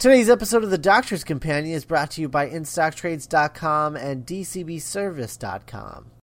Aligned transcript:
Today's 0.00 0.30
episode 0.30 0.64
of 0.64 0.70
The 0.70 0.78
Doctor's 0.78 1.24
Companion 1.24 1.74
is 1.74 1.84
brought 1.84 2.12
to 2.12 2.22
you 2.22 2.28
by 2.30 2.48
InStockTrades.com 2.48 3.96
and 3.96 4.24
DCBService.com. 4.24 6.19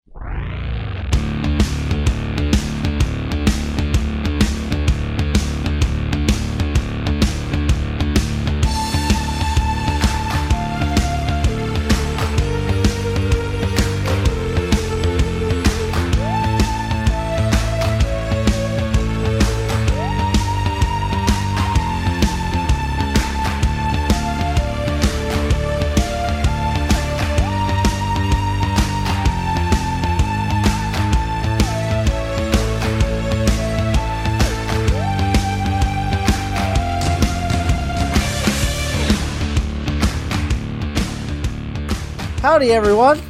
Howdy, 42.55 42.71
everyone. 42.71 43.21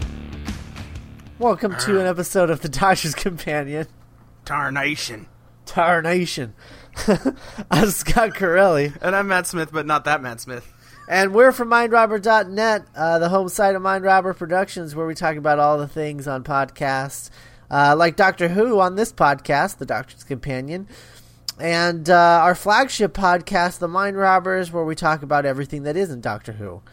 Welcome 1.40 1.76
to 1.78 2.00
an 2.00 2.06
episode 2.06 2.52
of 2.52 2.62
The 2.62 2.70
Doctor's 2.70 3.16
Companion. 3.16 3.88
Tarnation. 4.46 5.26
Tarnation. 5.66 6.54
I'm 7.72 7.90
Scott 7.90 8.36
Corelli, 8.36 8.94
And 9.02 9.16
I'm 9.16 9.28
Matt 9.28 9.48
Smith, 9.48 9.72
but 9.74 9.88
not 9.88 10.06
that 10.06 10.22
Matt 10.22 10.42
Smith. 10.42 10.72
and 11.10 11.34
we're 11.34 11.52
from 11.52 11.70
MindRobber.net, 11.70 12.86
uh, 12.96 13.18
the 13.18 13.30
home 13.30 13.50
site 13.50 13.74
of 13.74 13.82
MindRobber 13.82 14.38
Productions, 14.38 14.94
where 14.94 15.08
we 15.08 15.16
talk 15.16 15.38
about 15.38 15.58
all 15.58 15.80
the 15.80 15.88
things 15.88 16.28
on 16.28 16.44
podcasts, 16.44 17.32
uh, 17.72 17.96
like 17.98 18.16
Doctor 18.16 18.50
Who 18.50 18.80
on 18.80 18.96
this 18.96 19.12
podcast, 19.12 19.80
The 19.80 19.88
Doctor's 19.88 20.24
Companion, 20.24 20.88
and 21.60 22.12
uh, 22.12 22.42
our 22.44 22.54
flagship 22.54 23.16
podcast, 23.16 23.80
The 23.80 23.88
Mind 23.88 24.18
Robbers, 24.18 24.72
where 24.72 24.84
we 24.84 24.94
talk 24.94 25.24
about 25.24 25.48
everything 25.48 25.82
that 25.82 25.98
isn't 25.98 26.22
Doctor 26.22 26.52
Who. 26.52 26.84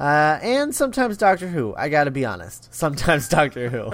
Uh, 0.00 0.38
and 0.42 0.74
sometimes 0.74 1.18
Doctor 1.18 1.46
Who. 1.46 1.74
I 1.76 1.90
gotta 1.90 2.10
be 2.10 2.24
honest. 2.24 2.74
Sometimes 2.74 3.28
Doctor 3.28 3.68
Who. 3.68 3.92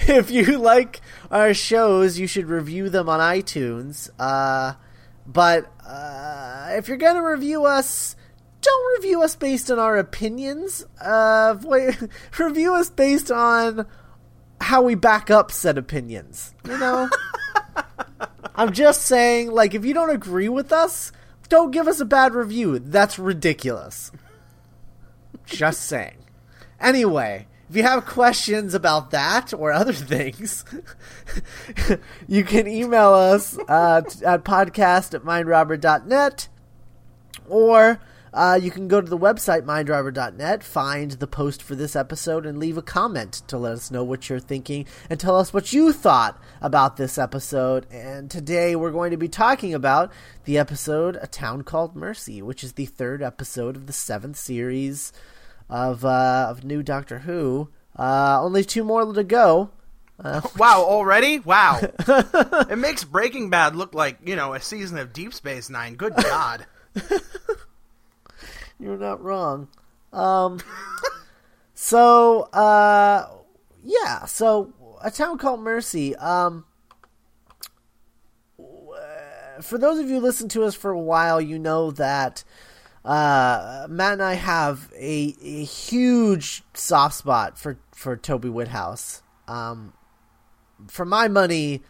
if 0.10 0.30
you 0.30 0.56
like 0.56 1.02
our 1.30 1.52
shows, 1.52 2.18
you 2.18 2.26
should 2.26 2.46
review 2.46 2.88
them 2.88 3.10
on 3.10 3.20
iTunes. 3.20 4.08
Uh, 4.18 4.72
but 5.26 5.70
uh, 5.86 6.68
if 6.70 6.88
you're 6.88 6.96
gonna 6.96 7.22
review 7.22 7.66
us, 7.66 8.16
don't 8.62 9.02
review 9.02 9.22
us 9.22 9.36
based 9.36 9.70
on 9.70 9.78
our 9.78 9.98
opinions. 9.98 10.82
Uh, 10.98 11.54
review 12.38 12.74
us 12.74 12.88
based 12.88 13.30
on 13.30 13.86
how 14.62 14.80
we 14.80 14.94
back 14.94 15.30
up 15.30 15.52
said 15.52 15.76
opinions. 15.76 16.54
You 16.64 16.78
know. 16.78 17.10
I'm 18.54 18.72
just 18.72 19.02
saying, 19.02 19.50
like, 19.50 19.74
if 19.74 19.84
you 19.84 19.92
don't 19.92 20.08
agree 20.08 20.48
with 20.48 20.72
us, 20.72 21.12
don't 21.50 21.70
give 21.70 21.86
us 21.86 22.00
a 22.00 22.06
bad 22.06 22.34
review. 22.34 22.78
That's 22.78 23.18
ridiculous. 23.18 24.10
Just 25.48 25.82
saying. 25.82 26.16
Anyway, 26.80 27.46
if 27.68 27.76
you 27.76 27.82
have 27.82 28.06
questions 28.06 28.74
about 28.74 29.10
that 29.10 29.52
or 29.52 29.72
other 29.72 29.92
things, 29.94 30.64
you 32.28 32.44
can 32.44 32.66
email 32.66 33.14
us 33.14 33.58
uh, 33.68 34.02
at 34.24 34.44
podcast 34.44 35.14
at 35.14 35.22
mindrobber.net 35.22 36.48
or 37.48 38.00
uh, 38.32 38.58
you 38.60 38.70
can 38.70 38.88
go 38.88 39.00
to 39.00 39.08
the 39.08 39.18
website 39.18 39.62
mindrobber.net, 39.62 40.62
find 40.62 41.12
the 41.12 41.26
post 41.26 41.62
for 41.62 41.74
this 41.74 41.96
episode, 41.96 42.44
and 42.44 42.58
leave 42.58 42.76
a 42.76 42.82
comment 42.82 43.42
to 43.46 43.56
let 43.56 43.72
us 43.72 43.90
know 43.90 44.04
what 44.04 44.28
you're 44.28 44.38
thinking 44.38 44.86
and 45.08 45.18
tell 45.18 45.36
us 45.36 45.52
what 45.52 45.72
you 45.72 45.92
thought 45.92 46.40
about 46.60 46.96
this 46.96 47.18
episode. 47.18 47.86
And 47.90 48.30
today 48.30 48.76
we're 48.76 48.90
going 48.90 49.12
to 49.12 49.16
be 49.16 49.28
talking 49.28 49.72
about 49.72 50.12
the 50.44 50.58
episode 50.58 51.18
A 51.20 51.26
Town 51.26 51.62
Called 51.62 51.96
Mercy, 51.96 52.42
which 52.42 52.62
is 52.62 52.74
the 52.74 52.86
third 52.86 53.22
episode 53.22 53.76
of 53.76 53.86
the 53.86 53.92
seventh 53.92 54.36
series 54.36 55.12
of, 55.68 56.04
uh, 56.04 56.46
of 56.48 56.64
New 56.64 56.82
Doctor 56.82 57.20
Who. 57.20 57.68
Uh, 57.98 58.38
only 58.40 58.64
two 58.64 58.84
more 58.84 59.12
to 59.12 59.24
go. 59.24 59.70
Wow, 60.56 60.82
already? 60.82 61.38
Wow. 61.38 61.78
it 61.80 62.78
makes 62.78 63.04
Breaking 63.04 63.50
Bad 63.50 63.76
look 63.76 63.94
like, 63.94 64.18
you 64.24 64.34
know, 64.34 64.52
a 64.52 64.60
season 64.60 64.98
of 64.98 65.12
Deep 65.12 65.32
Space 65.32 65.70
Nine. 65.70 65.94
Good 65.94 66.16
God. 66.16 66.66
You're 68.80 68.98
not 68.98 69.22
wrong. 69.22 69.68
Um, 70.12 70.58
so, 71.74 72.42
uh, 72.52 73.28
yeah, 73.84 74.24
so 74.24 74.72
a 75.02 75.10
town 75.12 75.38
called 75.38 75.60
Mercy. 75.60 76.16
Um, 76.16 76.64
for 79.60 79.78
those 79.78 79.98
of 79.98 80.08
you 80.08 80.16
who 80.16 80.20
listen 80.20 80.48
to 80.50 80.64
us 80.64 80.74
for 80.74 80.90
a 80.90 81.00
while, 81.00 81.40
you 81.40 81.58
know 81.58 81.90
that 81.92 82.44
uh, 83.08 83.86
Matt 83.88 84.12
and 84.12 84.22
I 84.22 84.34
have 84.34 84.92
a, 84.94 85.34
a 85.40 85.64
huge 85.64 86.62
soft 86.74 87.14
spot 87.14 87.58
for 87.58 87.78
for 87.92 88.18
Toby 88.18 88.50
Whithouse. 88.50 89.22
Um, 89.48 89.94
for 90.88 91.06
my 91.06 91.26
money, 91.26 91.82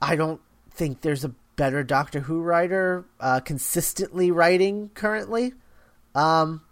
I 0.00 0.14
don't 0.14 0.40
think 0.70 1.00
there's 1.00 1.24
a 1.24 1.34
better 1.56 1.82
Doctor 1.82 2.20
Who 2.20 2.42
writer 2.42 3.06
uh, 3.18 3.40
consistently 3.40 4.30
writing 4.30 4.90
currently. 4.94 5.52
Um, 6.14 6.62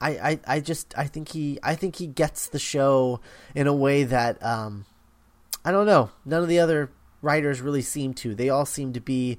I, 0.00 0.10
I, 0.10 0.40
I 0.46 0.60
just 0.60 0.96
I 0.96 1.04
think 1.04 1.28
he 1.28 1.58
I 1.62 1.74
think 1.74 1.96
he 1.96 2.06
gets 2.06 2.48
the 2.48 2.58
show 2.58 3.20
in 3.54 3.66
a 3.66 3.74
way 3.74 4.04
that 4.04 4.42
um, 4.42 4.86
I 5.66 5.70
don't 5.70 5.84
know. 5.84 6.08
None 6.24 6.42
of 6.42 6.48
the 6.48 6.60
other 6.60 6.90
writers 7.20 7.60
really 7.60 7.82
seem 7.82 8.14
to. 8.14 8.34
They 8.34 8.48
all 8.48 8.64
seem 8.64 8.94
to 8.94 9.00
be 9.00 9.36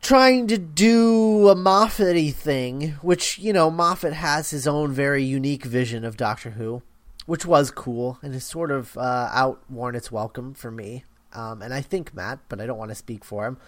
trying 0.00 0.46
to 0.48 0.58
do 0.58 1.48
a 1.48 1.54
Moffat 1.54 2.34
thing, 2.34 2.96
which 3.02 3.38
you 3.38 3.52
know 3.52 3.70
Moffat 3.70 4.12
has 4.12 4.50
his 4.50 4.66
own 4.66 4.92
very 4.92 5.22
unique 5.22 5.64
vision 5.64 6.04
of 6.04 6.16
Doctor 6.16 6.50
Who, 6.50 6.82
which 7.26 7.44
was 7.44 7.70
cool 7.70 8.18
and 8.22 8.32
has 8.32 8.44
sort 8.44 8.70
of 8.70 8.96
uh, 8.96 9.28
outworn 9.32 9.94
its 9.94 10.10
welcome 10.12 10.54
for 10.54 10.70
me. 10.70 11.04
Um, 11.32 11.60
and 11.60 11.74
I 11.74 11.82
think 11.82 12.14
Matt, 12.14 12.38
but 12.48 12.60
I 12.60 12.66
don't 12.66 12.78
want 12.78 12.90
to 12.90 12.94
speak 12.94 13.24
for 13.24 13.46
him. 13.46 13.58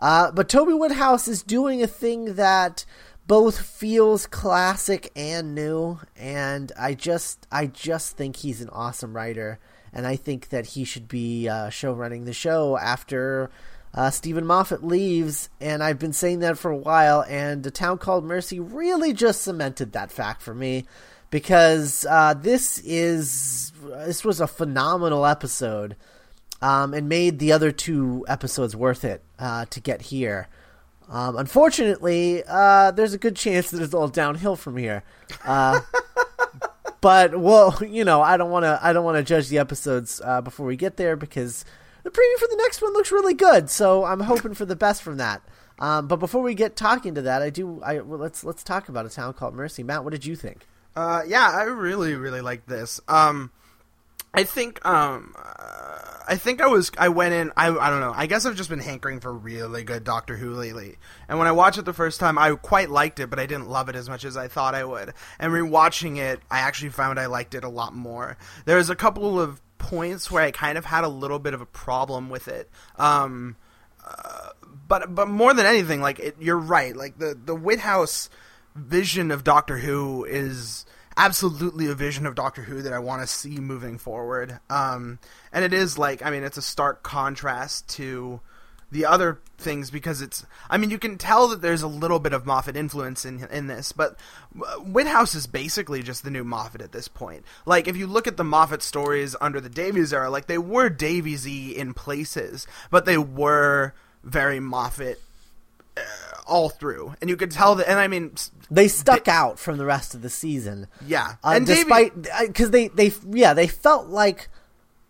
Uh, 0.00 0.30
but 0.30 0.48
Toby 0.48 0.72
Whithouse 0.72 1.26
is 1.26 1.42
doing 1.42 1.82
a 1.82 1.86
thing 1.86 2.34
that 2.34 2.84
both 3.26 3.60
feels 3.60 4.26
classic 4.26 5.10
and 5.16 5.54
new, 5.54 5.98
and 6.14 6.70
I 6.78 6.94
just 6.94 7.46
I 7.50 7.66
just 7.66 8.16
think 8.16 8.36
he's 8.36 8.60
an 8.60 8.68
awesome 8.68 9.16
writer, 9.16 9.58
and 9.92 10.06
I 10.06 10.16
think 10.16 10.50
that 10.50 10.66
he 10.66 10.84
should 10.84 11.08
be 11.08 11.48
uh, 11.48 11.70
show 11.70 11.92
running 11.92 12.24
the 12.24 12.32
show 12.32 12.76
after 12.76 13.50
uh, 13.94 14.10
Steven 14.10 14.44
Moffat 14.44 14.84
leaves, 14.84 15.48
and 15.60 15.82
I've 15.82 15.98
been 15.98 16.12
saying 16.12 16.40
that 16.40 16.58
for 16.58 16.70
a 16.70 16.76
while, 16.76 17.24
and 17.28 17.66
A 17.66 17.70
Town 17.70 17.98
Called 17.98 18.24
Mercy 18.24 18.60
really 18.60 19.12
just 19.12 19.42
cemented 19.42 19.92
that 19.92 20.12
fact 20.12 20.42
for 20.42 20.54
me 20.54 20.84
because 21.30 22.06
uh, 22.08 22.34
this 22.34 22.78
is 22.84 23.72
this 23.82 24.24
was 24.24 24.40
a 24.40 24.46
phenomenal 24.46 25.26
episode, 25.26 25.96
um, 26.62 26.94
and 26.94 27.08
made 27.08 27.38
the 27.38 27.52
other 27.52 27.72
two 27.72 28.24
episodes 28.28 28.76
worth 28.76 29.04
it 29.04 29.22
uh, 29.38 29.64
to 29.70 29.80
get 29.80 30.02
here. 30.02 30.48
Um, 31.08 31.36
unfortunately, 31.36 32.42
uh, 32.46 32.90
there's 32.90 33.14
a 33.14 33.18
good 33.18 33.36
chance 33.36 33.70
that 33.70 33.80
it's 33.80 33.94
all 33.94 34.08
downhill 34.08 34.56
from 34.56 34.76
here. 34.76 35.04
Uh, 35.44 35.80
but 37.00 37.38
well, 37.38 37.78
you 37.86 38.04
know, 38.04 38.22
I 38.22 38.36
don't 38.36 38.50
want 38.50 38.64
to. 38.64 38.78
I 38.82 38.92
don't 38.92 39.04
want 39.04 39.16
to 39.16 39.22
judge 39.22 39.48
the 39.48 39.58
episodes 39.58 40.20
uh, 40.24 40.40
before 40.40 40.66
we 40.66 40.76
get 40.76 40.96
there 40.96 41.16
because 41.16 41.64
the 42.06 42.12
preview 42.12 42.38
for 42.38 42.46
the 42.46 42.56
next 42.58 42.80
one 42.80 42.92
looks 42.92 43.10
really 43.10 43.34
good. 43.34 43.68
So 43.68 44.04
I'm 44.04 44.20
hoping 44.20 44.54
for 44.54 44.64
the 44.64 44.76
best 44.76 45.02
from 45.02 45.16
that. 45.16 45.42
Um, 45.80 46.06
but 46.06 46.16
before 46.16 46.40
we 46.40 46.54
get 46.54 46.76
talking 46.76 47.16
to 47.16 47.22
that, 47.22 47.42
I 47.42 47.50
do. 47.50 47.82
I 47.82 47.98
well, 47.98 48.20
let's 48.20 48.44
let's 48.44 48.62
talk 48.62 48.88
about 48.88 49.06
a 49.06 49.10
town 49.10 49.34
called 49.34 49.54
Mercy. 49.54 49.82
Matt, 49.82 50.04
what 50.04 50.12
did 50.12 50.24
you 50.24 50.36
think? 50.36 50.68
Uh, 50.94 51.22
yeah, 51.26 51.50
I 51.50 51.64
really, 51.64 52.14
really 52.14 52.40
like 52.40 52.66
this. 52.66 53.00
Um, 53.08 53.50
I 54.32 54.44
think, 54.44 54.84
um, 54.86 55.34
uh, 55.36 55.98
I 56.28 56.36
think 56.36 56.62
I 56.62 56.66
was, 56.66 56.90
I 56.96 57.08
went 57.08 57.34
in, 57.34 57.52
I, 57.56 57.68
I 57.68 57.90
don't 57.90 58.00
know, 58.00 58.12
I 58.14 58.26
guess 58.26 58.46
I've 58.46 58.56
just 58.56 58.70
been 58.70 58.80
hankering 58.80 59.20
for 59.20 59.32
really 59.32 59.84
good 59.84 60.04
Doctor 60.04 60.36
Who 60.36 60.54
lately. 60.54 60.96
And 61.28 61.38
when 61.38 61.48
I 61.48 61.52
watched 61.52 61.78
it 61.78 61.84
the 61.84 61.92
first 61.92 62.18
time, 62.18 62.38
I 62.38 62.54
quite 62.54 62.90
liked 62.90 63.20
it, 63.20 63.28
but 63.28 63.38
I 63.38 63.46
didn't 63.46 63.68
love 63.68 63.88
it 63.88 63.96
as 63.96 64.08
much 64.08 64.24
as 64.24 64.36
I 64.36 64.48
thought 64.48 64.74
I 64.74 64.84
would. 64.84 65.12
And 65.38 65.52
rewatching 65.52 66.18
it, 66.18 66.40
I 66.50 66.60
actually 66.60 66.90
found 66.90 67.18
I 67.18 67.26
liked 67.26 67.54
it 67.54 67.64
a 67.64 67.68
lot 67.68 67.94
more. 67.94 68.38
There's 68.64 68.90
a 68.90 68.96
couple 68.96 69.38
of 69.40 69.60
points 69.78 70.30
where 70.30 70.42
I 70.42 70.50
kind 70.50 70.78
of 70.78 70.84
had 70.84 71.04
a 71.04 71.08
little 71.08 71.38
bit 71.38 71.54
of 71.54 71.60
a 71.60 71.66
problem 71.66 72.30
with 72.30 72.48
it. 72.48 72.70
Um, 72.96 73.56
uh, 74.06 74.50
but 74.88 75.14
but 75.14 75.28
more 75.28 75.54
than 75.54 75.66
anything, 75.66 76.00
like 76.00 76.18
it, 76.18 76.36
you're 76.40 76.58
right. 76.58 76.96
Like 76.96 77.18
the 77.18 77.38
the 77.42 77.54
Whithouse 77.54 78.28
vision 78.74 79.30
of 79.30 79.44
Doctor 79.44 79.78
Who 79.78 80.24
is 80.24 80.86
absolutely 81.16 81.86
a 81.86 81.94
vision 81.94 82.26
of 82.26 82.34
Doctor 82.34 82.62
Who 82.62 82.82
that 82.82 82.92
I 82.92 82.98
want 82.98 83.22
to 83.22 83.26
see 83.26 83.58
moving 83.58 83.98
forward. 83.98 84.60
Um, 84.68 85.18
and 85.52 85.64
it 85.64 85.72
is 85.72 85.98
like 85.98 86.24
I 86.24 86.30
mean 86.30 86.44
it's 86.44 86.58
a 86.58 86.62
stark 86.62 87.02
contrast 87.02 87.88
to 87.96 88.40
the 88.90 89.04
other 89.04 89.40
things 89.58 89.90
because 89.90 90.20
it's 90.20 90.44
I 90.68 90.76
mean 90.76 90.90
you 90.90 90.98
can 90.98 91.18
tell 91.18 91.48
that 91.48 91.62
there's 91.62 91.82
a 91.82 91.88
little 91.88 92.18
bit 92.18 92.32
of 92.32 92.46
Moffat 92.46 92.76
influence 92.76 93.24
in 93.24 93.44
in 93.50 93.66
this 93.66 93.92
but 93.92 94.18
Whithouse 94.78 95.34
is 95.34 95.46
basically 95.46 96.02
just 96.02 96.24
the 96.24 96.30
new 96.30 96.44
Moffat 96.44 96.82
at 96.82 96.92
this 96.92 97.08
point. 97.08 97.44
Like 97.64 97.88
if 97.88 97.96
you 97.96 98.06
look 98.06 98.26
at 98.26 98.36
the 98.36 98.44
Moffat 98.44 98.82
stories 98.82 99.34
under 99.40 99.60
the 99.60 99.68
Davies 99.68 100.12
era 100.12 100.30
like 100.30 100.46
they 100.46 100.58
were 100.58 100.90
Daviesy 100.90 101.74
in 101.74 101.94
places 101.94 102.66
but 102.90 103.06
they 103.06 103.18
were 103.18 103.94
very 104.22 104.60
Moffat 104.60 105.20
uh, 105.96 106.00
all 106.46 106.68
through. 106.68 107.14
And 107.20 107.30
you 107.30 107.36
could 107.36 107.50
tell 107.50 107.74
that 107.76 107.88
and 107.88 107.98
I 107.98 108.06
mean 108.08 108.34
they 108.70 108.88
stuck 108.88 109.26
out 109.26 109.58
from 109.58 109.78
the 109.78 109.86
rest 109.86 110.14
of 110.14 110.22
the 110.22 110.30
season. 110.30 110.86
Yeah. 111.04 111.36
Uh, 111.42 111.54
and 111.56 111.66
despite 111.66 112.12
because 112.46 112.70
they 112.70 112.88
they 112.88 113.12
yeah 113.28 113.54
they 113.54 113.66
felt 113.66 114.08
like 114.08 114.48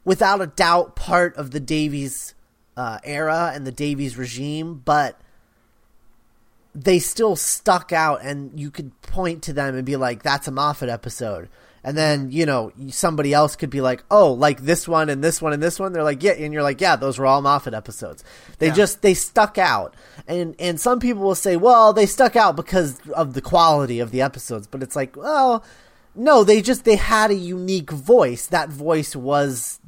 without 0.05 0.41
a 0.41 0.47
doubt 0.47 0.97
part 0.97 1.37
of 1.37 1.51
the 1.51 1.61
Davies 1.61 2.33
uh, 2.77 2.99
era 3.05 3.53
and 3.55 3.67
the 3.67 3.73
Davies 3.73 4.17
regime, 4.17 4.83
but 4.85 5.21
they 6.75 6.99
still 6.99 7.37
stuck 7.37 7.93
out, 7.93 8.21
and 8.23 8.59
you 8.59 8.71
could 8.71 9.01
point 9.03 9.43
to 9.45 9.53
them 9.53 9.75
and 9.75 9.87
be 9.87 9.97
like, 9.97 10.23
"That's 10.23 10.47
a 10.47 10.51
Moffat 10.51 10.89
episode." 10.89 11.49
And 11.83 11.97
then 11.97 12.33
you 12.33 12.45
know 12.45 12.73
somebody 12.91 13.33
else 13.33 13.57
could 13.57 13.71
be 13.71 13.81
like, 13.81 14.05
"Oh, 14.11 14.33
like 14.33 14.63
this 14.63 14.87
one 14.87 15.09
and 15.09 15.25
this 15.25 15.41
one 15.41 15.53
and 15.53 15.63
this 15.63 15.79
one." 15.79 15.93
They're 15.93 16.03
like, 16.03 16.23
"Yeah," 16.23 16.33
and 16.33 16.53
you're 16.53 16.63
like, 16.63 16.81
"Yeah, 16.81 16.97
those 16.97 17.19
were 17.19 17.27
all 17.27 17.41
Moffat 17.41 17.73
episodes." 17.73 18.25
They 18.59 18.69
yeah. 18.69 18.75
just 18.75 19.03
they 19.03 19.15
stuck 19.15 19.57
out, 19.57 19.95
and 20.29 20.55
and 20.59 20.79
some 20.79 21.01
people 21.01 21.23
will 21.23 21.35
say, 21.35 21.57
"Well, 21.57 21.93
they 21.93 22.07
stuck 22.07 22.37
out 22.37 22.57
because 22.57 23.01
of 23.15 23.33
the 23.35 23.43
quality 23.43 24.01
of 24.01 24.11
the 24.11 24.21
episodes," 24.21 24.67
but 24.67 24.83
it's 24.83 24.97
like, 24.97 25.17
well, 25.17 25.65
no, 26.15 26.45
they 26.45 26.61
just 26.61 26.85
they 26.85 26.97
had 26.97 27.31
a 27.31 27.35
unique 27.35 27.91
voice. 27.91 28.47
That 28.47 28.69
voice 28.69 29.15
was 29.15 29.79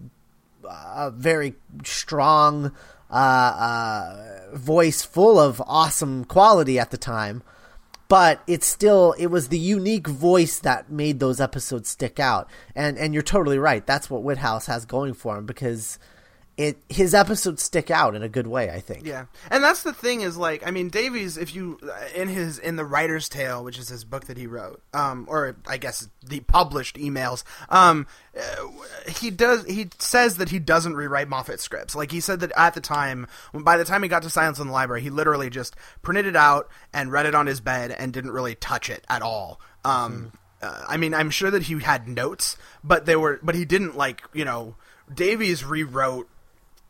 a 0.69 1.11
very 1.11 1.55
strong 1.85 2.73
uh, 3.11 3.15
uh, 3.15 4.57
voice, 4.57 5.03
full 5.03 5.39
of 5.39 5.63
awesome 5.67 6.25
quality 6.25 6.79
at 6.79 6.91
the 6.91 6.99
time. 6.99 7.43
But 8.09 8.43
it's 8.47 8.67
still 8.67 9.15
it 9.19 9.27
was 9.27 9.49
the 9.49 9.59
unique 9.59 10.09
voice 10.09 10.59
that 10.61 10.91
made 10.91 11.21
those 11.21 11.41
episodes 11.41 11.91
stick 11.91 12.19
out. 12.19 12.49
And 12.75 12.97
and 12.97 13.13
you're 13.13 13.23
totally 13.23 13.59
right. 13.59 13.87
That's 13.87 14.09
what 14.09 14.23
Whithouse 14.23 14.67
has 14.67 14.87
going 14.87 15.15
for 15.15 15.37
him 15.37 15.45
because 15.45 15.99
it 16.59 16.77
his 16.89 17.15
episodes 17.15 17.63
stick 17.63 17.89
out 17.89 18.17
in 18.17 18.23
a 18.25 18.29
good 18.29 18.49
way. 18.49 18.69
I 18.69 18.81
think. 18.81 19.07
Yeah, 19.07 19.27
and 19.49 19.63
that's 19.63 19.85
the 19.85 19.93
thing 19.93 20.23
is 20.23 20.37
like 20.37 20.67
I 20.67 20.73
mean 20.73 20.89
Davies, 20.89 21.39
if 21.39 21.55
you 21.55 21.79
in 22.17 22.29
his 22.29 22.59
in 22.59 22.75
the 22.75 22.85
Writer's 22.85 23.29
Tale, 23.29 23.63
which 23.63 23.79
is 23.79 23.89
his 23.89 24.05
book 24.05 24.27
that 24.27 24.37
he 24.37 24.49
wrote, 24.49 24.83
um, 24.93 25.27
or 25.31 25.57
I 25.69 25.77
guess 25.77 26.09
the 26.21 26.41
published 26.41 26.97
emails, 26.97 27.45
um, 27.69 28.09
uh, 28.37 28.67
he 29.09 29.31
does 29.31 29.65
he 29.67 29.89
says 30.01 30.39
that 30.39 30.49
he 30.49 30.59
doesn't 30.59 30.97
rewrite 30.97 31.29
Moffat 31.29 31.61
scripts. 31.61 31.95
Like 31.95 32.11
he 32.11 32.19
said 32.19 32.41
that 32.41 32.51
at 32.57 32.75
the 32.75 32.81
time, 32.81 33.29
by 33.55 33.77
the 33.77 33.85
time 33.85 34.03
he 34.03 34.09
got 34.09 34.25
to 34.25 34.31
Silence 34.31 34.59
in 34.59 34.67
the 34.67 34.73
Library, 34.73 35.03
he 35.03 35.11
literally 35.11 35.51
just 35.51 35.77
printed 36.03 36.27
it 36.27 36.37
out 36.37 36.69
and 36.93 37.13
read 37.13 37.27
it 37.27 37.37
on 37.37 37.47
his 37.47 37.61
bed 37.61 37.93
and 37.93 38.13
didn't 38.13 38.33
really 38.33 38.57
touch 38.57 38.91
it 38.91 39.05
at 39.09 39.23
all. 39.23 39.61
Um, 39.85 40.33
mm-hmm. 40.63 40.67
uh, 40.67 40.85
I 40.89 40.97
mean, 40.97 41.15
I'm 41.15 41.31
sure 41.31 41.53
that 41.53 41.63
he 41.63 41.79
had 41.79 42.09
notes, 42.09 42.57
but 42.83 43.07
they 43.07 43.15
were, 43.15 43.39
but 43.45 43.55
he 43.55 43.65
didn't 43.65 43.97
like 43.97 44.25
you 44.33 44.45
know. 44.45 44.75
Davies 45.15 45.65
rewrote 45.65 46.29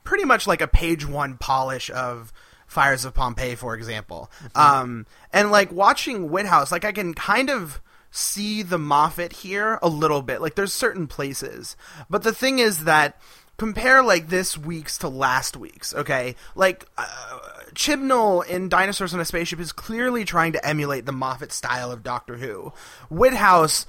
pretty 0.08 0.24
much 0.24 0.46
like 0.46 0.62
a 0.62 0.66
page 0.66 1.06
one 1.06 1.36
polish 1.36 1.90
of 1.90 2.32
Fires 2.66 3.04
of 3.04 3.12
Pompeii, 3.12 3.54
for 3.56 3.74
example. 3.74 4.30
Mm-hmm. 4.42 4.58
Um, 4.58 5.06
and 5.34 5.50
like 5.50 5.70
watching 5.70 6.30
Whithouse, 6.30 6.72
like 6.72 6.86
I 6.86 6.92
can 6.92 7.12
kind 7.12 7.50
of 7.50 7.82
see 8.10 8.62
the 8.62 8.78
Moffat 8.78 9.34
here 9.34 9.78
a 9.82 9.88
little 9.88 10.22
bit. 10.22 10.40
Like 10.40 10.54
there's 10.54 10.72
certain 10.72 11.08
places, 11.08 11.76
but 12.08 12.22
the 12.22 12.32
thing 12.32 12.58
is 12.58 12.84
that 12.84 13.20
compare 13.58 14.02
like 14.02 14.28
this 14.28 14.56
week's 14.56 14.96
to 14.98 15.10
last 15.10 15.58
week's. 15.58 15.94
Okay, 15.94 16.36
like 16.54 16.86
uh, 16.96 17.38
Chibnall 17.74 18.46
in 18.46 18.70
Dinosaurs 18.70 19.12
on 19.12 19.20
a 19.20 19.26
Spaceship 19.26 19.60
is 19.60 19.72
clearly 19.72 20.24
trying 20.24 20.52
to 20.52 20.66
emulate 20.66 21.04
the 21.04 21.12
Moffat 21.12 21.52
style 21.52 21.92
of 21.92 22.02
Doctor 22.02 22.38
Who. 22.38 22.72
Whithouse 23.10 23.84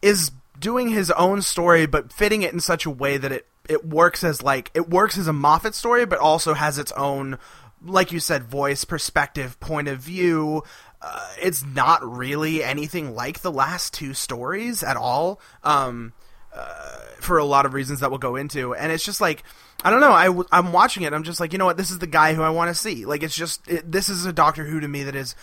is 0.00 0.30
doing 0.60 0.90
his 0.90 1.10
own 1.10 1.42
story, 1.42 1.86
but 1.86 2.12
fitting 2.12 2.42
it 2.42 2.52
in 2.52 2.60
such 2.60 2.86
a 2.86 2.90
way 2.90 3.16
that 3.16 3.32
it 3.32 3.46
it 3.70 3.86
works 3.86 4.24
as 4.24 4.42
like 4.42 4.70
it 4.74 4.88
works 4.90 5.16
as 5.16 5.26
a 5.26 5.32
Moffat 5.32 5.74
story, 5.74 6.04
but 6.04 6.18
also 6.18 6.54
has 6.54 6.78
its 6.78 6.92
own, 6.92 7.38
like 7.84 8.12
you 8.12 8.20
said, 8.20 8.44
voice, 8.44 8.84
perspective, 8.84 9.58
point 9.60 9.88
of 9.88 9.98
view. 9.98 10.62
Uh, 11.00 11.32
it's 11.40 11.64
not 11.64 12.04
really 12.04 12.62
anything 12.62 13.14
like 13.14 13.40
the 13.40 13.52
last 13.52 13.94
two 13.94 14.12
stories 14.12 14.82
at 14.82 14.96
all. 14.96 15.40
Um, 15.62 16.12
uh, 16.52 16.98
for 17.20 17.38
a 17.38 17.44
lot 17.44 17.64
of 17.64 17.74
reasons 17.74 18.00
that 18.00 18.10
we'll 18.10 18.18
go 18.18 18.34
into, 18.34 18.74
and 18.74 18.90
it's 18.90 19.04
just 19.04 19.20
like 19.20 19.44
I 19.84 19.90
don't 19.90 20.00
know. 20.00 20.12
I 20.12 20.26
w- 20.26 20.48
I'm 20.52 20.72
watching 20.72 21.04
it. 21.04 21.12
I'm 21.12 21.22
just 21.22 21.40
like, 21.40 21.52
you 21.52 21.58
know 21.58 21.64
what? 21.64 21.76
This 21.76 21.90
is 21.90 21.98
the 21.98 22.06
guy 22.06 22.34
who 22.34 22.42
I 22.42 22.50
want 22.50 22.68
to 22.68 22.74
see. 22.74 23.06
Like, 23.06 23.22
it's 23.22 23.36
just 23.36 23.66
it, 23.68 23.90
this 23.90 24.08
is 24.08 24.26
a 24.26 24.32
Doctor 24.32 24.64
Who 24.64 24.80
to 24.80 24.88
me 24.88 25.04
that 25.04 25.14
is 25.14 25.34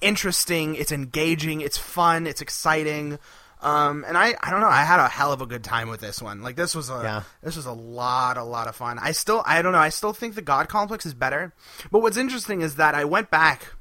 interesting. 0.00 0.74
It's 0.74 0.90
engaging. 0.90 1.60
It's 1.60 1.78
fun. 1.78 2.26
It's 2.26 2.40
exciting. 2.40 3.18
Um, 3.60 4.04
and 4.06 4.16
I, 4.16 4.34
I 4.40 4.50
don't 4.50 4.60
know, 4.60 4.68
I 4.68 4.84
had 4.84 5.00
a 5.00 5.08
hell 5.08 5.32
of 5.32 5.40
a 5.40 5.46
good 5.46 5.64
time 5.64 5.88
with 5.88 6.00
this 6.00 6.22
one. 6.22 6.42
Like 6.42 6.54
this 6.54 6.74
was 6.74 6.90
a, 6.90 7.00
yeah. 7.02 7.22
this 7.42 7.56
was 7.56 7.66
a 7.66 7.72
lot, 7.72 8.36
a 8.36 8.44
lot 8.44 8.68
of 8.68 8.76
fun. 8.76 8.98
I 9.00 9.12
still, 9.12 9.42
I 9.44 9.62
don't 9.62 9.72
know, 9.72 9.78
I 9.78 9.88
still 9.88 10.12
think 10.12 10.34
the 10.36 10.42
God 10.42 10.68
Complex 10.68 11.04
is 11.04 11.14
better. 11.14 11.52
But 11.90 12.00
what's 12.00 12.16
interesting 12.16 12.60
is 12.60 12.76
that 12.76 12.94
I 12.94 13.04
went 13.04 13.30
back, 13.30 13.72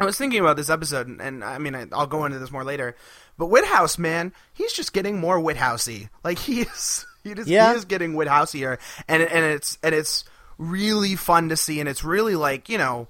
I 0.00 0.06
was 0.06 0.16
thinking 0.16 0.40
about 0.40 0.56
this 0.56 0.70
episode, 0.70 1.06
and, 1.06 1.20
and 1.20 1.44
I 1.44 1.58
mean, 1.58 1.74
I, 1.74 1.84
will 1.84 2.06
go 2.06 2.24
into 2.24 2.38
this 2.38 2.50
more 2.50 2.64
later. 2.64 2.96
But 3.36 3.46
Whithouse, 3.46 3.98
man, 3.98 4.32
he's 4.54 4.72
just 4.72 4.92
getting 4.92 5.20
more 5.20 5.38
Whithousey. 5.38 6.08
Like 6.22 6.38
he 6.38 6.62
is, 6.62 7.04
he 7.24 7.34
just, 7.34 7.48
yeah. 7.48 7.72
he 7.72 7.76
is 7.76 7.84
getting 7.84 8.14
Whithouseier, 8.14 8.78
and 9.06 9.22
and 9.22 9.44
it's 9.44 9.78
and 9.82 9.94
it's 9.94 10.24
really 10.56 11.14
fun 11.14 11.50
to 11.50 11.56
see, 11.56 11.78
and 11.78 11.88
it's 11.88 12.04
really 12.04 12.36
like 12.36 12.68
you 12.68 12.78
know. 12.78 13.08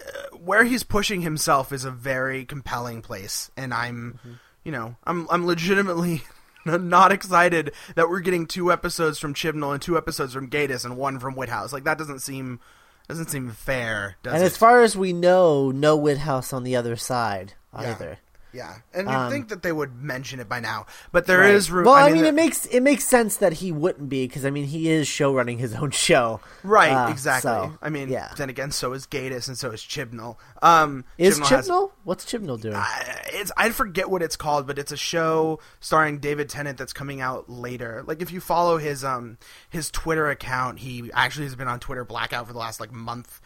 Uh, 0.00 0.38
where 0.38 0.64
he's 0.64 0.82
pushing 0.82 1.20
himself 1.20 1.74
is 1.74 1.84
a 1.84 1.90
very 1.90 2.46
compelling 2.46 3.02
place, 3.02 3.50
and 3.54 3.74
I'm 3.74 4.18
mm-hmm 4.18 4.32
you 4.64 4.72
know, 4.72 4.96
I'm 5.04 5.26
I'm 5.30 5.46
legitimately 5.46 6.22
not 6.64 7.12
excited 7.12 7.72
that 7.94 8.08
we're 8.08 8.20
getting 8.20 8.46
two 8.46 8.72
episodes 8.72 9.18
from 9.18 9.34
Chibnall 9.34 9.72
and 9.72 9.82
two 9.82 9.96
episodes 9.96 10.32
from 10.32 10.50
Gatiss 10.50 10.84
and 10.84 10.96
one 10.96 11.18
from 11.18 11.34
Whithouse. 11.34 11.72
Like 11.72 11.84
that 11.84 11.98
doesn't 11.98 12.20
seem 12.20 12.60
doesn't 13.08 13.30
seem 13.30 13.50
fair. 13.50 14.16
and 14.24 14.42
it? 14.42 14.46
as 14.46 14.56
far 14.56 14.82
as 14.82 14.96
we 14.96 15.12
know, 15.12 15.70
no 15.70 15.96
Whithouse 15.96 16.52
on 16.52 16.64
the 16.64 16.76
other 16.76 16.96
side 16.96 17.54
either. 17.72 18.18
Yeah, 18.52 18.76
and 18.92 19.08
you'd 19.08 19.14
um, 19.14 19.30
think 19.30 19.48
that 19.48 19.62
they 19.62 19.70
would 19.70 19.94
mention 19.94 20.40
it 20.40 20.48
by 20.48 20.60
now, 20.60 20.86
but 21.12 21.26
there 21.26 21.40
right. 21.40 21.54
is 21.54 21.70
room. 21.70 21.84
Well, 21.84 21.94
I 21.94 22.06
mean, 22.06 22.12
I 22.12 22.14
mean 22.16 22.24
it 22.26 22.34
makes 22.34 22.66
it 22.66 22.80
makes 22.80 23.04
sense 23.04 23.36
that 23.36 23.54
he 23.54 23.70
wouldn't 23.70 24.08
be 24.08 24.26
because 24.26 24.44
I 24.44 24.50
mean 24.50 24.66
he 24.66 24.90
is 24.90 25.06
show 25.06 25.32
running 25.32 25.58
his 25.58 25.74
own 25.74 25.90
show. 25.90 26.40
Right, 26.64 26.92
uh, 26.92 27.10
exactly. 27.10 27.50
So, 27.50 27.78
I 27.80 27.90
mean, 27.90 28.08
yeah. 28.08 28.32
Then 28.36 28.50
again, 28.50 28.72
so 28.72 28.92
is 28.92 29.06
Gatiss 29.06 29.46
and 29.46 29.56
so 29.56 29.70
is 29.70 29.82
Chibnall. 29.82 30.36
Um, 30.62 31.04
is 31.16 31.38
Chibnall? 31.38 31.90
Has, 31.90 31.98
What's 32.04 32.24
Chibnall 32.24 32.60
doing? 32.60 32.74
I, 32.74 33.22
it's 33.32 33.52
I 33.56 33.70
forget 33.70 34.10
what 34.10 34.22
it's 34.22 34.36
called, 34.36 34.66
but 34.66 34.78
it's 34.78 34.92
a 34.92 34.96
show 34.96 35.60
starring 35.78 36.18
David 36.18 36.48
Tennant 36.48 36.76
that's 36.76 36.92
coming 36.92 37.20
out 37.20 37.48
later. 37.48 38.02
Like 38.06 38.20
if 38.20 38.32
you 38.32 38.40
follow 38.40 38.78
his 38.78 39.04
um 39.04 39.38
his 39.68 39.90
Twitter 39.90 40.28
account, 40.28 40.80
he 40.80 41.10
actually 41.14 41.44
has 41.44 41.54
been 41.54 41.68
on 41.68 41.78
Twitter 41.78 42.04
blackout 42.04 42.46
for 42.46 42.52
the 42.52 42.58
last 42.58 42.80
like 42.80 42.92
month 42.92 43.40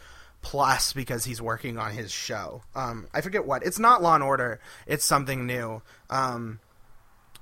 plus 0.45 0.93
because 0.93 1.25
he's 1.25 1.41
working 1.41 1.79
on 1.79 1.91
his 1.91 2.11
show. 2.11 2.61
Um, 2.75 3.07
I 3.11 3.21
forget 3.21 3.47
what. 3.47 3.65
It's 3.65 3.79
not 3.79 4.03
Law 4.03 4.13
and 4.13 4.23
Order. 4.23 4.59
It's 4.85 5.03
something 5.03 5.47
new. 5.47 5.81
Um, 6.11 6.59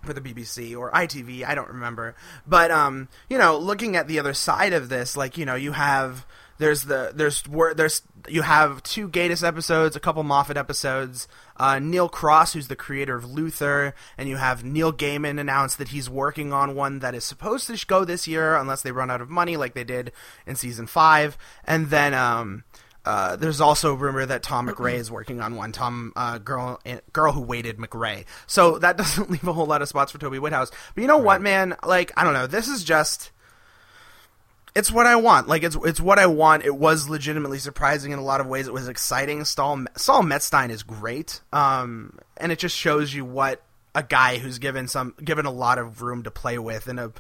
for 0.04 0.14
the 0.14 0.22
BBC 0.22 0.78
or 0.78 0.90
ITV, 0.92 1.46
I 1.46 1.54
don't 1.54 1.68
remember. 1.68 2.16
But 2.48 2.72
um, 2.72 3.10
you 3.30 3.38
know, 3.38 3.58
looking 3.58 3.98
at 3.98 4.08
the 4.08 4.20
other 4.20 4.34
side 4.34 4.72
of 4.72 4.88
this, 4.88 5.18
like 5.18 5.38
you 5.38 5.46
know, 5.46 5.56
you 5.56 5.74
have 5.74 6.26
there's 6.60 6.84
the 6.84 7.12
there's 7.14 7.44
there's 7.76 8.04
you 8.28 8.42
have 8.44 8.82
two 8.84 9.10
Gatiss 9.10 9.46
episodes, 9.46 9.96
a 9.96 10.00
couple 10.00 10.24
Moffat 10.24 10.56
episodes. 10.56 11.28
Uh, 11.58 11.78
Neil 11.80 12.10
Cross, 12.10 12.54
who's 12.54 12.68
the 12.68 12.76
creator 12.76 13.16
of 13.16 13.30
Luther, 13.30 13.94
and 14.18 14.28
you 14.30 14.38
have 14.38 14.64
Neil 14.64 14.92
Gaiman 14.94 15.40
announced 15.40 15.78
that 15.78 15.90
he's 15.90 16.10
working 16.10 16.52
on 16.52 16.76
one 16.76 17.00
that 17.00 17.14
is 17.14 17.24
supposed 17.24 17.68
to 17.68 17.86
go 17.86 18.06
this 18.06 18.28
year, 18.28 18.56
unless 18.56 18.82
they 18.82 18.92
run 18.92 19.12
out 19.12 19.22
of 19.22 19.30
money, 19.30 19.58
like 19.58 19.74
they 19.74 19.84
did 19.84 20.12
in 20.48 20.56
season 20.56 20.88
five. 20.88 21.38
And 21.66 21.90
then 21.90 22.14
um, 22.14 22.64
uh, 23.06 23.36
there's 23.36 23.60
also 23.60 23.94
rumor 23.94 24.26
that 24.26 24.44
Tom 24.44 24.68
MacRae 24.68 24.96
is 24.96 25.12
working 25.12 25.42
on 25.42 25.56
one. 25.56 25.72
Tom, 25.72 26.14
uh, 26.16 26.38
girl, 26.38 26.80
eh, 26.86 27.00
girl 27.12 27.34
who 27.34 27.42
waited 27.42 27.78
McRae. 27.78 28.26
So 28.48 28.80
that 28.80 28.98
doesn't 28.98 29.30
leave 29.30 29.48
a 29.48 29.54
whole 29.54 29.66
lot 29.66 29.82
of 29.82 29.90
spots 29.90 30.12
for 30.12 30.18
Toby 30.18 30.40
Whithouse. 30.40 30.72
But 30.96 31.02
you 31.02 31.08
know 31.08 31.18
right. 31.18 31.26
what, 31.26 31.42
man? 31.42 31.76
Like, 31.84 32.12
I 32.16 32.24
don't 32.24 32.34
know. 32.34 32.48
This 32.48 32.68
is 32.68 32.84
just. 32.84 33.32
It's 34.76 34.92
what 34.92 35.06
I 35.06 35.18
want. 35.18 35.48
Like 35.48 35.62
it's 35.62 35.78
it's 35.86 36.02
what 36.02 36.18
I 36.18 36.26
want. 36.26 36.66
It 36.66 36.76
was 36.76 37.08
legitimately 37.08 37.60
surprising 37.60 38.12
in 38.12 38.18
a 38.18 38.24
lot 38.24 38.42
of 38.42 38.48
ways. 38.48 38.68
It 38.68 38.74
was 38.74 38.88
exciting. 38.88 39.46
Saul 39.46 39.86
Saul 39.96 40.24
Metzstein 40.24 40.72
is 40.72 40.82
great, 40.82 41.42
um, 41.52 42.18
and 42.38 42.52
it 42.52 42.58
just 42.58 42.76
shows 42.76 43.14
you 43.14 43.24
what 43.24 43.62
a 43.94 44.02
guy 44.02 44.40
who's 44.40 44.58
given 44.58 44.88
some 44.88 45.14
given 45.24 45.46
a 45.46 45.52
lot 45.52 45.78
of 45.78 46.02
room 46.02 46.24
to 46.24 46.32
play 46.32 46.58
with 46.58 46.88
and 46.88 47.00
a 47.00 47.14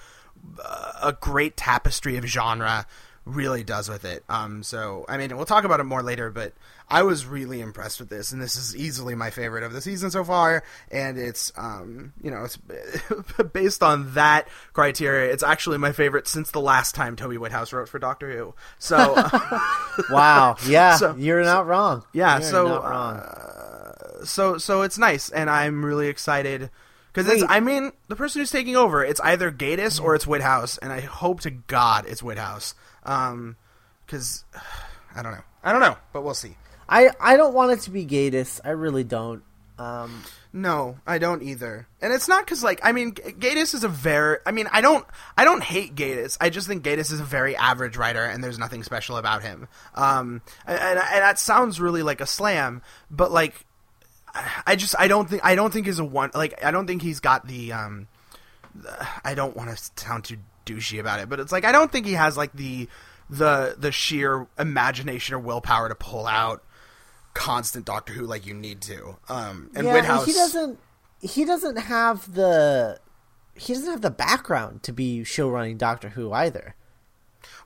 a 1.01 1.15
great 1.19 1.55
tapestry 1.55 2.17
of 2.17 2.25
genre 2.25 2.87
really 3.25 3.63
does 3.63 3.89
with 3.89 4.05
it. 4.05 4.23
Um, 4.29 4.63
so 4.63 5.05
I 5.07 5.17
mean, 5.17 5.35
we'll 5.35 5.45
talk 5.45 5.63
about 5.63 5.79
it 5.79 5.85
more 5.85 6.03
later, 6.03 6.29
but 6.29 6.53
I 6.89 7.03
was 7.03 7.25
really 7.25 7.61
impressed 7.61 7.99
with 7.99 8.09
this, 8.09 8.31
and 8.31 8.41
this 8.41 8.55
is 8.55 8.75
easily 8.75 9.15
my 9.15 9.29
favorite 9.29 9.63
of 9.63 9.73
the 9.73 9.81
season 9.81 10.11
so 10.11 10.23
far. 10.23 10.63
And 10.91 11.17
it's, 11.17 11.51
um, 11.57 12.13
you 12.21 12.29
know, 12.29 12.43
it's 12.43 12.57
based 13.53 13.81
on 13.81 14.13
that 14.13 14.47
criteria. 14.73 15.31
It's 15.31 15.43
actually 15.43 15.77
my 15.77 15.91
favorite 15.91 16.27
since 16.27 16.51
the 16.51 16.61
last 16.61 16.93
time 16.95 17.15
Toby 17.15 17.37
Whithouse 17.37 17.73
wrote 17.73 17.89
for 17.89 17.99
Doctor 17.99 18.31
Who. 18.31 18.53
So, 18.79 18.97
wow, 20.09 20.55
yeah, 20.67 20.97
so, 20.97 21.15
you're 21.15 21.43
not 21.43 21.67
wrong. 21.67 22.03
Yeah, 22.13 22.39
you're 22.39 22.49
so, 22.49 22.67
uh, 22.75 24.25
so, 24.25 24.57
so 24.57 24.81
it's 24.81 24.97
nice, 24.97 25.29
and 25.29 25.49
I'm 25.49 25.83
really 25.85 26.09
excited. 26.09 26.69
Because 27.11 27.31
it's, 27.31 27.43
I 27.47 27.59
mean, 27.59 27.91
the 28.07 28.15
person 28.15 28.41
who's 28.41 28.49
taking 28.49 28.75
over, 28.75 29.05
it's 29.05 29.19
either 29.21 29.51
Gatiss 29.51 30.01
or 30.01 30.15
it's 30.15 30.25
Whithouse, 30.25 30.79
and 30.79 30.91
I 30.91 31.01
hope 31.01 31.41
to 31.41 31.51
God 31.51 32.05
it's 32.07 32.23
Whithouse. 32.23 32.73
Um, 33.03 33.57
because 34.05 34.45
I 35.15 35.21
don't 35.21 35.33
know, 35.33 35.43
I 35.63 35.71
don't 35.71 35.81
know, 35.81 35.97
but 36.11 36.23
we'll 36.23 36.33
see. 36.33 36.55
I 36.87 37.11
I 37.19 37.37
don't 37.37 37.53
want 37.53 37.71
it 37.71 37.81
to 37.81 37.91
be 37.91 38.05
Gatiss. 38.05 38.59
I 38.63 38.71
really 38.71 39.03
don't. 39.03 39.43
Um, 39.79 40.23
no, 40.51 40.99
I 41.07 41.17
don't 41.17 41.41
either. 41.41 41.87
And 42.01 42.13
it's 42.13 42.27
not 42.27 42.45
because 42.45 42.63
like 42.63 42.79
I 42.83 42.91
mean, 42.91 43.13
Gatiss 43.13 43.73
is 43.73 43.83
a 43.83 43.87
very. 43.87 44.37
I 44.45 44.51
mean, 44.51 44.67
I 44.71 44.81
don't 44.81 45.05
I 45.35 45.45
don't 45.45 45.63
hate 45.63 45.95
Gatiss. 45.95 46.37
I 46.39 46.49
just 46.49 46.67
think 46.67 46.83
Gatiss 46.83 47.11
is 47.11 47.19
a 47.19 47.23
very 47.23 47.55
average 47.55 47.97
writer, 47.97 48.23
and 48.23 48.43
there's 48.43 48.59
nothing 48.59 48.83
special 48.83 49.17
about 49.17 49.41
him. 49.41 49.67
Um, 49.95 50.41
and, 50.67 50.79
and, 50.79 50.99
and 50.99 51.23
that 51.23 51.39
sounds 51.39 51.81
really 51.81 52.03
like 52.03 52.21
a 52.21 52.27
slam, 52.27 52.81
but 53.09 53.31
like, 53.31 53.65
I 54.67 54.75
just 54.75 54.95
I 54.99 55.07
don't 55.07 55.29
think 55.29 55.43
I 55.43 55.55
don't 55.55 55.73
think 55.73 55.87
he's 55.87 55.99
a 55.99 56.05
one. 56.05 56.31
Like 56.35 56.63
I 56.63 56.71
don't 56.71 56.87
think 56.87 57.01
he's 57.01 57.19
got 57.19 57.47
the. 57.47 57.73
Um, 57.73 58.07
I 59.23 59.33
don't 59.33 59.55
want 59.55 59.75
to 59.75 59.91
sound 59.95 60.25
too 60.25 60.37
douchey 60.65 60.99
about 60.99 61.19
it, 61.19 61.29
but 61.29 61.39
it's 61.39 61.51
like 61.51 61.65
I 61.65 61.71
don't 61.71 61.91
think 61.91 62.05
he 62.05 62.13
has 62.13 62.37
like 62.37 62.53
the 62.53 62.87
the 63.29 63.75
the 63.77 63.91
sheer 63.91 64.47
imagination 64.57 65.35
or 65.35 65.39
willpower 65.39 65.89
to 65.89 65.95
pull 65.95 66.27
out 66.27 66.63
constant 67.33 67.85
Doctor 67.85 68.13
Who 68.13 68.25
like 68.25 68.45
you 68.45 68.53
need 68.53 68.81
to. 68.81 69.17
Um, 69.29 69.69
and 69.75 69.85
yeah, 69.85 69.93
Whithouse, 69.93 70.25
he 70.25 70.33
doesn't. 70.33 70.79
He 71.21 71.45
doesn't 71.45 71.77
have 71.77 72.33
the. 72.33 72.99
He 73.55 73.73
doesn't 73.73 73.89
have 73.89 74.01
the 74.01 74.11
background 74.11 74.83
to 74.83 74.91
be 74.91 75.23
show 75.23 75.49
running 75.49 75.77
Doctor 75.77 76.09
Who 76.09 76.31
either. 76.31 76.75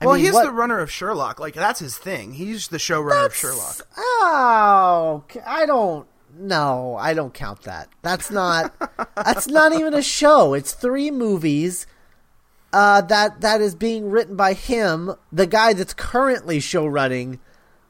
Well, 0.02 0.16
mean, 0.16 0.26
he's 0.26 0.34
what... 0.34 0.46
the 0.46 0.52
runner 0.52 0.80
of 0.80 0.92
Sherlock. 0.92 1.40
Like 1.40 1.54
that's 1.54 1.80
his 1.80 1.98
thing. 1.98 2.34
He's 2.34 2.68
the 2.68 2.78
showrunner 2.78 3.26
of 3.26 3.36
Sherlock. 3.36 3.88
Oh, 3.98 5.24
I 5.46 5.66
don't. 5.66 6.08
No, 6.38 6.96
I 7.00 7.14
don't 7.14 7.34
count 7.34 7.64
that. 7.64 7.90
That's 8.04 8.30
not. 8.30 8.74
that's 9.16 9.48
not 9.48 9.74
even 9.74 9.94
a 9.94 10.04
show. 10.04 10.54
It's 10.54 10.74
three 10.74 11.10
movies 11.10 11.88
uh, 12.74 13.02
that 13.02 13.42
that 13.42 13.62
is 13.62 13.76
being 13.76 14.10
written 14.10 14.36
by 14.36 14.54
him, 14.54 15.14
the 15.32 15.48
guy 15.48 15.74
that's 15.74 15.94
currently 15.94 16.60
show 16.60 16.86
running, 16.86 17.40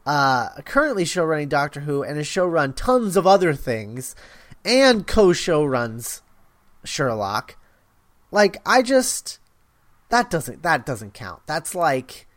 uh, 0.05 0.49
currently 0.65 1.05
show 1.05 1.25
running 1.25 1.49
Doctor 1.49 1.81
Who, 1.81 2.03
and 2.03 2.17
has 2.17 2.27
show 2.27 2.45
run 2.45 2.73
tons 2.73 3.17
of 3.17 3.25
other 3.25 3.53
things, 3.53 4.15
and 4.63 5.07
co 5.07 5.33
show 5.33 5.65
runs 5.65 6.21
Sherlock. 6.83 7.57
Like 8.31 8.57
I 8.65 8.81
just 8.81 9.39
that 10.09 10.29
doesn't 10.29 10.63
that 10.63 10.85
doesn't 10.85 11.13
count. 11.13 11.41
That's 11.45 11.73
like 11.73 12.27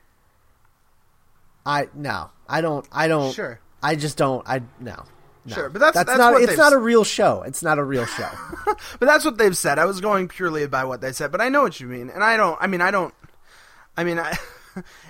I 1.67 1.89
no 1.95 2.31
I 2.49 2.61
don't 2.61 2.87
I 2.91 3.09
don't 3.09 3.33
sure 3.33 3.61
I 3.83 3.97
just 3.97 4.17
don't 4.17 4.47
I 4.49 4.63
no 4.79 5.05
no. 5.45 5.55
Sure, 5.55 5.69
but 5.69 5.79
that's 5.79 5.95
that's, 5.95 6.09
that's 6.09 6.19
not. 6.19 6.41
it's 6.41 6.57
not 6.57 6.73
a 6.73 6.79
real 6.79 7.05
show. 7.05 7.43
It's 7.43 7.63
not 7.63 7.79
a 7.79 7.85
real 7.85 8.07
show. 8.19 8.29
but 8.65 9.07
that's 9.07 9.25
what 9.25 9.39
they've 9.39 9.57
said. 9.57 9.79
I 9.79 9.87
was 9.87 10.01
going 10.01 10.29
purely 10.29 10.67
by 10.67 10.85
what 10.85 11.01
they 11.01 11.13
said, 11.13 11.33
but 11.33 11.41
I 11.41 11.49
know 11.49 11.63
what 11.63 11.81
you 11.81 11.87
mean, 11.87 12.11
and 12.11 12.23
I 12.23 12.37
don't. 12.37 12.59
I 12.61 12.67
mean, 12.67 12.81
I 12.81 12.91
don't. 12.91 13.15
I 13.97 14.05
mean, 14.05 14.19
I. 14.19 14.37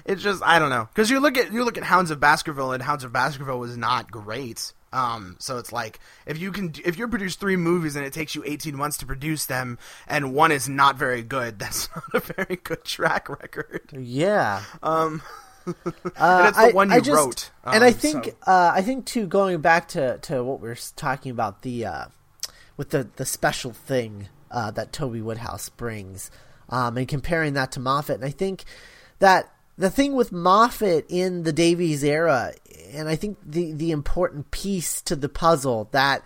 It's 0.06 0.22
just 0.22 0.42
I 0.42 0.58
don't 0.58 0.70
know 0.70 0.88
because 0.92 1.10
you 1.10 1.20
look 1.20 1.36
at 1.36 1.52
you 1.52 1.64
look 1.64 1.76
at 1.76 1.84
Hounds 1.84 2.10
of 2.10 2.18
Baskerville, 2.18 2.72
and 2.72 2.82
Hounds 2.82 3.04
of 3.04 3.12
Baskerville 3.12 3.58
was 3.58 3.76
not 3.76 4.10
great. 4.10 4.72
Um, 4.92 5.36
so 5.38 5.58
it's 5.58 5.72
like 5.72 6.00
if 6.26 6.38
you 6.38 6.50
can 6.50 6.72
if 6.84 6.98
you 6.98 7.06
produce 7.08 7.36
three 7.36 7.56
movies 7.56 7.94
and 7.94 8.04
it 8.04 8.12
takes 8.12 8.34
you 8.34 8.42
18 8.44 8.74
months 8.74 8.96
to 8.98 9.06
produce 9.06 9.46
them, 9.46 9.78
and 10.08 10.34
one 10.34 10.50
is 10.50 10.68
not 10.68 10.96
very 10.96 11.22
good, 11.22 11.58
that's 11.60 11.88
not 11.94 12.14
a 12.14 12.20
very 12.20 12.56
good 12.56 12.84
track 12.84 13.28
record. 13.28 13.90
Yeah. 13.92 14.62
Um. 14.82 15.22
And 15.84 16.48
it's 16.48 16.58
the 16.58 16.70
uh, 16.70 16.72
one 16.72 16.90
you 16.90 17.00
just, 17.00 17.16
wrote. 17.16 17.50
Um, 17.64 17.74
and 17.74 17.84
I 17.84 17.92
think 17.92 18.24
so. 18.24 18.32
uh, 18.46 18.72
I 18.74 18.82
think 18.82 19.06
too 19.06 19.26
going 19.26 19.60
back 19.60 19.88
to, 19.88 20.18
to 20.18 20.42
what 20.42 20.60
we 20.60 20.68
are 20.68 20.76
talking 20.96 21.30
about 21.30 21.62
the 21.62 21.86
uh, 21.86 22.04
with 22.76 22.90
the 22.90 23.08
the 23.16 23.26
special 23.26 23.72
thing 23.72 24.28
uh, 24.50 24.70
that 24.72 24.92
Toby 24.92 25.20
Whithouse 25.20 25.68
brings, 25.68 26.30
um, 26.68 26.96
and 26.96 27.08
comparing 27.08 27.54
that 27.54 27.72
to 27.72 27.80
Moffat, 27.80 28.16
and 28.16 28.24
I 28.24 28.30
think 28.30 28.64
that 29.18 29.52
the 29.78 29.90
thing 29.90 30.14
with 30.14 30.30
Moffat 30.30 31.06
in 31.08 31.44
the 31.44 31.52
Davies 31.52 32.04
era, 32.04 32.52
and 32.92 33.08
I 33.08 33.16
think 33.16 33.38
the 33.44 33.72
the 33.72 33.90
important 33.92 34.50
piece 34.50 35.00
to 35.02 35.16
the 35.16 35.28
puzzle 35.28 35.88
that 35.92 36.22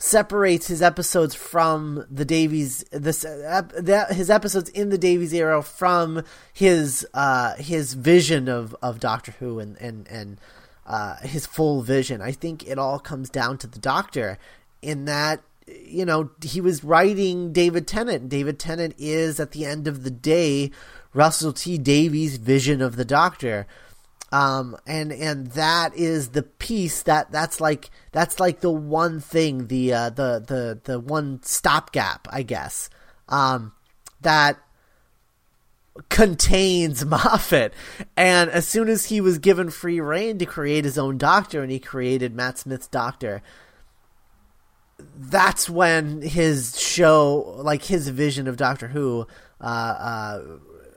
separates 0.00 0.66
his 0.66 0.80
episodes 0.80 1.34
from 1.34 2.06
the 2.10 2.24
Davies 2.24 2.82
this 2.90 3.20
that 3.20 4.12
his 4.12 4.30
episodes 4.30 4.70
in 4.70 4.88
the 4.88 4.96
Davies 4.96 5.34
era 5.34 5.62
from 5.62 6.24
his 6.54 7.06
uh 7.12 7.54
his 7.56 7.92
vision 7.92 8.48
of 8.48 8.74
of 8.80 8.98
Doctor 8.98 9.32
Who 9.32 9.58
and 9.58 9.76
and 9.76 10.08
and 10.08 10.40
uh 10.86 11.16
his 11.16 11.44
full 11.44 11.82
vision. 11.82 12.22
I 12.22 12.32
think 12.32 12.66
it 12.66 12.78
all 12.78 12.98
comes 12.98 13.28
down 13.28 13.58
to 13.58 13.66
the 13.66 13.78
Doctor 13.78 14.38
in 14.80 15.04
that 15.04 15.42
you 15.66 16.06
know 16.06 16.30
he 16.42 16.62
was 16.62 16.82
writing 16.82 17.52
David 17.52 17.86
Tennant. 17.86 18.30
David 18.30 18.58
Tennant 18.58 18.94
is 18.96 19.38
at 19.38 19.52
the 19.52 19.66
end 19.66 19.86
of 19.86 20.02
the 20.02 20.10
day 20.10 20.70
Russell 21.12 21.52
T 21.52 21.76
Davies' 21.76 22.38
vision 22.38 22.80
of 22.80 22.96
the 22.96 23.04
Doctor 23.04 23.66
um, 24.32 24.76
and 24.86 25.12
and 25.12 25.48
that 25.48 25.94
is 25.96 26.30
the 26.30 26.42
piece 26.42 27.02
that 27.02 27.32
that's 27.32 27.60
like 27.60 27.90
that's 28.12 28.38
like 28.38 28.60
the 28.60 28.70
one 28.70 29.20
thing 29.20 29.66
the 29.66 29.92
uh, 29.92 30.10
the 30.10 30.44
the 30.46 30.80
the 30.84 31.00
one 31.00 31.40
stopgap 31.42 32.28
I 32.30 32.42
guess 32.42 32.90
um, 33.28 33.72
that 34.20 34.58
contains 36.08 37.04
Moffat. 37.06 37.72
And 38.16 38.50
as 38.50 38.66
soon 38.66 38.88
as 38.88 39.06
he 39.06 39.20
was 39.20 39.38
given 39.38 39.70
free 39.70 40.00
rein 40.00 40.38
to 40.38 40.46
create 40.46 40.84
his 40.84 40.98
own 40.98 41.18
Doctor, 41.18 41.62
and 41.62 41.70
he 41.70 41.78
created 41.78 42.34
Matt 42.34 42.58
Smith's 42.58 42.88
Doctor, 42.88 43.42
that's 45.16 45.68
when 45.68 46.22
his 46.22 46.78
show, 46.78 47.54
like 47.58 47.84
his 47.84 48.08
vision 48.08 48.48
of 48.48 48.56
Doctor 48.56 48.88
Who, 48.88 49.26
uh, 49.60 49.64
uh, 49.64 50.42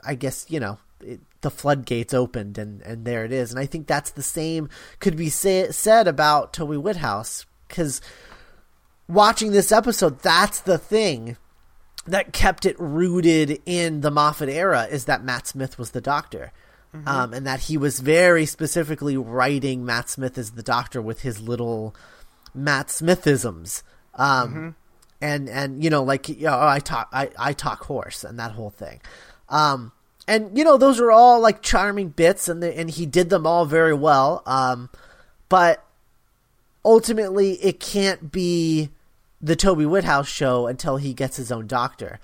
I 0.05 0.15
guess 0.15 0.45
you 0.49 0.59
know 0.59 0.77
it, 1.01 1.21
the 1.43 1.51
floodgates 1.51 2.13
opened 2.13 2.57
and, 2.57 2.81
and 2.81 3.05
there 3.05 3.23
it 3.23 3.31
is. 3.31 3.51
And 3.51 3.59
I 3.59 3.67
think 3.67 3.85
that's 3.85 4.12
the 4.12 4.23
same 4.23 4.69
could 5.00 5.15
be 5.15 5.29
say, 5.29 5.69
said 5.71 6.07
about 6.07 6.53
Toby 6.53 6.77
Whithouse 6.77 7.45
because 7.67 8.01
watching 9.07 9.51
this 9.51 9.71
episode, 9.71 10.19
that's 10.19 10.59
the 10.59 10.77
thing 10.79 11.38
that 12.07 12.33
kept 12.33 12.65
it 12.65 12.75
rooted 12.79 13.62
in 13.65 14.01
the 14.01 14.12
Moffat 14.12 14.50
era 14.50 14.88
is 14.89 15.05
that 15.05 15.23
Matt 15.23 15.47
Smith 15.47 15.77
was 15.77 15.91
the 15.91 16.01
doctor. 16.01 16.51
Mm-hmm. 16.95 17.07
Um, 17.07 17.33
and 17.33 17.47
that 17.47 17.62
he 17.62 17.75
was 17.75 18.01
very 18.01 18.45
specifically 18.45 19.17
writing 19.17 19.83
Matt 19.83 20.09
Smith 20.09 20.38
as 20.38 20.51
the 20.51 20.62
doctor 20.62 21.01
with 21.01 21.21
his 21.21 21.41
little 21.41 21.95
Matt 22.53 22.89
Smithisms. 22.89 23.81
Um, 24.13 24.50
mm-hmm. 24.50 24.69
and, 25.19 25.50
and, 25.50 25.83
you 25.83 25.89
know, 25.89 26.03
like, 26.03 26.29
you 26.29 26.45
know, 26.45 26.62
I 26.62 26.77
talk, 26.79 27.09
I, 27.12 27.31
I 27.35 27.53
talk 27.53 27.83
horse 27.85 28.23
and 28.23 28.38
that 28.38 28.51
whole 28.51 28.69
thing. 28.69 29.01
Um, 29.50 29.91
and 30.27 30.58
you 30.58 30.63
know 30.63 30.77
those 30.77 31.00
are 31.00 31.12
all 31.12 31.39
like 31.39 31.62
charming 31.62 32.10
bits 32.10 32.48
and 32.48 32.62
the, 32.63 32.77
and 32.77 32.92
he 32.92 33.06
did 33.06 33.30
them 33.30 33.46
all 33.46 33.65
very 33.65 33.94
well 33.94 34.44
um, 34.46 34.89
but 35.50 35.86
ultimately 36.86 37.53
it 37.63 37.80
can't 37.80 38.32
be 38.32 38.89
the 39.42 39.56
Toby 39.56 39.86
Whithouse 39.86 40.27
show 40.27 40.68
until 40.68 40.98
he 40.98 41.13
gets 41.13 41.38
his 41.38 41.51
own 41.51 41.68
doctor 41.68 42.20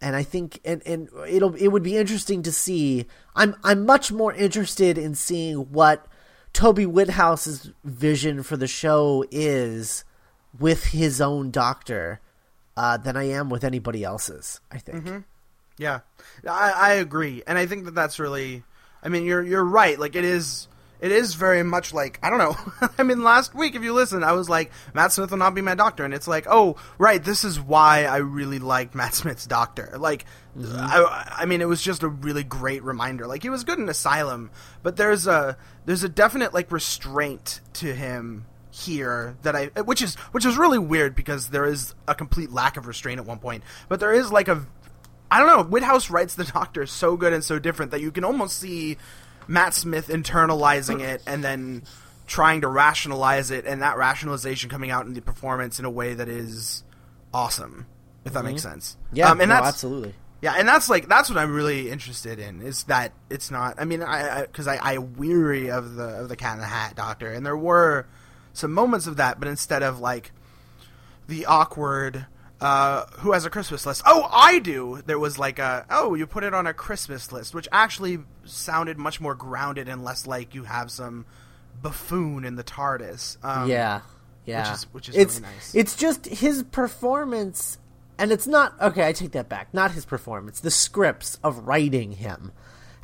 and 0.00 0.14
I 0.14 0.22
think 0.22 0.60
and, 0.64 0.82
and 0.86 1.08
it'll 1.28 1.54
it 1.54 1.68
would 1.68 1.82
be 1.82 1.96
interesting 1.96 2.42
to 2.42 2.52
see 2.52 3.06
I'm 3.34 3.56
I'm 3.64 3.84
much 3.84 4.12
more 4.12 4.32
interested 4.32 4.98
in 4.98 5.14
seeing 5.14 5.56
what 5.72 6.06
Toby 6.52 6.84
Whithouse's 6.84 7.70
vision 7.84 8.42
for 8.42 8.56
the 8.56 8.66
show 8.66 9.24
is 9.30 10.04
with 10.58 10.84
his 10.86 11.20
own 11.20 11.50
doctor 11.50 12.20
uh, 12.76 12.96
than 12.96 13.16
I 13.16 13.24
am 13.24 13.50
with 13.50 13.64
anybody 13.64 14.04
else's 14.04 14.60
I 14.70 14.78
think 14.78 15.04
mm-hmm. 15.04 15.18
Yeah, 15.78 16.00
I, 16.46 16.72
I 16.76 16.92
agree, 16.94 17.42
and 17.46 17.56
I 17.56 17.66
think 17.66 17.84
that 17.86 17.94
that's 17.94 18.18
really. 18.18 18.64
I 19.02 19.08
mean, 19.08 19.24
you're 19.24 19.42
you're 19.42 19.64
right. 19.64 19.98
Like 19.98 20.16
it 20.16 20.24
is. 20.24 20.68
It 21.00 21.12
is 21.12 21.34
very 21.34 21.62
much 21.62 21.94
like 21.94 22.18
I 22.24 22.30
don't 22.30 22.40
know. 22.40 22.56
I 22.98 23.04
mean, 23.04 23.22
last 23.22 23.54
week, 23.54 23.76
if 23.76 23.84
you 23.84 23.92
listen, 23.92 24.24
I 24.24 24.32
was 24.32 24.48
like, 24.48 24.72
Matt 24.94 25.12
Smith 25.12 25.30
will 25.30 25.38
not 25.38 25.54
be 25.54 25.62
my 25.62 25.76
doctor, 25.76 26.04
and 26.04 26.12
it's 26.12 26.26
like, 26.26 26.46
oh, 26.50 26.74
right, 26.98 27.22
this 27.22 27.44
is 27.44 27.60
why 27.60 28.04
I 28.04 28.16
really 28.16 28.58
liked 28.58 28.96
Matt 28.96 29.14
Smith's 29.14 29.46
doctor. 29.46 29.94
Like, 29.96 30.24
mm-hmm. 30.58 30.76
I, 30.76 31.42
I 31.42 31.46
mean, 31.46 31.60
it 31.60 31.68
was 31.68 31.80
just 31.80 32.02
a 32.02 32.08
really 32.08 32.42
great 32.42 32.82
reminder. 32.82 33.28
Like, 33.28 33.44
he 33.44 33.48
was 33.48 33.62
good 33.62 33.78
in 33.78 33.88
Asylum, 33.88 34.50
but 34.82 34.96
there's 34.96 35.28
a 35.28 35.56
there's 35.86 36.02
a 36.02 36.08
definite 36.08 36.52
like 36.52 36.72
restraint 36.72 37.60
to 37.74 37.94
him 37.94 38.46
here 38.78 39.36
that 39.42 39.56
I, 39.56 39.66
which 39.82 40.02
is 40.02 40.14
which 40.32 40.44
is 40.44 40.56
really 40.56 40.78
weird 40.78 41.14
because 41.14 41.48
there 41.48 41.64
is 41.64 41.94
a 42.06 42.14
complete 42.14 42.50
lack 42.50 42.76
of 42.76 42.86
restraint 42.86 43.20
at 43.20 43.26
one 43.26 43.38
point, 43.38 43.64
but 43.88 44.00
there 44.00 44.12
is 44.12 44.30
like 44.30 44.48
a 44.48 44.66
I 45.30 45.38
don't 45.38 45.48
know. 45.48 45.64
Whithouse 45.64 46.10
writes 46.10 46.34
the 46.34 46.44
Doctor 46.44 46.86
so 46.86 47.16
good 47.16 47.32
and 47.32 47.44
so 47.44 47.58
different 47.58 47.90
that 47.90 48.00
you 48.00 48.10
can 48.10 48.24
almost 48.24 48.58
see 48.58 48.96
Matt 49.46 49.74
Smith 49.74 50.08
internalizing 50.08 51.00
it 51.00 51.22
and 51.26 51.42
then 51.44 51.82
trying 52.26 52.60
to 52.60 52.68
rationalize 52.68 53.50
it, 53.50 53.64
and 53.64 53.82
that 53.82 53.96
rationalization 53.96 54.68
coming 54.70 54.90
out 54.90 55.06
in 55.06 55.14
the 55.14 55.22
performance 55.22 55.78
in 55.78 55.84
a 55.84 55.90
way 55.90 56.14
that 56.14 56.28
is 56.28 56.84
awesome. 57.32 57.86
If 58.24 58.34
that 58.34 58.44
makes 58.44 58.62
sense. 58.62 58.96
Yeah, 59.12 59.30
um, 59.30 59.40
and 59.40 59.48
no, 59.48 59.54
that's 59.54 59.68
absolutely. 59.68 60.14
yeah, 60.42 60.54
and 60.58 60.68
that's 60.68 60.90
like 60.90 61.08
that's 61.08 61.30
what 61.30 61.38
I'm 61.38 61.54
really 61.54 61.90
interested 61.90 62.38
in 62.38 62.60
is 62.60 62.84
that 62.84 63.12
it's 63.30 63.50
not. 63.50 63.76
I 63.80 63.86
mean, 63.86 64.02
I 64.02 64.42
because 64.42 64.66
I, 64.66 64.76
I, 64.76 64.94
I 64.94 64.98
weary 64.98 65.70
of 65.70 65.94
the 65.94 66.20
of 66.20 66.28
the 66.28 66.36
Cat 66.36 66.54
in 66.54 66.60
the 66.60 66.66
Hat 66.66 66.94
Doctor, 66.94 67.32
and 67.32 67.46
there 67.46 67.56
were 67.56 68.06
some 68.52 68.72
moments 68.72 69.06
of 69.06 69.16
that, 69.16 69.38
but 69.38 69.48
instead 69.48 69.82
of 69.82 70.00
like 70.00 70.32
the 71.26 71.46
awkward. 71.46 72.26
Uh, 72.60 73.06
who 73.18 73.32
has 73.32 73.44
a 73.44 73.50
Christmas 73.50 73.86
list? 73.86 74.02
Oh, 74.04 74.28
I 74.32 74.58
do. 74.58 75.00
There 75.06 75.18
was 75.18 75.38
like 75.38 75.60
a 75.60 75.86
oh, 75.90 76.14
you 76.14 76.26
put 76.26 76.42
it 76.42 76.52
on 76.52 76.66
a 76.66 76.74
Christmas 76.74 77.30
list, 77.30 77.54
which 77.54 77.68
actually 77.70 78.18
sounded 78.44 78.98
much 78.98 79.20
more 79.20 79.34
grounded 79.34 79.88
and 79.88 80.02
less 80.02 80.26
like 80.26 80.54
you 80.54 80.64
have 80.64 80.90
some 80.90 81.24
buffoon 81.80 82.44
in 82.44 82.56
the 82.56 82.64
TARDIS. 82.64 83.36
Um, 83.44 83.68
yeah, 83.68 84.00
yeah. 84.44 84.72
is- 84.72 84.84
which 84.92 85.08
is 85.08 85.16
it's, 85.16 85.40
really 85.40 85.52
nice. 85.54 85.74
It's 85.74 85.94
just 85.94 86.26
his 86.26 86.64
performance, 86.64 87.78
and 88.18 88.32
it's 88.32 88.46
not 88.48 88.74
okay. 88.80 89.06
I 89.06 89.12
take 89.12 89.32
that 89.32 89.48
back. 89.48 89.72
Not 89.72 89.92
his 89.92 90.04
performance. 90.04 90.58
The 90.58 90.72
scripts 90.72 91.38
of 91.44 91.68
writing 91.68 92.12
him 92.12 92.50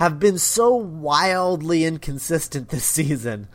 have 0.00 0.18
been 0.18 0.38
so 0.38 0.74
wildly 0.74 1.84
inconsistent 1.84 2.68
this 2.70 2.84
season. 2.84 3.46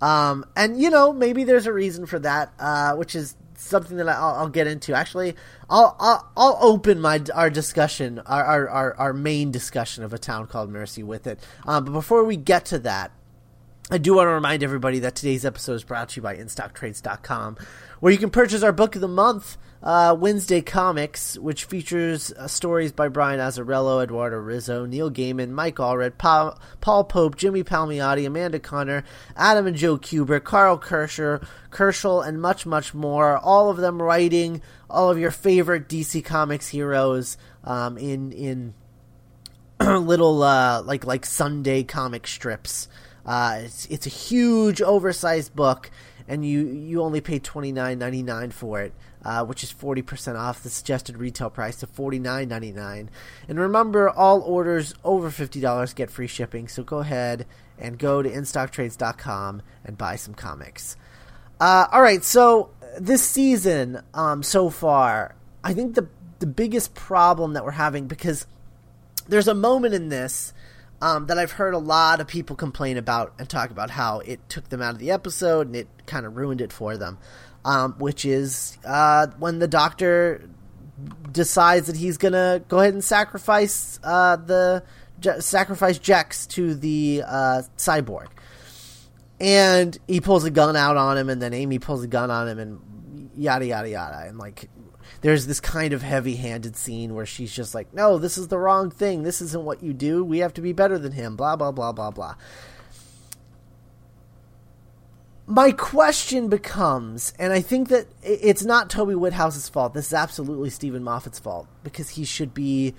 Um, 0.00 0.44
and 0.54 0.80
you 0.80 0.90
know, 0.90 1.12
maybe 1.12 1.42
there's 1.42 1.66
a 1.66 1.72
reason 1.72 2.06
for 2.06 2.20
that, 2.20 2.52
uh, 2.60 2.94
which 2.94 3.16
is 3.16 3.34
something 3.58 3.96
that 3.96 4.08
I'll, 4.08 4.34
I'll 4.34 4.48
get 4.48 4.66
into. 4.66 4.94
Actually, 4.94 5.34
I'll, 5.68 5.96
I'll 5.98 6.30
I'll 6.36 6.58
open 6.60 7.00
my 7.00 7.22
our 7.34 7.50
discussion, 7.50 8.20
our, 8.20 8.44
our 8.44 8.68
our 8.68 8.96
our 8.96 9.12
main 9.12 9.50
discussion 9.50 10.04
of 10.04 10.12
a 10.12 10.18
town 10.18 10.46
called 10.46 10.70
Mercy 10.70 11.02
with 11.02 11.26
it. 11.26 11.40
Um, 11.66 11.84
but 11.84 11.92
before 11.92 12.24
we 12.24 12.36
get 12.36 12.64
to 12.66 12.78
that, 12.80 13.12
I 13.90 13.98
do 13.98 14.14
want 14.14 14.26
to 14.26 14.32
remind 14.32 14.62
everybody 14.62 14.98
that 15.00 15.14
today's 15.14 15.44
episode 15.44 15.74
is 15.74 15.84
brought 15.84 16.10
to 16.10 16.16
you 16.16 16.22
by 16.22 16.36
InStockTrades.com, 16.36 17.56
where 18.00 18.12
you 18.12 18.18
can 18.18 18.30
purchase 18.30 18.62
our 18.62 18.72
book 18.72 18.94
of 18.94 19.00
the 19.00 19.08
month, 19.08 19.56
uh, 19.82 20.16
Wednesday 20.18 20.60
Comics, 20.60 21.38
which 21.38 21.64
features 21.64 22.32
uh, 22.32 22.46
stories 22.48 22.92
by 22.92 23.08
Brian 23.08 23.40
Azzarello, 23.40 24.02
Eduardo 24.02 24.36
Risso, 24.36 24.88
Neil 24.88 25.10
Gaiman, 25.10 25.50
Mike 25.50 25.76
Allred, 25.76 26.18
Paul, 26.18 26.58
Paul 26.80 27.04
Pope, 27.04 27.36
Jimmy 27.36 27.62
Palmiotti, 27.62 28.26
Amanda 28.26 28.58
Conner, 28.58 29.04
Adam 29.36 29.66
and 29.66 29.76
Joe 29.76 29.96
Kubert, 29.96 30.44
Carl 30.44 30.78
Kirscher, 30.78 31.46
Kerschel, 31.70 32.26
and 32.26 32.40
much, 32.40 32.66
much 32.66 32.92
more. 32.94 33.38
All 33.38 33.70
of 33.70 33.76
them 33.76 34.02
writing 34.02 34.62
all 34.90 35.10
of 35.10 35.18
your 35.18 35.30
favorite 35.30 35.88
DC 35.88 36.24
Comics 36.24 36.68
heroes 36.68 37.36
um, 37.64 37.96
in 37.98 38.32
in 38.32 38.74
little 39.80 40.42
uh, 40.42 40.82
like 40.82 41.06
like 41.06 41.24
Sunday 41.24 41.84
comic 41.84 42.26
strips. 42.26 42.88
Uh, 43.24 43.60
it's 43.64 43.86
it's 43.86 44.06
a 44.06 44.10
huge 44.10 44.80
oversized 44.82 45.54
book, 45.54 45.90
and 46.26 46.44
you 46.44 46.66
you 46.66 47.02
only 47.02 47.20
pay 47.20 47.38
twenty 47.38 47.70
nine 47.70 47.98
ninety 47.98 48.22
nine 48.22 48.50
for 48.50 48.80
it, 48.80 48.92
uh, 49.28 49.44
which 49.44 49.62
is 49.62 49.70
forty 49.70 50.00
percent 50.00 50.38
off 50.38 50.62
the 50.62 50.70
suggested 50.70 51.18
retail 51.18 51.50
price 51.50 51.76
to 51.76 51.86
forty 51.86 52.18
nine 52.18 52.48
ninety 52.48 52.72
nine. 52.72 53.10
And 53.46 53.60
remember, 53.60 54.08
all 54.08 54.40
orders 54.40 54.94
over 55.04 55.30
fifty 55.30 55.60
dollars 55.60 55.92
get 55.92 56.10
free 56.10 56.26
shipping. 56.26 56.66
So 56.66 56.82
go 56.82 57.00
ahead 57.00 57.44
and 57.78 57.98
go 57.98 58.22
to 58.22 58.30
InStockTrades.com 58.30 59.60
and 59.84 59.98
buy 59.98 60.16
some 60.16 60.32
comics. 60.32 60.96
Uh, 61.60 61.86
all 61.92 62.00
right, 62.00 62.24
so 62.24 62.70
this 62.98 63.22
season, 63.22 64.00
um, 64.14 64.42
so 64.42 64.70
far, 64.70 65.34
I 65.62 65.74
think 65.74 65.94
the 65.94 66.08
the 66.38 66.46
biggest 66.46 66.94
problem 66.94 67.52
that 67.52 67.64
we're 67.64 67.72
having 67.72 68.06
because 68.06 68.46
there's 69.28 69.48
a 69.48 69.54
moment 69.54 69.92
in 69.92 70.08
this 70.08 70.54
um, 71.02 71.26
that 71.26 71.38
I've 71.38 71.52
heard 71.52 71.74
a 71.74 71.78
lot 71.78 72.20
of 72.20 72.28
people 72.28 72.56
complain 72.56 72.96
about 72.96 73.34
and 73.38 73.46
talk 73.46 73.70
about 73.70 73.90
how 73.90 74.20
it 74.20 74.40
took 74.48 74.70
them 74.70 74.80
out 74.80 74.94
of 74.94 74.98
the 74.98 75.10
episode 75.10 75.66
and 75.66 75.76
it 75.76 75.88
kind 76.06 76.24
of 76.24 76.36
ruined 76.36 76.62
it 76.62 76.72
for 76.72 76.96
them, 76.96 77.18
um, 77.64 77.94
which 77.98 78.24
is 78.24 78.78
uh, 78.84 79.28
when 79.38 79.58
the 79.58 79.68
doctor 79.68 80.48
decides 81.30 81.86
that 81.86 81.96
he's 81.96 82.18
gonna 82.18 82.62
go 82.68 82.80
ahead 82.80 82.94
and 82.94 83.04
sacrifice 83.04 84.00
uh, 84.02 84.36
the 84.36 84.82
sacrifice 85.40 85.98
Jex 85.98 86.46
to 86.48 86.74
the 86.74 87.22
uh, 87.26 87.62
cyborg, 87.76 88.28
and 89.40 89.96
he 90.06 90.20
pulls 90.20 90.44
a 90.44 90.50
gun 90.50 90.76
out 90.76 90.96
on 90.96 91.18
him, 91.18 91.28
and 91.28 91.40
then 91.40 91.52
Amy 91.54 91.78
pulls 91.78 92.02
a 92.02 92.08
gun 92.08 92.30
on 92.30 92.48
him, 92.48 92.58
and 92.58 93.30
yada 93.36 93.66
yada 93.66 93.88
yada, 93.88 94.28
and 94.28 94.38
like 94.38 94.68
there's 95.20 95.46
this 95.46 95.60
kind 95.60 95.92
of 95.92 96.02
heavy-handed 96.02 96.76
scene 96.76 97.14
where 97.14 97.26
she's 97.26 97.52
just 97.52 97.74
like, 97.74 97.92
"No, 97.92 98.18
this 98.18 98.38
is 98.38 98.48
the 98.48 98.58
wrong 98.58 98.90
thing. 98.90 99.22
This 99.22 99.40
isn't 99.40 99.64
what 99.64 99.82
you 99.82 99.92
do. 99.92 100.24
We 100.24 100.38
have 100.38 100.54
to 100.54 100.60
be 100.60 100.72
better 100.72 100.98
than 100.98 101.12
him." 101.12 101.36
Blah 101.36 101.56
blah 101.56 101.72
blah 101.72 101.92
blah 101.92 102.10
blah. 102.10 102.34
My 105.50 105.72
question 105.72 106.48
becomes, 106.50 107.32
and 107.38 107.54
I 107.54 107.62
think 107.62 107.88
that 107.88 108.06
it's 108.22 108.66
not 108.66 108.90
Toby 108.90 109.14
Whithouse's 109.14 109.66
fault. 109.66 109.94
This 109.94 110.08
is 110.08 110.12
absolutely 110.12 110.68
Steven 110.68 111.02
Moffat's 111.02 111.38
fault 111.38 111.66
because 111.82 112.10
he 112.10 112.26
should 112.26 112.52
be 112.52 112.94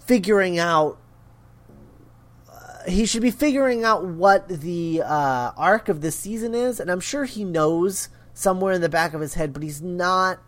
figuring 0.00 0.58
out. 0.58 0.98
uh, 2.50 2.90
He 2.90 3.06
should 3.06 3.22
be 3.22 3.30
figuring 3.30 3.84
out 3.84 4.04
what 4.04 4.48
the 4.48 5.02
uh, 5.04 5.52
arc 5.56 5.88
of 5.88 6.00
this 6.00 6.16
season 6.18 6.52
is, 6.52 6.80
and 6.80 6.90
I'm 6.90 6.98
sure 6.98 7.24
he 7.24 7.44
knows 7.44 8.08
somewhere 8.34 8.72
in 8.72 8.80
the 8.80 8.88
back 8.88 9.14
of 9.14 9.20
his 9.20 9.34
head, 9.34 9.52
but 9.52 9.62
he's 9.62 9.80
not 9.80 10.40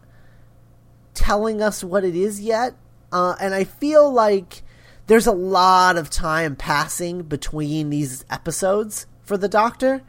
telling 1.15 1.63
us 1.63 1.85
what 1.85 2.03
it 2.03 2.17
is 2.17 2.41
yet. 2.41 2.75
Uh, 3.13 3.37
and 3.41 3.55
I 3.55 3.63
feel 3.63 4.13
like 4.13 4.63
there's 5.07 5.29
a 5.29 5.33
lot 5.33 5.97
of 5.97 6.11
time 6.11 6.57
passing 6.57 7.23
between 7.23 7.91
these 7.91 8.25
episodes 8.29 9.07
for 9.23 9.39
the 9.39 9.49
Doctor, 9.49 10.03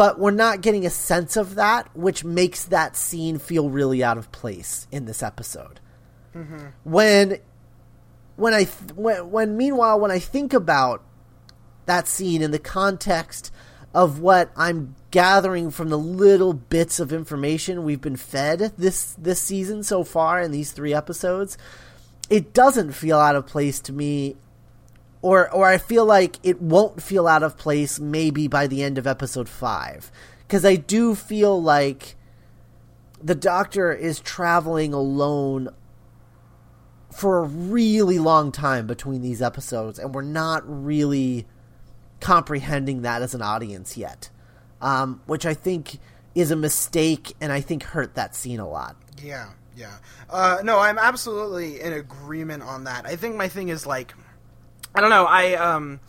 but 0.00 0.18
we're 0.18 0.30
not 0.30 0.62
getting 0.62 0.86
a 0.86 0.90
sense 0.90 1.36
of 1.36 1.56
that, 1.56 1.94
which 1.94 2.24
makes 2.24 2.64
that 2.64 2.96
scene 2.96 3.38
feel 3.38 3.68
really 3.68 4.02
out 4.02 4.16
of 4.16 4.32
place 4.32 4.86
in 4.90 5.04
this 5.04 5.22
episode. 5.22 5.78
Mm-hmm. 6.34 6.68
When, 6.84 7.36
when 8.36 8.54
I 8.54 8.64
th- 8.64 8.92
when, 8.94 9.30
when 9.30 9.58
meanwhile 9.58 10.00
when 10.00 10.10
I 10.10 10.18
think 10.18 10.54
about 10.54 11.04
that 11.84 12.08
scene 12.08 12.40
in 12.40 12.50
the 12.50 12.58
context 12.58 13.52
of 13.92 14.20
what 14.20 14.50
I'm 14.56 14.94
gathering 15.10 15.70
from 15.70 15.90
the 15.90 15.98
little 15.98 16.54
bits 16.54 16.98
of 16.98 17.12
information 17.12 17.84
we've 17.84 18.00
been 18.00 18.16
fed 18.16 18.72
this 18.78 19.14
this 19.18 19.42
season 19.42 19.82
so 19.82 20.02
far 20.02 20.40
in 20.40 20.50
these 20.50 20.72
three 20.72 20.94
episodes, 20.94 21.58
it 22.30 22.54
doesn't 22.54 22.92
feel 22.92 23.18
out 23.18 23.36
of 23.36 23.46
place 23.46 23.80
to 23.80 23.92
me 23.92 24.36
or 25.22 25.50
or 25.50 25.66
I 25.66 25.78
feel 25.78 26.04
like 26.04 26.36
it 26.42 26.60
won't 26.60 27.02
feel 27.02 27.26
out 27.26 27.42
of 27.42 27.56
place 27.56 27.98
maybe 28.00 28.48
by 28.48 28.66
the 28.66 28.82
end 28.82 28.98
of 28.98 29.06
episode 29.06 29.48
5 29.48 30.10
cuz 30.48 30.64
I 30.64 30.76
do 30.76 31.14
feel 31.14 31.60
like 31.60 32.16
the 33.22 33.34
doctor 33.34 33.92
is 33.92 34.20
traveling 34.20 34.94
alone 34.94 35.68
for 37.12 37.38
a 37.38 37.42
really 37.42 38.18
long 38.18 38.50
time 38.52 38.86
between 38.86 39.20
these 39.20 39.42
episodes 39.42 39.98
and 39.98 40.14
we're 40.14 40.22
not 40.22 40.62
really 40.66 41.46
comprehending 42.20 43.02
that 43.02 43.22
as 43.22 43.34
an 43.34 43.42
audience 43.42 43.96
yet, 43.96 44.30
um, 44.80 45.20
which 45.26 45.44
I 45.44 45.54
think 45.54 45.98
is 46.34 46.50
a 46.50 46.56
mistake 46.56 47.34
and 47.40 47.52
I 47.52 47.60
think 47.60 47.82
hurt 47.82 48.14
that 48.14 48.34
scene 48.34 48.60
a 48.60 48.68
lot. 48.68 48.96
Yeah, 49.22 49.50
yeah. 49.76 49.96
Uh, 50.28 50.58
no, 50.62 50.78
I'm 50.78 50.98
absolutely 50.98 51.80
in 51.80 51.92
agreement 51.92 52.62
on 52.62 52.84
that. 52.84 53.06
I 53.06 53.16
think 53.16 53.36
my 53.36 53.48
thing 53.48 53.68
is 53.68 53.86
like, 53.86 54.14
I 54.94 55.00
don't 55.00 55.10
know. 55.10 55.24
I 55.24 55.54
um, 55.54 56.00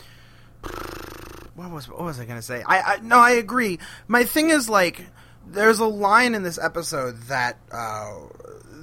what 1.55 1.71
was 1.71 1.87
what 1.87 2.01
was 2.01 2.19
I 2.19 2.25
gonna 2.25 2.41
say? 2.41 2.63
I, 2.65 2.81
I 2.81 2.97
no, 3.01 3.19
I 3.19 3.31
agree. 3.31 3.79
My 4.07 4.23
thing 4.23 4.49
is 4.49 4.69
like, 4.69 5.05
there's 5.47 5.79
a 5.79 5.85
line 5.85 6.35
in 6.35 6.43
this 6.43 6.57
episode 6.57 7.21
that 7.23 7.57
uh, 7.71 8.19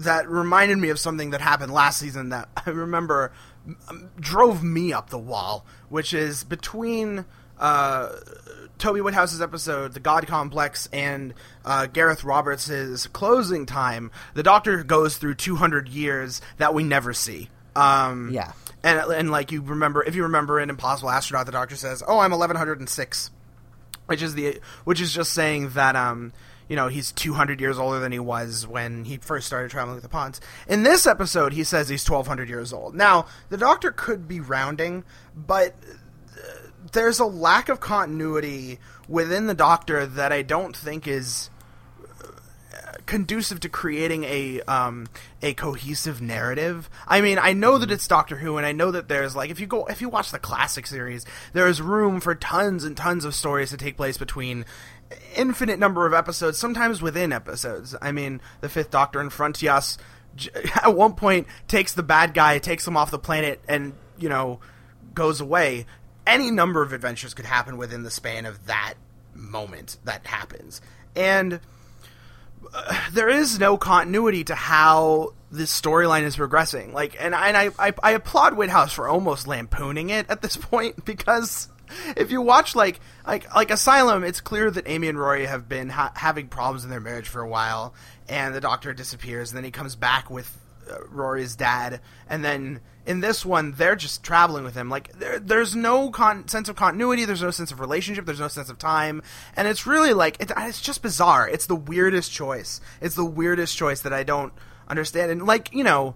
that 0.01 0.29
reminded 0.29 0.79
me 0.79 0.91
of 0.91 0.99
something 0.99 1.31
that 1.31 1.41
happened 1.41 1.73
last 1.73 1.99
season 1.99 2.29
that 2.29 2.49
I 2.67 2.71
remember 2.71 3.33
um, 3.89 4.11
drove 4.21 4.63
me 4.63 4.93
up 4.93 5.11
the 5.11 5.19
wall, 5.19 5.67
which 5.89 6.15
is 6.15 6.45
between. 6.45 7.25
Uh, 7.59 8.11
Toby 8.79 9.01
Whithouse's 9.01 9.43
episode, 9.43 9.93
The 9.93 9.99
God 9.99 10.29
Complex, 10.29 10.89
and 10.93 11.35
uh, 11.65 11.87
Gareth 11.87 12.23
Roberts' 12.23 13.09
closing 13.09 13.67
time, 13.67 14.13
the 14.35 14.45
Doctor 14.45 14.85
goes 14.85 15.17
through 15.17 15.35
200 15.35 15.89
years 15.89 16.41
that 16.59 16.75
we 16.75 16.85
never 16.85 17.13
see. 17.13 17.49
Um, 17.79 18.31
Yeah. 18.33 18.53
And, 18.83 18.99
and 19.12 19.31
like 19.31 19.51
you 19.51 19.61
remember, 19.61 20.05
if 20.05 20.14
you 20.14 20.23
remember 20.23 20.61
in 20.61 20.71
Impossible 20.71 21.11
Astronaut, 21.11 21.47
the 21.47 21.53
Doctor 21.53 21.75
says, 21.75 22.03
"Oh, 22.07 22.21
I'm 22.21 22.31
1106," 22.31 23.31
which 24.07 24.23
is 24.23 24.35
the 24.35 24.61
which 24.85 25.01
is 25.01 25.12
just 25.12 25.33
saying 25.33 25.71
that 25.71 25.97
um 25.97 26.33
you 26.69 26.77
know 26.77 26.87
he's 26.87 27.11
200 27.11 27.61
years 27.61 27.77
older 27.77 27.99
than 27.99 28.12
he 28.12 28.21
was 28.21 28.67
when 28.69 29.05
he 29.05 29.17
first 29.17 29.49
started 29.49 29.71
traveling 29.73 29.97
with 29.97 30.05
the 30.05 30.09
Ponds. 30.09 30.41
In 30.69 30.85
this 30.85 31.09
episode, 31.09 31.53
he 31.53 31.64
says 31.64 31.88
he's 31.88 32.09
1200 32.09 32.49
years 32.49 32.73
old. 32.73 32.95
Now, 32.95 33.27
the 33.49 33.57
Doctor 33.57 33.91
could 33.91 34.29
be 34.29 34.38
rounding, 34.38 35.03
but 35.35 35.75
there's 36.93 37.19
a 37.19 37.25
lack 37.27 37.69
of 37.69 37.81
continuity 37.81 38.79
within 39.09 39.47
the 39.47 39.55
Doctor 39.55 40.07
that 40.07 40.33
I 40.33 40.43
don't 40.43 40.77
think 40.77 41.07
is 41.09 41.51
uh, 41.51 41.58
conducive 43.09 43.59
to 43.61 43.68
creating 43.68 44.23
a 44.25 44.61
um, 44.62 45.09
a 45.42 45.55
cohesive 45.55 46.21
narrative. 46.21 46.88
I 47.09 47.21
mean, 47.21 47.38
I 47.38 47.55
know 47.55 47.79
that 47.79 47.90
it's 47.90 48.07
Doctor 48.07 48.37
Who, 48.37 48.59
and 48.59 48.66
I 48.66 48.73
know 48.73 48.90
that 48.92 49.09
there's 49.09 49.35
like 49.35 49.51
if 49.51 49.59
you 49.59 49.66
go 49.66 49.87
if 49.87 50.01
you 50.01 50.09
watch 50.09 50.31
the 50.31 50.38
classic 50.38 50.87
series, 50.87 51.27
there 51.55 51.66
is 51.66 51.83
room 51.83 52.21
for 52.21 52.35
tons 52.37 52.85
and 52.85 52.97
tons 52.97 53.25
of 53.25 53.35
stories 53.35 53.71
to 53.71 53.77
take 53.77 53.97
place 53.97 54.18
between 54.18 54.64
infinite 55.35 55.79
number 55.79 56.07
of 56.07 56.12
episodes, 56.12 56.59
sometimes 56.59 57.03
within 57.03 57.33
episodes. 57.33 57.97
I 58.01 58.12
mean, 58.12 58.40
the 58.61 58.68
Fifth 58.68 58.90
Doctor 58.90 59.21
and 59.21 59.31
Frontios 59.31 59.97
at 60.85 60.94
one 60.94 61.14
point 61.14 61.49
takes 61.66 61.94
the 61.94 62.03
bad 62.03 62.35
guy, 62.35 62.59
takes 62.59 62.87
him 62.87 62.97
off 62.97 63.11
the 63.11 63.18
planet, 63.18 63.61
and 63.66 63.94
you 64.18 64.29
know 64.29 64.61
goes 65.14 65.40
away. 65.40 65.87
Any 66.27 66.51
number 66.51 66.83
of 66.83 66.92
adventures 66.92 67.33
could 67.33 67.47
happen 67.47 67.79
within 67.79 68.03
the 68.03 68.11
span 68.11 68.44
of 68.44 68.66
that 68.66 68.94
moment 69.35 69.97
that 70.05 70.27
happens, 70.27 70.83
and 71.16 71.61
there 73.13 73.29
is 73.29 73.59
no 73.59 73.77
continuity 73.77 74.45
to 74.45 74.55
how 74.55 75.35
this 75.51 75.79
storyline 75.79 76.23
is 76.23 76.37
progressing. 76.37 76.93
Like, 76.93 77.17
and, 77.21 77.35
and 77.35 77.57
I, 77.57 77.71
I 77.79 77.93
I 78.03 78.11
applaud 78.13 78.55
Whithouse 78.55 78.93
for 78.93 79.09
almost 79.09 79.47
lampooning 79.47 80.11
it 80.11 80.27
at 80.29 80.43
this 80.43 80.57
point 80.59 81.05
because 81.05 81.69
if 82.17 82.31
you 82.31 82.43
watch 82.43 82.77
like 82.77 83.01
like 83.27 83.55
like 83.55 83.71
Asylum, 83.71 84.25
it's 84.25 84.41
clear 84.41 84.71
that 84.71 84.89
Amy 84.89 85.09
and 85.09 85.19
Rory 85.19 85.47
have 85.47 85.69
been 85.69 85.89
ha- 85.89 86.13
having 86.15 86.49
problems 86.49 86.85
in 86.85 86.91
their 86.91 87.01
marriage 87.01 87.29
for 87.29 87.41
a 87.41 87.49
while, 87.49 87.95
and 88.29 88.55
the 88.55 88.61
Doctor 88.61 88.93
disappears, 88.93 89.51
and 89.51 89.57
then 89.57 89.65
he 89.65 89.71
comes 89.71 89.97
back 89.97 90.31
with 90.31 90.57
Rory's 91.11 91.57
dad, 91.57 92.01
and 92.29 92.44
then 92.44 92.81
in 93.07 93.20
this 93.20 93.44
one 93.44 93.72
they're 93.72 93.96
just 93.96 94.22
traveling 94.22 94.64
with 94.64 94.74
him. 94.74 94.90
Like 94.90 95.12
there, 95.18 95.38
there's 95.38 95.74
no 95.74 96.11
con- 96.11 96.46
sense 96.48 96.68
of 96.68 96.77
continuity, 96.77 97.24
there's 97.24 97.42
no 97.42 97.51
sense 97.51 97.72
of 97.72 97.81
relationship, 97.81 98.27
there's 98.27 98.40
no 98.40 98.48
sense 98.48 98.68
of 98.68 98.79
time, 98.79 99.22
and 99.57 99.66
it's 99.66 99.87
really 99.87 100.12
like 100.12 100.37
it, 100.40 100.53
it's 100.57 100.81
just 100.81 101.03
bizarre. 101.03 101.48
It's 101.48 101.66
the 101.66 101.77
weirdest 101.77 102.33
choice. 102.33 102.81
It's 103.01 103.16
the 103.16 103.24
weirdest 103.24 103.77
choice 103.77 104.03
that 104.03 104.12
I 104.12 104.22
don't 104.22 104.53
understand. 104.88 105.31
And 105.31 105.46
like 105.46 105.72
you 105.72 105.85
know, 105.85 106.14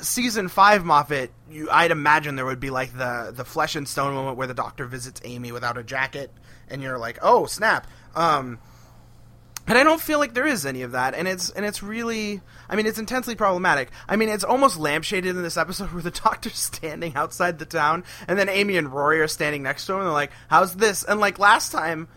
season 0.00 0.48
five 0.48 0.84
Moffat, 0.84 1.30
you, 1.50 1.68
I'd 1.70 1.90
imagine 1.90 2.36
there 2.36 2.46
would 2.46 2.60
be 2.60 2.70
like 2.70 2.96
the 2.96 3.32
the 3.34 3.44
flesh 3.44 3.76
and 3.76 3.86
stone 3.86 4.14
moment 4.14 4.36
where 4.36 4.46
the 4.46 4.54
Doctor 4.54 4.86
visits 4.86 5.20
Amy 5.24 5.52
without 5.52 5.78
a 5.78 5.82
jacket, 5.82 6.32
and 6.68 6.82
you're 6.82 6.98
like, 6.98 7.18
oh 7.22 7.46
snap. 7.46 7.86
Um, 8.14 8.58
and 9.66 9.78
I 9.78 9.84
don't 9.84 10.00
feel 10.00 10.18
like 10.18 10.34
there 10.34 10.46
is 10.46 10.66
any 10.66 10.82
of 10.82 10.92
that, 10.92 11.14
and 11.14 11.28
it's 11.28 11.50
and 11.50 11.64
it's 11.64 11.82
really, 11.82 12.40
I 12.68 12.74
mean, 12.74 12.86
it's 12.86 12.98
intensely 12.98 13.36
problematic. 13.36 13.90
I 14.08 14.16
mean, 14.16 14.28
it's 14.28 14.42
almost 14.42 14.78
lampshaded 14.78 15.30
in 15.30 15.42
this 15.42 15.56
episode 15.56 15.92
where 15.92 16.02
the 16.02 16.10
doctor's 16.24 16.58
standing 16.58 17.14
outside 17.14 17.58
the 17.58 17.64
town, 17.64 18.04
and 18.26 18.38
then 18.38 18.48
Amy 18.48 18.76
and 18.76 18.92
Rory 18.92 19.20
are 19.20 19.28
standing 19.28 19.62
next 19.62 19.86
to 19.86 19.92
him, 19.92 19.98
and 20.00 20.06
they're 20.06 20.12
like, 20.12 20.32
"How's 20.48 20.74
this?" 20.76 21.04
And 21.04 21.20
like 21.20 21.38
last 21.38 21.70
time, 21.70 22.08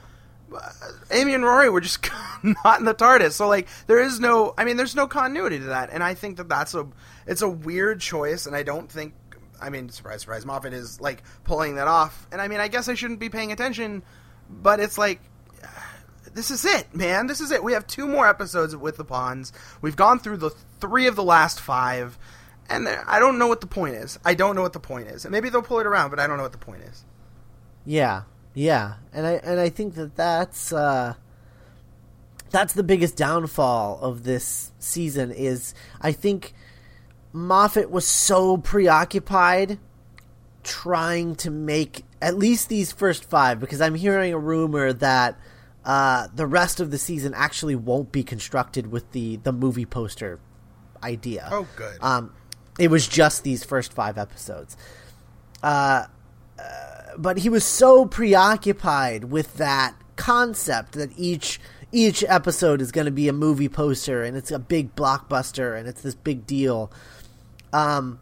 uh, 0.53 0.69
Amy 1.11 1.35
and 1.35 1.43
Rory 1.43 1.69
were 1.69 1.81
just 1.81 2.09
not 2.43 2.79
in 2.79 2.85
the 2.85 2.95
TARDIS, 2.95 3.33
so 3.33 3.47
like 3.47 3.67
there 3.85 3.99
is 3.99 4.19
no, 4.19 4.55
I 4.57 4.65
mean, 4.65 4.77
there's 4.77 4.95
no 4.95 5.07
continuity 5.07 5.59
to 5.59 5.65
that, 5.65 5.91
and 5.91 6.03
I 6.03 6.15
think 6.15 6.37
that 6.37 6.49
that's 6.49 6.73
a, 6.73 6.87
it's 7.27 7.43
a 7.43 7.49
weird 7.49 8.01
choice, 8.01 8.47
and 8.47 8.55
I 8.55 8.63
don't 8.63 8.91
think, 8.91 9.13
I 9.61 9.69
mean, 9.69 9.89
surprise, 9.89 10.21
surprise, 10.21 10.47
Moffat 10.47 10.73
is 10.73 10.99
like 10.99 11.21
pulling 11.43 11.75
that 11.75 11.87
off, 11.87 12.27
and 12.31 12.41
I 12.41 12.47
mean, 12.47 12.59
I 12.59 12.69
guess 12.69 12.89
I 12.89 12.95
shouldn't 12.95 13.19
be 13.19 13.29
paying 13.29 13.51
attention, 13.51 14.01
but 14.49 14.79
it's 14.79 14.97
like 14.97 15.21
this 16.35 16.51
is 16.51 16.65
it, 16.65 16.93
man. 16.93 17.27
This 17.27 17.39
is 17.39 17.49
it. 17.49 17.63
We 17.63 17.71
have 17.73 17.87
two 17.87 18.07
more 18.07 18.27
episodes 18.27 18.75
with 18.75 18.97
the 18.97 19.05
Ponds. 19.05 19.53
We've 19.81 19.95
gone 19.95 20.19
through 20.19 20.37
the 20.37 20.49
three 20.81 21.07
of 21.07 21.15
the 21.15 21.23
last 21.23 21.61
five, 21.61 22.19
and 22.69 22.87
I 22.89 23.19
don't 23.19 23.39
know 23.39 23.47
what 23.47 23.61
the 23.61 23.67
point 23.67 23.95
is. 23.95 24.19
I 24.25 24.33
don't 24.33 24.55
know 24.55 24.61
what 24.61 24.73
the 24.73 24.79
point 24.79 25.07
is. 25.07 25.23
And 25.23 25.31
maybe 25.31 25.49
they'll 25.49 25.61
pull 25.61 25.79
it 25.79 25.87
around, 25.87 26.09
but 26.09 26.19
I 26.19 26.27
don't 26.27 26.35
know 26.35 26.43
what 26.43 26.51
the 26.51 26.57
point 26.57 26.83
is. 26.83 27.05
Yeah, 27.85 28.23
yeah, 28.53 28.95
and 29.13 29.25
I 29.25 29.31
and 29.43 29.61
I 29.61 29.69
think 29.69 29.95
that 29.95 30.17
that's 30.17 30.73
uh, 30.73 31.13
that's 32.49 32.73
the 32.73 32.83
biggest 32.83 33.15
downfall 33.15 33.99
of 34.01 34.23
this 34.23 34.73
season. 34.77 35.31
Is 35.31 35.73
I 36.01 36.11
think 36.11 36.53
Moffat 37.31 37.89
was 37.89 38.05
so 38.05 38.57
preoccupied 38.57 39.79
trying 40.63 41.35
to 41.35 41.49
make 41.49 42.03
at 42.21 42.37
least 42.37 42.67
these 42.67 42.91
first 42.91 43.23
five 43.23 43.59
because 43.59 43.79
I'm 43.79 43.95
hearing 43.95 44.33
a 44.33 44.39
rumor 44.39 44.91
that 44.91 45.39
uh, 45.85 46.27
the 46.33 46.47
rest 46.47 46.79
of 46.79 46.89
the 46.89 46.97
season 46.97 47.33
actually 47.35 47.75
won't 47.75 48.11
be 48.11 48.23
constructed 48.23 48.91
with 48.91 49.11
the 49.11 49.37
the 49.37 49.51
movie 49.51 49.85
poster 49.85 50.39
idea. 51.03 51.47
Oh, 51.51 51.67
good. 51.75 51.97
Um, 52.01 52.33
it 52.79 52.89
was 52.89 53.07
just 53.07 53.43
these 53.43 53.63
first 53.63 53.93
five 53.93 54.17
episodes. 54.17 54.75
Uh, 55.61 56.05
uh, 56.59 56.63
but 57.17 57.37
he 57.37 57.49
was 57.49 57.63
so 57.63 58.05
preoccupied 58.05 59.25
with 59.25 59.57
that 59.57 59.95
concept 60.15 60.93
that 60.93 61.11
each 61.17 61.59
each 61.91 62.23
episode 62.27 62.81
is 62.81 62.91
going 62.91 63.05
to 63.05 63.11
be 63.11 63.29
a 63.29 63.33
movie 63.33 63.69
poster 63.69 64.23
and 64.23 64.35
it's 64.35 64.51
a 64.51 64.59
big 64.59 64.95
blockbuster 64.95 65.77
and 65.77 65.87
it's 65.87 66.01
this 66.01 66.15
big 66.15 66.47
deal. 66.47 66.91
Um, 67.71 68.19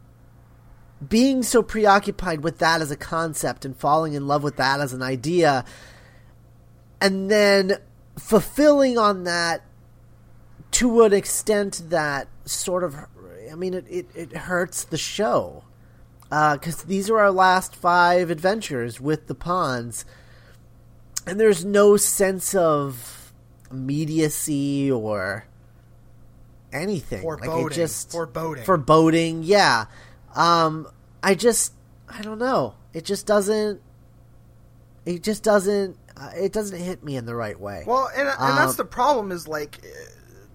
being 1.08 1.44
so 1.44 1.64
preoccupied 1.64 2.44
with 2.44 2.60
that 2.60 2.82
as 2.82 2.92
a 2.92 2.96
concept 2.96 3.66
and 3.66 3.76
falling 3.76 4.14
in 4.14 4.28
love 4.28 4.44
with 4.44 4.58
that 4.58 4.80
as 4.80 4.94
an 4.94 5.02
idea 5.02 5.66
and 7.04 7.30
then 7.30 7.78
fulfilling 8.18 8.98
on 8.98 9.26
that 9.26 9.62
to 10.72 11.04
an 11.04 11.14
extent 11.14 11.84
that 11.90 12.28
sort 12.46 12.84
of 12.84 12.96
i 13.52 13.56
mean 13.56 13.74
it, 13.76 13.86
it, 13.90 14.08
it 14.16 14.36
hurts 14.36 14.84
the 14.86 14.98
show. 14.98 15.64
Because 16.30 16.82
uh, 16.82 16.86
these 16.88 17.12
are 17.12 17.20
our 17.20 17.30
last 17.30 17.76
five 17.76 18.32
adventures 18.32 19.00
with 19.00 19.28
the 19.28 19.36
Ponds. 19.36 20.04
And 21.28 21.40
there's 21.40 21.64
no 21.64 21.96
sense 21.96 22.56
of 22.56 23.32
immediacy 23.70 24.92
or 24.92 25.46
anything. 26.72 27.22
Foreboding. 27.22 27.64
like 27.64 27.72
it 27.72 27.76
just 27.76 28.12
foreboding. 28.12 28.64
foreboding 28.64 29.44
yeah. 29.44 29.86
Um 30.34 30.88
i 31.22 31.36
just 31.36 31.74
i 32.10 32.24
don't 32.24 32.40
know. 32.40 32.74
It 32.94 33.06
just 33.06 33.28
doesn't 33.28 33.80
it 35.06 35.22
just 35.22 35.44
doesn't 35.44 35.98
uh, 36.18 36.30
it 36.36 36.54
doesn't 36.54 36.80
hit 36.80 37.04
me 37.04 37.16
in 37.16 37.26
the 37.26 37.36
right 37.36 37.60
way. 37.60 37.84
Well, 37.86 38.10
and, 38.16 38.28
and 38.28 38.38
um, 38.40 38.56
that's 38.56 38.76
the 38.76 38.86
problem 38.86 39.32
is 39.32 39.48
like 39.48 39.82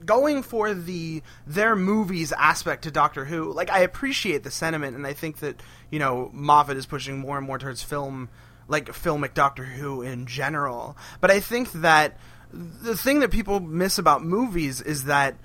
going 0.05 0.43
for 0.43 0.73
the 0.73 1.23
their 1.47 1.77
movies 1.77 2.33
aspect 2.33 2.85
to 2.85 2.91
Doctor 2.91 3.25
Who. 3.25 3.53
Like 3.53 3.71
I 3.71 3.81
appreciate 3.81 4.43
the 4.43 4.51
sentiment, 4.51 4.97
and 4.97 5.07
I 5.07 5.13
think 5.13 5.39
that 5.39 5.61
you 5.91 5.99
know 5.99 6.31
Moffat 6.33 6.77
is 6.77 6.87
pushing 6.87 7.19
more 7.19 7.37
and 7.37 7.47
more 7.47 7.59
towards 7.59 7.83
film, 7.83 8.29
like 8.69 8.87
filmic 8.87 9.35
Doctor 9.35 9.65
Who 9.65 10.03
in 10.03 10.27
general. 10.27 10.97
But 11.21 11.31
I 11.31 11.41
think 11.41 11.73
that 11.73 12.19
the 12.53 12.97
thing 12.97 13.21
that 13.21 13.31
people 13.31 13.61
miss 13.61 13.99
about 13.99 14.25
movies 14.25 14.81
is 14.81 15.05
that 15.05 15.37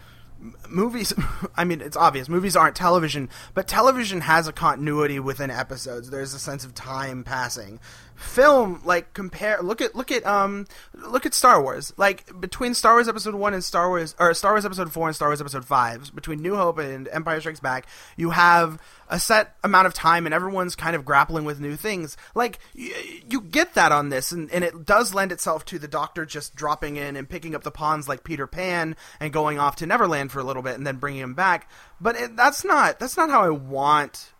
movies 0.69 1.13
i 1.55 1.63
mean 1.63 1.79
it's 1.79 1.95
obvious 1.95 2.27
movies 2.27 2.55
aren't 2.55 2.75
television 2.75 3.29
but 3.53 3.67
television 3.67 4.21
has 4.21 4.47
a 4.47 4.51
continuity 4.51 5.19
within 5.19 5.49
episodes 5.49 6.09
there's 6.09 6.33
a 6.33 6.39
sense 6.39 6.65
of 6.65 6.73
time 6.73 7.23
passing 7.23 7.79
film 8.15 8.81
like 8.85 9.13
compare 9.13 9.61
look 9.61 9.81
at 9.81 9.95
look 9.95 10.11
at 10.11 10.25
um 10.25 10.65
look 10.93 11.25
at 11.25 11.33
Star 11.33 11.61
Wars. 11.61 11.93
Like 11.97 12.39
between 12.39 12.73
Star 12.73 12.93
Wars 12.93 13.07
episode 13.07 13.35
1 13.35 13.53
and 13.53 13.63
Star 13.63 13.89
Wars 13.89 14.15
or 14.19 14.33
Star 14.33 14.53
Wars 14.53 14.65
episode 14.65 14.91
4 14.91 15.07
and 15.07 15.15
Star 15.15 15.29
Wars 15.29 15.41
episode 15.41 15.65
5 15.65 16.15
between 16.15 16.41
New 16.41 16.55
Hope 16.55 16.77
and 16.77 17.07
Empire 17.09 17.39
Strikes 17.39 17.59
Back 17.59 17.87
you 18.17 18.31
have 18.31 18.79
a 19.09 19.19
set 19.19 19.55
amount 19.63 19.87
of 19.87 19.93
time 19.93 20.25
and 20.25 20.33
everyone's 20.33 20.75
kind 20.75 20.95
of 20.95 21.05
grappling 21.05 21.45
with 21.45 21.59
new 21.59 21.75
things. 21.75 22.17
Like 22.33 22.59
y- 22.75 22.91
you 23.29 23.41
get 23.41 23.73
that 23.75 23.91
on 23.91 24.09
this 24.09 24.31
and, 24.31 24.51
and 24.51 24.63
it 24.63 24.85
does 24.85 25.13
lend 25.13 25.31
itself 25.31 25.65
to 25.65 25.79
the 25.79 25.87
doctor 25.87 26.25
just 26.25 26.55
dropping 26.55 26.95
in 26.95 27.15
and 27.15 27.29
picking 27.29 27.55
up 27.55 27.63
the 27.63 27.71
Ponds 27.71 28.07
like 28.07 28.23
Peter 28.23 28.47
Pan 28.47 28.95
and 29.19 29.33
going 29.33 29.59
off 29.59 29.75
to 29.77 29.85
Neverland 29.85 30.31
for 30.31 30.39
a 30.39 30.43
little 30.43 30.63
bit 30.63 30.75
and 30.75 30.85
then 30.85 30.97
bringing 30.97 31.21
him 31.21 31.33
back. 31.33 31.69
But 32.01 32.15
it, 32.15 32.35
that's 32.35 32.65
not 32.65 32.99
that's 32.99 33.17
not 33.17 33.29
how 33.29 33.43
I 33.43 33.49
want 33.49 34.32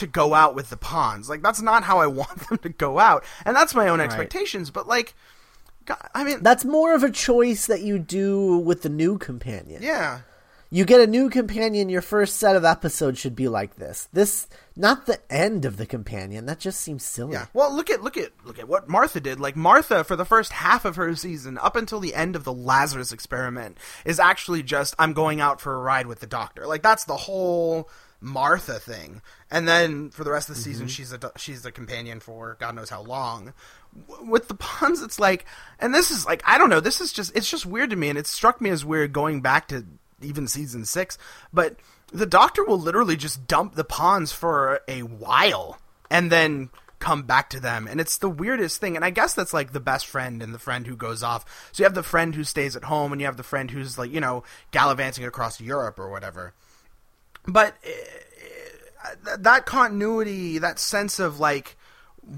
to 0.00 0.06
go 0.06 0.34
out 0.34 0.54
with 0.54 0.70
the 0.70 0.76
Ponds. 0.76 1.30
Like 1.30 1.42
that's 1.42 1.62
not 1.62 1.84
how 1.84 2.00
I 2.00 2.06
want 2.06 2.36
them 2.48 2.58
to 2.58 2.68
go 2.68 2.98
out, 2.98 3.24
and 3.44 3.54
that's 3.54 3.74
my 3.74 3.88
own 3.88 4.00
expectations. 4.00 4.68
Right. 4.68 4.74
But 4.74 4.88
like, 4.88 5.14
God, 5.86 6.08
I 6.14 6.24
mean, 6.24 6.42
that's 6.42 6.64
more 6.64 6.94
of 6.94 7.04
a 7.04 7.10
choice 7.10 7.66
that 7.66 7.82
you 7.82 7.98
do 7.98 8.58
with 8.58 8.82
the 8.82 8.88
new 8.88 9.18
companion. 9.18 9.82
Yeah, 9.82 10.20
you 10.72 10.84
get 10.84 11.00
a 11.00 11.06
new 11.06 11.30
companion. 11.30 11.88
Your 11.88 12.00
first 12.00 12.36
set 12.36 12.54
of 12.54 12.64
episodes 12.64 13.18
should 13.18 13.34
be 13.34 13.48
like 13.48 13.76
this. 13.76 14.08
This 14.12 14.46
not 14.76 15.06
the 15.06 15.20
end 15.30 15.64
of 15.64 15.76
the 15.76 15.86
companion. 15.86 16.46
That 16.46 16.60
just 16.60 16.80
seems 16.80 17.04
silly. 17.04 17.32
Yeah. 17.32 17.46
Well, 17.52 17.74
look 17.74 17.90
at 17.90 18.02
look 18.04 18.16
at 18.16 18.30
look 18.44 18.58
at 18.60 18.68
what 18.68 18.88
Martha 18.88 19.20
did. 19.20 19.40
Like 19.40 19.56
Martha, 19.56 20.04
for 20.04 20.14
the 20.14 20.24
first 20.24 20.52
half 20.52 20.84
of 20.84 20.94
her 20.94 21.14
season, 21.16 21.58
up 21.58 21.74
until 21.74 21.98
the 21.98 22.14
end 22.14 22.36
of 22.36 22.44
the 22.44 22.52
Lazarus 22.52 23.10
experiment, 23.10 23.78
is 24.04 24.20
actually 24.20 24.62
just 24.62 24.94
I'm 24.96 25.12
going 25.12 25.40
out 25.40 25.60
for 25.60 25.74
a 25.74 25.80
ride 25.80 26.06
with 26.06 26.20
the 26.20 26.26
doctor. 26.26 26.66
Like 26.66 26.82
that's 26.82 27.04
the 27.04 27.16
whole 27.16 27.88
Martha 28.20 28.78
thing, 28.78 29.22
and 29.50 29.66
then 29.66 30.10
for 30.10 30.24
the 30.24 30.30
rest 30.30 30.48
of 30.48 30.56
the 30.56 30.60
season, 30.60 30.86
mm-hmm. 30.86 30.90
she's 30.90 31.12
a 31.12 31.32
she's 31.36 31.64
a 31.64 31.72
companion 31.72 32.20
for 32.20 32.56
God 32.60 32.74
knows 32.74 32.90
how 32.90 33.02
long. 33.02 33.54
With 34.22 34.48
the 34.48 34.54
Ponds, 34.54 35.02
it's 35.02 35.18
like, 35.18 35.46
and 35.78 35.94
this 35.94 36.10
is 36.10 36.26
like 36.26 36.42
I 36.46 36.58
don't 36.58 36.70
know. 36.70 36.80
This 36.80 37.00
is 37.00 37.12
just 37.12 37.34
it's 37.36 37.50
just 37.50 37.66
weird 37.66 37.90
to 37.90 37.96
me, 37.96 38.08
and 38.08 38.18
it 38.18 38.26
struck 38.26 38.60
me 38.60 38.70
as 38.70 38.84
weird 38.84 39.12
going 39.12 39.40
back 39.40 39.68
to 39.68 39.86
even 40.20 40.46
season 40.46 40.84
six. 40.84 41.16
But 41.52 41.76
the 42.12 42.26
Doctor 42.26 42.64
will 42.64 42.78
literally 42.78 43.16
just 43.16 43.46
dump 43.46 43.74
the 43.74 43.84
Ponds 43.84 44.32
for 44.32 44.80
a 44.86 45.02
while, 45.02 45.78
and 46.10 46.30
then 46.30 46.70
come 47.00 47.22
back 47.22 47.48
to 47.48 47.58
them 47.58 47.88
and 47.88 47.98
it's 47.98 48.18
the 48.18 48.28
weirdest 48.28 48.78
thing 48.78 48.94
and 48.94 49.04
i 49.04 49.08
guess 49.08 49.32
that's 49.32 49.54
like 49.54 49.72
the 49.72 49.80
best 49.80 50.06
friend 50.06 50.42
and 50.42 50.52
the 50.54 50.58
friend 50.58 50.86
who 50.86 50.94
goes 50.94 51.22
off 51.22 51.70
so 51.72 51.80
you 51.80 51.84
have 51.84 51.94
the 51.94 52.02
friend 52.02 52.34
who 52.34 52.44
stays 52.44 52.76
at 52.76 52.84
home 52.84 53.10
and 53.10 53.22
you 53.22 53.26
have 53.26 53.38
the 53.38 53.42
friend 53.42 53.70
who's 53.70 53.98
like 53.98 54.12
you 54.12 54.20
know 54.20 54.44
gallivanting 54.70 55.24
across 55.24 55.60
europe 55.62 55.98
or 55.98 56.10
whatever 56.10 56.52
but 57.52 57.76
uh, 59.26 59.36
that 59.38 59.66
continuity 59.66 60.58
that 60.58 60.78
sense 60.78 61.18
of 61.18 61.40
like 61.40 61.76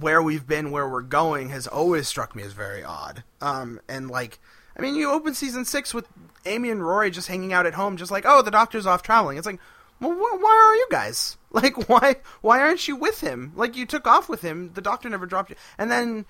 where 0.00 0.22
we've 0.22 0.46
been 0.46 0.70
where 0.70 0.88
we're 0.88 1.02
going 1.02 1.50
has 1.50 1.66
always 1.66 2.08
struck 2.08 2.34
me 2.34 2.42
as 2.42 2.52
very 2.52 2.82
odd 2.82 3.22
um 3.40 3.80
and 3.88 4.10
like 4.10 4.38
I 4.76 4.80
mean, 4.82 4.94
you 4.94 5.10
open 5.10 5.34
season 5.34 5.64
six 5.64 5.92
with 5.92 6.06
Amy 6.46 6.70
and 6.70 6.84
Rory 6.84 7.10
just 7.10 7.28
hanging 7.28 7.52
out 7.52 7.66
at 7.66 7.74
home, 7.74 7.96
just 7.96 8.10
like, 8.10 8.24
oh, 8.26 8.42
the 8.42 8.50
doctor's 8.50 8.86
off 8.86 9.02
traveling. 9.02 9.36
It's 9.36 9.46
like, 9.46 9.60
well, 10.00 10.12
wh- 10.12 10.42
why 10.42 10.50
are 10.50 10.76
you 10.76 10.86
guys? 10.90 11.36
Like, 11.52 11.86
why 11.86 12.16
why 12.40 12.62
aren't 12.62 12.88
you 12.88 12.96
with 12.96 13.20
him? 13.20 13.52
Like, 13.54 13.76
you 13.76 13.84
took 13.84 14.06
off 14.06 14.26
with 14.26 14.40
him. 14.40 14.70
The 14.72 14.80
doctor 14.80 15.10
never 15.10 15.26
dropped 15.26 15.50
you. 15.50 15.56
And 15.76 15.90
then, 15.90 16.24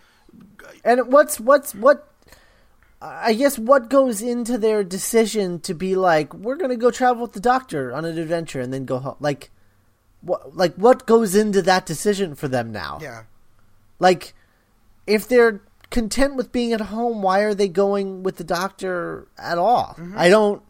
and 0.85 1.13
what's 1.13 1.39
what's 1.39 1.73
what? 1.77 2.12
I 3.05 3.35
guess 3.35 3.59
what 3.59 3.91
goes 3.91 4.23
into 4.23 4.57
their 4.59 4.85
decision 4.85 5.59
to 5.61 5.75
be 5.75 5.97
like, 5.97 6.33
we're 6.33 6.55
gonna 6.55 6.77
go 6.77 6.93
travel 6.93 7.23
with 7.23 7.33
the 7.33 7.41
doctor 7.41 7.93
on 7.93 8.05
an 8.05 8.17
adventure 8.17 8.61
and 8.61 8.73
then 8.73 8.85
go 8.85 9.01
home. 9.01 9.17
Like, 9.19 9.51
what 10.21 10.57
like 10.57 10.75
what 10.77 11.05
goes 11.05 11.35
into 11.35 11.63
that 11.63 11.85
decision 11.85 12.37
for 12.37 12.47
them 12.47 12.71
now? 12.71 13.01
Yeah. 13.03 13.25
Like, 13.99 14.35
if 15.05 15.27
they're 15.27 15.63
content 15.91 16.37
with 16.37 16.53
being 16.53 16.73
at 16.73 16.81
home, 16.81 17.23
why 17.23 17.41
are 17.41 17.55
they 17.55 17.67
going 17.67 18.23
with 18.23 18.37
the 18.37 18.45
doctor 18.45 19.27
at 19.37 19.59
all? 19.59 19.97
Mm-hmm. 19.99 20.15
I 20.17 20.29
don't. 20.29 20.63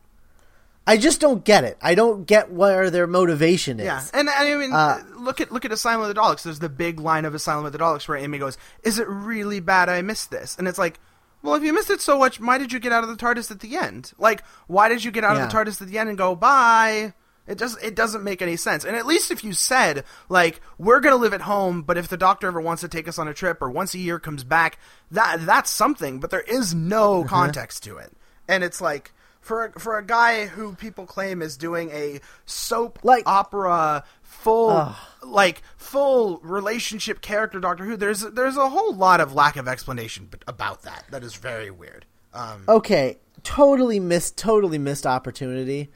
I 0.86 0.96
just 0.96 1.20
don't 1.20 1.44
get 1.44 1.64
it. 1.64 1.76
I 1.82 1.94
don't 1.94 2.26
get 2.26 2.50
where 2.50 2.90
their 2.90 3.06
motivation 3.06 3.78
is. 3.78 3.84
Yeah, 3.84 4.02
and 4.14 4.28
I 4.30 4.56
mean, 4.56 4.72
uh, 4.72 5.02
look 5.16 5.42
at 5.42 5.52
look 5.52 5.66
at 5.66 5.72
Asylum 5.72 6.08
of 6.08 6.14
the 6.14 6.18
Daleks. 6.18 6.44
There's 6.44 6.60
the 6.60 6.70
big 6.70 6.98
line 6.98 7.26
of 7.26 7.34
Asylum 7.34 7.66
of 7.66 7.72
the 7.72 7.78
Daleks 7.78 8.08
where 8.08 8.16
Amy 8.16 8.38
goes, 8.38 8.56
"Is 8.82 8.98
it 8.98 9.06
really 9.06 9.60
bad? 9.60 9.90
I 9.90 10.00
missed 10.00 10.30
this," 10.30 10.56
and 10.58 10.66
it's 10.66 10.78
like. 10.78 10.98
Well, 11.42 11.54
if 11.54 11.62
you 11.62 11.72
missed 11.72 11.90
it 11.90 12.00
so 12.00 12.18
much, 12.18 12.40
why 12.40 12.58
did 12.58 12.72
you 12.72 12.78
get 12.78 12.92
out 12.92 13.02
of 13.02 13.10
the 13.10 13.16
TARDIS 13.16 13.50
at 13.50 13.60
the 13.60 13.76
end? 13.76 14.12
Like, 14.18 14.44
why 14.68 14.88
did 14.88 15.02
you 15.02 15.10
get 15.10 15.24
out 15.24 15.36
yeah. 15.36 15.44
of 15.44 15.50
the 15.50 15.56
TARDIS 15.56 15.82
at 15.82 15.88
the 15.88 15.98
end 15.98 16.08
and 16.08 16.16
go 16.16 16.36
bye? 16.36 17.14
It 17.46 17.58
does 17.58 17.76
it 17.82 17.96
doesn't 17.96 18.22
make 18.22 18.40
any 18.40 18.56
sense. 18.56 18.84
And 18.84 18.94
at 18.94 19.04
least 19.04 19.32
if 19.32 19.42
you 19.42 19.52
said 19.52 20.04
like 20.28 20.60
we're 20.78 21.00
going 21.00 21.14
to 21.14 21.20
live 21.20 21.34
at 21.34 21.40
home, 21.42 21.82
but 21.82 21.98
if 21.98 22.06
the 22.06 22.16
doctor 22.16 22.46
ever 22.46 22.60
wants 22.60 22.82
to 22.82 22.88
take 22.88 23.08
us 23.08 23.18
on 23.18 23.26
a 23.26 23.34
trip 23.34 23.60
or 23.60 23.68
once 23.68 23.94
a 23.94 23.98
year 23.98 24.20
comes 24.20 24.44
back, 24.44 24.78
that 25.10 25.44
that's 25.44 25.70
something, 25.70 26.20
but 26.20 26.30
there 26.30 26.42
is 26.42 26.72
no 26.72 27.20
mm-hmm. 27.20 27.28
context 27.34 27.82
to 27.84 27.96
it. 27.96 28.12
And 28.46 28.62
it's 28.62 28.80
like 28.80 29.12
for 29.40 29.66
a, 29.66 29.80
for 29.80 29.98
a 29.98 30.06
guy 30.06 30.46
who 30.46 30.74
people 30.76 31.04
claim 31.04 31.42
is 31.42 31.56
doing 31.56 31.90
a 31.90 32.20
soap 32.46 33.00
like 33.02 33.24
opera 33.26 34.04
full 34.22 34.70
uh, 34.70 34.94
like 35.22 35.62
full 35.76 36.38
relationship 36.38 37.20
character 37.20 37.60
Doctor 37.60 37.84
Who, 37.84 37.96
there's 37.96 38.20
there's 38.20 38.56
a 38.56 38.68
whole 38.68 38.94
lot 38.94 39.20
of 39.20 39.34
lack 39.34 39.56
of 39.56 39.68
explanation 39.68 40.28
about 40.46 40.82
that. 40.82 41.04
That 41.10 41.22
is 41.22 41.34
very 41.34 41.70
weird. 41.70 42.06
Um, 42.34 42.64
okay, 42.68 43.18
totally 43.42 44.00
missed 44.00 44.36
totally 44.36 44.78
missed 44.78 45.06
opportunity 45.06 45.90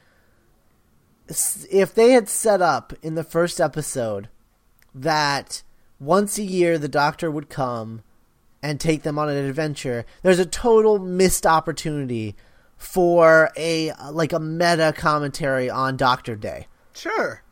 if 1.29 1.95
they 1.95 2.13
had 2.13 2.29
set 2.29 2.63
up 2.63 2.93
in 3.03 3.15
the 3.15 3.25
first 3.25 3.61
episode 3.61 4.29
that 4.95 5.63
once 5.99 6.39
a 6.39 6.43
year 6.43 6.79
the 6.79 6.89
doctor 6.89 7.31
would 7.31 7.49
come 7.49 8.03
and 8.63 8.81
take 8.81 9.03
them 9.03 9.19
on 9.19 9.29
an 9.29 9.45
adventure, 9.45 10.05
there's 10.23 10.39
a 10.39 10.47
total 10.47 10.99
missed 10.99 11.47
opportunity 11.47 12.37
for 12.77 13.51
a 13.57 13.93
like 14.11 14.33
a 14.33 14.41
meta 14.41 14.93
commentary 14.97 15.69
on 15.69 15.97
Doctor 15.97 16.37
Day. 16.37 16.67
Sure. 16.95 17.43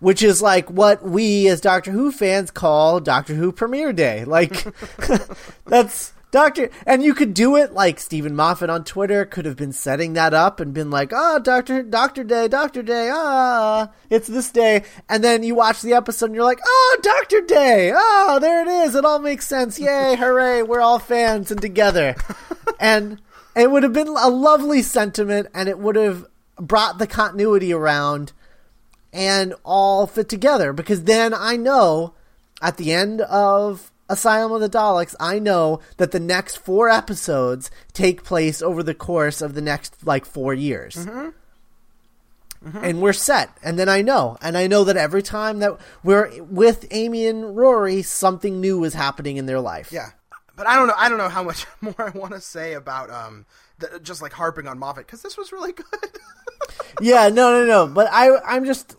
Which 0.00 0.22
is 0.22 0.40
like 0.40 0.70
what 0.70 1.02
we 1.02 1.48
as 1.48 1.60
Doctor 1.60 1.90
Who 1.90 2.12
fans 2.12 2.50
call 2.50 3.00
Doctor 3.00 3.34
Who 3.34 3.50
premiere 3.50 3.92
day. 3.92 4.24
Like 4.24 4.66
that's 5.66 6.12
Doctor, 6.30 6.68
and 6.84 7.02
you 7.02 7.14
could 7.14 7.32
do 7.32 7.56
it 7.56 7.72
like 7.72 7.98
Steven 7.98 8.36
Moffat 8.36 8.68
on 8.68 8.84
Twitter 8.84 9.24
could 9.24 9.46
have 9.46 9.56
been 9.56 9.72
setting 9.72 10.12
that 10.12 10.34
up 10.34 10.60
and 10.60 10.74
been 10.74 10.90
like, 10.90 11.10
"Oh, 11.14 11.38
Doctor 11.38 11.82
Doctor 11.82 12.22
Day, 12.22 12.48
Doctor 12.48 12.82
Day, 12.82 13.08
ah, 13.10 13.88
it's 14.10 14.28
this 14.28 14.50
day," 14.50 14.84
and 15.08 15.24
then 15.24 15.42
you 15.42 15.54
watch 15.54 15.80
the 15.80 15.94
episode 15.94 16.26
and 16.26 16.34
you're 16.34 16.44
like, 16.44 16.60
"Oh, 16.62 16.98
Doctor 17.02 17.40
Day, 17.40 17.92
oh, 17.96 18.38
there 18.42 18.60
it 18.60 18.68
is, 18.68 18.94
it 18.94 19.06
all 19.06 19.20
makes 19.20 19.46
sense, 19.46 19.78
yay, 19.78 20.16
hooray, 20.18 20.62
we're 20.62 20.82
all 20.82 20.98
fans 20.98 21.50
and 21.50 21.62
together," 21.62 22.14
and 22.78 23.22
it 23.56 23.70
would 23.70 23.82
have 23.82 23.94
been 23.94 24.08
a 24.08 24.28
lovely 24.28 24.82
sentiment, 24.82 25.48
and 25.54 25.66
it 25.66 25.78
would 25.78 25.96
have 25.96 26.26
brought 26.60 26.98
the 26.98 27.06
continuity 27.06 27.72
around 27.72 28.34
and 29.12 29.54
all 29.64 30.06
fit 30.06 30.28
together 30.28 30.72
because 30.72 31.04
then 31.04 31.32
I 31.34 31.56
know 31.56 32.14
at 32.60 32.76
the 32.76 32.92
end 32.92 33.20
of 33.22 33.90
Asylum 34.08 34.52
of 34.52 34.60
the 34.60 34.70
Daleks, 34.70 35.14
I 35.20 35.38
know 35.38 35.80
that 35.98 36.12
the 36.12 36.20
next 36.20 36.56
four 36.56 36.88
episodes 36.88 37.70
take 37.92 38.24
place 38.24 38.62
over 38.62 38.82
the 38.82 38.94
course 38.94 39.42
of 39.42 39.54
the 39.54 39.60
next 39.60 40.06
like 40.06 40.24
four 40.24 40.54
years. 40.54 40.96
Mm-hmm. 40.96 41.28
Mm-hmm. 42.66 42.84
And 42.84 43.00
we're 43.00 43.12
set. 43.12 43.56
And 43.62 43.78
then 43.78 43.88
I 43.88 44.02
know. 44.02 44.36
And 44.42 44.58
I 44.58 44.66
know 44.66 44.84
that 44.84 44.96
every 44.96 45.22
time 45.22 45.60
that 45.60 45.78
we're 46.02 46.42
with 46.42 46.86
Amy 46.90 47.26
and 47.26 47.56
Rory, 47.56 48.02
something 48.02 48.60
new 48.60 48.82
is 48.84 48.94
happening 48.94 49.36
in 49.36 49.46
their 49.46 49.60
life. 49.60 49.92
Yeah. 49.92 50.10
But 50.56 50.66
I 50.66 50.74
don't 50.74 50.88
know. 50.88 50.94
I 50.96 51.08
don't 51.08 51.18
know 51.18 51.28
how 51.28 51.44
much 51.44 51.66
more 51.80 51.94
I 51.98 52.10
want 52.10 52.32
to 52.32 52.40
say 52.40 52.72
about 52.72 53.10
um, 53.10 53.46
the, 53.78 54.00
just 54.02 54.22
like 54.22 54.32
harping 54.32 54.66
on 54.66 54.78
Moffat 54.78 55.06
because 55.06 55.22
this 55.22 55.36
was 55.36 55.52
really 55.52 55.72
good. 55.72 55.86
yeah, 57.00 57.28
no, 57.28 57.60
no, 57.60 57.66
no. 57.66 57.86
But 57.86 58.08
I, 58.10 58.38
I'm 58.40 58.64
just 58.64 58.96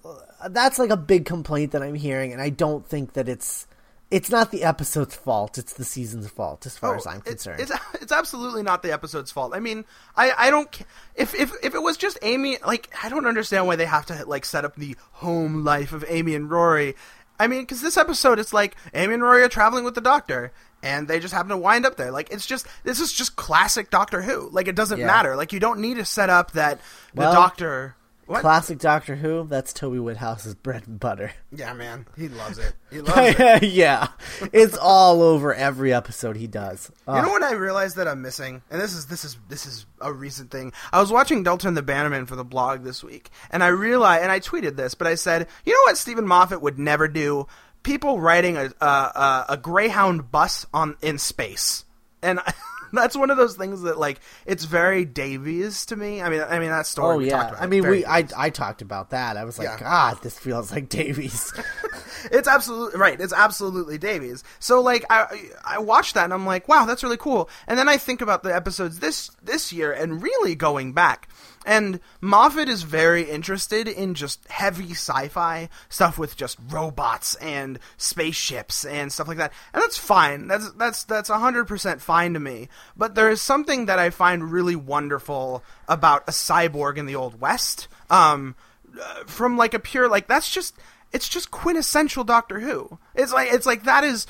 that's 0.49 0.79
like 0.79 0.89
a 0.89 0.97
big 0.97 1.25
complaint 1.25 1.73
that 1.73 1.83
I'm 1.83 1.95
hearing, 1.95 2.31
and 2.33 2.41
I 2.41 2.49
don't 2.49 2.87
think 2.87 3.13
that 3.13 3.27
it's 3.27 3.67
it's 4.11 4.31
not 4.31 4.51
the 4.51 4.63
episode's 4.63 5.15
fault. 5.15 5.57
It's 5.57 5.73
the 5.73 5.85
season's 5.85 6.29
fault, 6.29 6.65
as 6.65 6.77
far 6.77 6.95
oh, 6.95 6.97
as 6.97 7.05
I'm 7.05 7.21
concerned. 7.21 7.61
It's, 7.61 7.71
it's 8.01 8.11
absolutely 8.11 8.63
not 8.63 8.81
the 8.81 8.91
episode's 8.91 9.31
fault. 9.31 9.53
I 9.53 9.59
mean, 9.59 9.85
I, 10.15 10.33
I 10.37 10.49
don't 10.49 10.81
if 11.15 11.35
if 11.35 11.53
if 11.63 11.75
it 11.75 11.81
was 11.81 11.97
just 11.97 12.17
Amy, 12.21 12.57
like 12.65 12.89
I 13.03 13.09
don't 13.09 13.27
understand 13.27 13.67
why 13.67 13.75
they 13.75 13.85
have 13.85 14.05
to 14.07 14.25
like 14.25 14.45
set 14.45 14.65
up 14.65 14.75
the 14.75 14.95
home 15.13 15.63
life 15.63 15.93
of 15.93 16.05
Amy 16.07 16.35
and 16.35 16.49
Rory. 16.49 16.95
I 17.41 17.47
mean, 17.47 17.61
because 17.61 17.81
this 17.81 17.97
episode, 17.97 18.37
it's 18.37 18.51
like 18.51 18.75
Amy 18.93 19.13
and 19.13 19.23
Rory 19.23 19.43
are 19.43 19.49
traveling 19.49 19.85
with 19.85 19.95
the 19.95 20.01
Doctor, 20.01 20.51
and 20.83 21.07
they 21.07 21.19
just 21.19 21.33
happen 21.33 21.49
to 21.49 21.57
wind 21.57 21.85
up 21.85 21.95
there. 21.95 22.11
Like 22.11 22.31
it's 22.31 22.45
just 22.45 22.67
this 22.83 22.99
is 22.99 23.11
just 23.11 23.35
classic 23.35 23.89
Doctor 23.89 24.21
Who. 24.21 24.49
Like 24.51 24.67
it 24.67 24.75
doesn't 24.75 24.99
yeah. 24.99 25.07
matter. 25.07 25.35
Like 25.35 25.53
you 25.53 25.59
don't 25.59 25.79
need 25.79 25.97
to 25.97 26.05
set 26.05 26.29
up 26.29 26.51
that 26.51 26.79
the 27.13 27.21
well, 27.21 27.33
Doctor 27.33 27.95
what? 28.29 28.41
Classic 28.41 28.77
Doctor 28.77 29.15
Who. 29.15 29.47
That's 29.47 29.73
Toby 29.73 29.97
Whithouse's 29.97 30.53
bread 30.63 30.83
and 30.85 30.99
butter. 30.99 31.31
Yeah, 31.51 31.73
man, 31.73 32.05
he 32.15 32.27
loves 32.27 32.59
it. 32.59 32.75
He 32.91 33.01
loves 33.01 33.35
it. 33.39 33.63
yeah, 33.63 34.09
it's 34.53 34.77
all 34.77 35.23
over 35.23 35.51
every 35.51 35.91
episode 35.91 36.37
he 36.37 36.45
does. 36.45 36.91
You 37.07 37.23
know 37.23 37.29
what 37.29 37.41
I 37.41 37.53
realized 37.53 37.95
that 37.95 38.07
I'm 38.07 38.21
missing, 38.21 38.61
and 38.69 38.79
this 38.79 38.93
is 38.93 39.07
this 39.07 39.25
is 39.25 39.37
this 39.47 39.65
is 39.65 39.87
a 39.99 40.13
recent 40.13 40.51
thing. 40.51 40.73
I 40.93 40.99
was 40.99 41.11
watching 41.11 41.41
Delta 41.41 41.67
and 41.67 41.75
the 41.75 41.81
Bannermen 41.81 42.27
for 42.27 42.35
the 42.35 42.45
blog 42.45 42.83
this 42.83 43.03
week, 43.03 43.31
and 43.49 43.63
I 43.63 43.69
realized, 43.69 44.21
and 44.21 44.31
I 44.31 44.39
tweeted 44.39 44.75
this, 44.75 44.93
but 44.93 45.07
I 45.07 45.15
said, 45.15 45.47
you 45.65 45.73
know 45.73 45.81
what, 45.89 45.97
Steven 45.97 46.27
Moffat 46.27 46.61
would 46.61 46.77
never 46.77 47.07
do? 47.07 47.47
People 47.89 48.19
riding 48.19 48.55
a 48.55 48.71
a, 48.79 48.85
a, 48.85 49.45
a 49.49 49.57
Greyhound 49.57 50.31
bus 50.31 50.67
on 50.71 50.95
in 51.01 51.17
space, 51.17 51.85
and. 52.21 52.39
that's 52.93 53.15
one 53.15 53.29
of 53.29 53.37
those 53.37 53.55
things 53.55 53.81
that 53.83 53.99
like 53.99 54.19
it's 54.45 54.65
very 54.65 55.05
Davies 55.05 55.85
to 55.87 55.95
me. 55.95 56.21
I 56.21 56.29
mean, 56.29 56.41
I 56.41 56.59
mean 56.59 56.69
that 56.69 56.87
story. 56.87 57.15
Oh 57.15 57.19
yeah, 57.19 57.55
I 57.59 57.67
mean 57.67 57.87
we 57.87 58.05
I 58.05 58.25
I 58.35 58.49
talked 58.49 58.81
about 58.81 59.11
that. 59.11 59.37
I 59.37 59.43
was 59.43 59.59
like, 59.59 59.67
yeah. 59.67 59.79
God, 59.79 60.21
this 60.21 60.37
feels 60.37 60.71
like 60.71 60.89
Davies. 60.89 61.53
it's 62.31 62.47
absolutely 62.47 62.99
right. 62.99 63.19
It's 63.19 63.33
absolutely 63.33 63.97
Davies. 63.97 64.43
So 64.59 64.81
like 64.81 65.05
I 65.09 65.49
I 65.63 65.79
watched 65.79 66.15
that 66.15 66.25
and 66.25 66.33
I'm 66.33 66.45
like, 66.45 66.67
wow, 66.67 66.85
that's 66.85 67.03
really 67.03 67.17
cool. 67.17 67.49
And 67.67 67.77
then 67.77 67.87
I 67.87 67.97
think 67.97 68.21
about 68.21 68.43
the 68.43 68.55
episodes 68.55 68.99
this 68.99 69.29
this 69.43 69.71
year 69.71 69.91
and 69.91 70.21
really 70.21 70.55
going 70.55 70.93
back 70.93 71.29
and 71.65 71.99
Moffat 72.21 72.69
is 72.69 72.83
very 72.83 73.23
interested 73.23 73.87
in 73.87 74.13
just 74.13 74.47
heavy 74.47 74.91
sci-fi 74.91 75.69
stuff 75.89 76.17
with 76.17 76.37
just 76.37 76.57
robots 76.69 77.35
and 77.35 77.79
spaceships 77.97 78.85
and 78.85 79.11
stuff 79.11 79.27
like 79.27 79.37
that. 79.37 79.51
And 79.73 79.83
that's 79.83 79.97
fine. 79.97 80.47
That's 80.47 80.71
that's 80.71 81.03
that's 81.03 81.29
100% 81.29 81.99
fine 81.99 82.33
to 82.33 82.39
me. 82.39 82.69
But 82.95 83.15
there 83.15 83.29
is 83.29 83.41
something 83.41 83.87
that 83.87 83.99
I 83.99 84.09
find 84.09 84.51
really 84.51 84.75
wonderful 84.75 85.63
about 85.87 86.27
a 86.27 86.31
cyborg 86.31 86.97
in 86.97 87.05
the 87.05 87.15
old 87.15 87.41
west. 87.41 87.87
Um 88.09 88.55
uh, 88.99 89.23
from 89.25 89.55
like 89.55 89.73
a 89.73 89.79
pure 89.79 90.09
like 90.09 90.27
that's 90.27 90.49
just 90.49 90.75
it's 91.11 91.29
just 91.29 91.51
quintessential 91.51 92.23
Doctor 92.23 92.59
Who. 92.61 92.99
It's 93.15 93.33
like 93.33 93.51
it's 93.51 93.65
like 93.65 93.83
that 93.83 94.03
is 94.03 94.27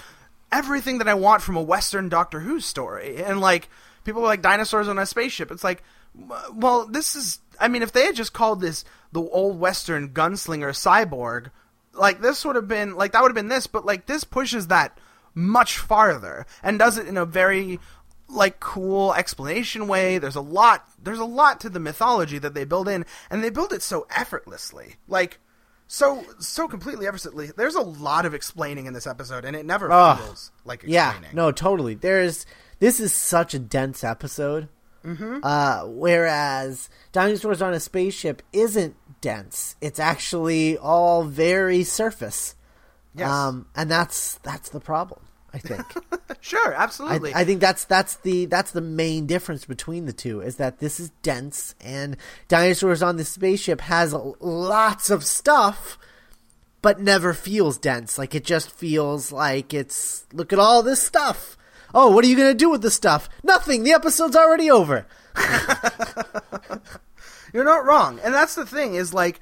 everything 0.51 0.97
that 0.97 1.07
I 1.07 1.13
want 1.13 1.43
from 1.43 1.55
a 1.55 1.61
Western 1.61 2.09
Doctor 2.09 2.39
Who 2.39 2.59
story. 2.59 3.23
And 3.23 3.39
like 3.39 3.69
people 4.03 4.23
like 4.23 4.41
dinosaurs 4.41 4.87
on 4.87 4.97
a 4.97 5.05
spaceship. 5.05 5.51
It's 5.51 5.63
like 5.63 5.83
well, 6.53 6.87
this 6.87 7.15
is. 7.15 7.39
I 7.59 7.67
mean, 7.67 7.81
if 7.81 7.91
they 7.91 8.05
had 8.05 8.15
just 8.15 8.33
called 8.33 8.61
this 8.61 8.85
the 9.11 9.21
old 9.21 9.59
Western 9.59 10.09
gunslinger 10.09 10.71
cyborg, 10.71 11.51
like 11.93 12.21
this 12.21 12.45
would 12.45 12.55
have 12.55 12.67
been 12.67 12.95
like 12.95 13.11
that 13.11 13.21
would 13.21 13.29
have 13.29 13.35
been 13.35 13.47
this, 13.47 13.67
but 13.67 13.85
like 13.85 14.05
this 14.05 14.23
pushes 14.23 14.67
that 14.67 14.97
much 15.35 15.77
farther 15.77 16.45
and 16.63 16.79
does 16.79 16.97
it 16.97 17.07
in 17.07 17.17
a 17.17 17.25
very 17.25 17.79
like 18.27 18.59
cool 18.59 19.13
explanation 19.13 19.87
way. 19.87 20.17
There's 20.17 20.35
a 20.35 20.41
lot. 20.41 20.87
There's 21.01 21.19
a 21.19 21.25
lot 21.25 21.59
to 21.61 21.69
the 21.69 21.79
mythology 21.79 22.37
that 22.39 22.53
they 22.53 22.65
build 22.65 22.87
in, 22.87 23.05
and 23.29 23.43
they 23.43 23.49
build 23.49 23.73
it 23.73 23.81
so 23.81 24.07
effortlessly. 24.15 24.95
Like 25.07 25.39
so 25.87 26.23
so 26.39 26.67
completely 26.67 27.07
effortlessly. 27.07 27.51
There's 27.55 27.75
a 27.75 27.81
lot 27.81 28.25
of 28.25 28.33
explaining 28.33 28.85
in 28.85 28.93
this 28.93 29.07
episode, 29.07 29.45
and 29.45 29.55
it 29.55 29.65
never 29.65 29.89
feels 30.17 30.51
like 30.63 30.83
Yeah, 30.85 31.13
no, 31.33 31.51
totally. 31.51 31.95
There's 31.95 32.45
this 32.79 32.99
is 32.99 33.13
such 33.13 33.53
a 33.53 33.59
dense 33.59 34.03
episode. 34.03 34.69
Mm-hmm. 35.03 35.39
Uh, 35.43 35.85
whereas 35.85 36.89
Dinosaurs 37.11 37.61
on 37.61 37.73
a 37.73 37.79
Spaceship 37.79 38.41
isn't 38.51 38.95
dense. 39.21 39.75
It's 39.81 39.99
actually 39.99 40.77
all 40.77 41.23
very 41.23 41.83
surface. 41.83 42.55
Yes. 43.15 43.29
Um, 43.29 43.67
and 43.75 43.89
that's 43.89 44.35
that's 44.43 44.69
the 44.69 44.79
problem. 44.79 45.21
I 45.53 45.57
think. 45.57 45.83
sure, 46.41 46.73
absolutely. 46.73 47.33
I 47.33 47.43
think 47.43 47.59
that's 47.59 47.85
that's 47.85 48.15
the 48.17 48.45
that's 48.45 48.71
the 48.71 48.81
main 48.81 49.25
difference 49.25 49.65
between 49.65 50.05
the 50.05 50.13
two 50.13 50.41
is 50.41 50.57
that 50.57 50.79
this 50.79 50.99
is 50.99 51.09
dense 51.23 51.73
and 51.81 52.17
Dinosaurs 52.47 53.01
on 53.01 53.17
the 53.17 53.25
Spaceship 53.25 53.81
has 53.81 54.13
lots 54.39 55.09
of 55.09 55.23
stuff 55.23 55.97
but 56.81 56.99
never 56.99 57.33
feels 57.33 57.77
dense. 57.77 58.17
Like 58.17 58.35
it 58.35 58.43
just 58.43 58.71
feels 58.71 59.31
like 59.31 59.73
it's 59.73 60.25
look 60.33 60.53
at 60.53 60.59
all 60.59 60.83
this 60.83 61.01
stuff. 61.01 61.57
Oh, 61.93 62.11
what 62.11 62.23
are 62.23 62.27
you 62.27 62.35
going 62.35 62.51
to 62.51 62.57
do 62.57 62.69
with 62.69 62.81
the 62.81 62.91
stuff? 62.91 63.29
Nothing. 63.43 63.83
The 63.83 63.91
episode's 63.91 64.35
already 64.35 64.69
over. 64.69 65.05
You're 67.53 67.63
not 67.63 67.85
wrong, 67.85 68.19
and 68.23 68.33
that's 68.33 68.55
the 68.55 68.65
thing 68.65 68.95
is 68.95 69.13
like 69.13 69.39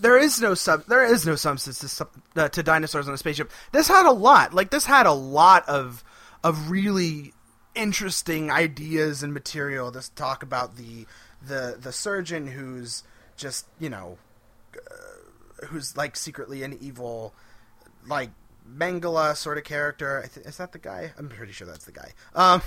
there 0.00 0.18
is 0.18 0.40
no 0.40 0.54
sub 0.54 0.84
there 0.86 1.04
is 1.04 1.26
no 1.26 1.36
substance 1.36 1.78
to, 1.80 1.88
sub- 1.88 2.10
uh, 2.36 2.48
to 2.48 2.62
dinosaurs 2.62 3.08
on 3.08 3.14
a 3.14 3.18
spaceship. 3.18 3.50
This 3.72 3.88
had 3.88 4.06
a 4.06 4.12
lot. 4.12 4.54
Like 4.54 4.70
this 4.70 4.86
had 4.86 5.06
a 5.06 5.12
lot 5.12 5.68
of 5.68 6.02
of 6.42 6.70
really 6.70 7.32
interesting 7.74 8.50
ideas 8.50 9.22
and 9.22 9.34
material. 9.34 9.90
This 9.90 10.08
talk 10.10 10.42
about 10.42 10.76
the 10.76 11.06
the 11.46 11.76
the 11.80 11.92
surgeon 11.92 12.46
who's 12.46 13.02
just 13.36 13.66
you 13.78 13.90
know 13.90 14.18
uh, 14.74 15.66
who's 15.66 15.96
like 15.96 16.16
secretly 16.16 16.62
an 16.62 16.78
evil 16.80 17.34
like 18.06 18.30
Mengele 18.74 19.36
sort 19.36 19.58
of 19.58 19.64
character. 19.64 20.28
Th- 20.34 20.46
is 20.46 20.56
that 20.58 20.72
the 20.72 20.78
guy? 20.78 21.12
I'm 21.18 21.28
pretty 21.28 21.52
sure 21.52 21.66
that's 21.66 21.84
the 21.84 21.92
guy. 21.92 22.12
Um, 22.34 22.62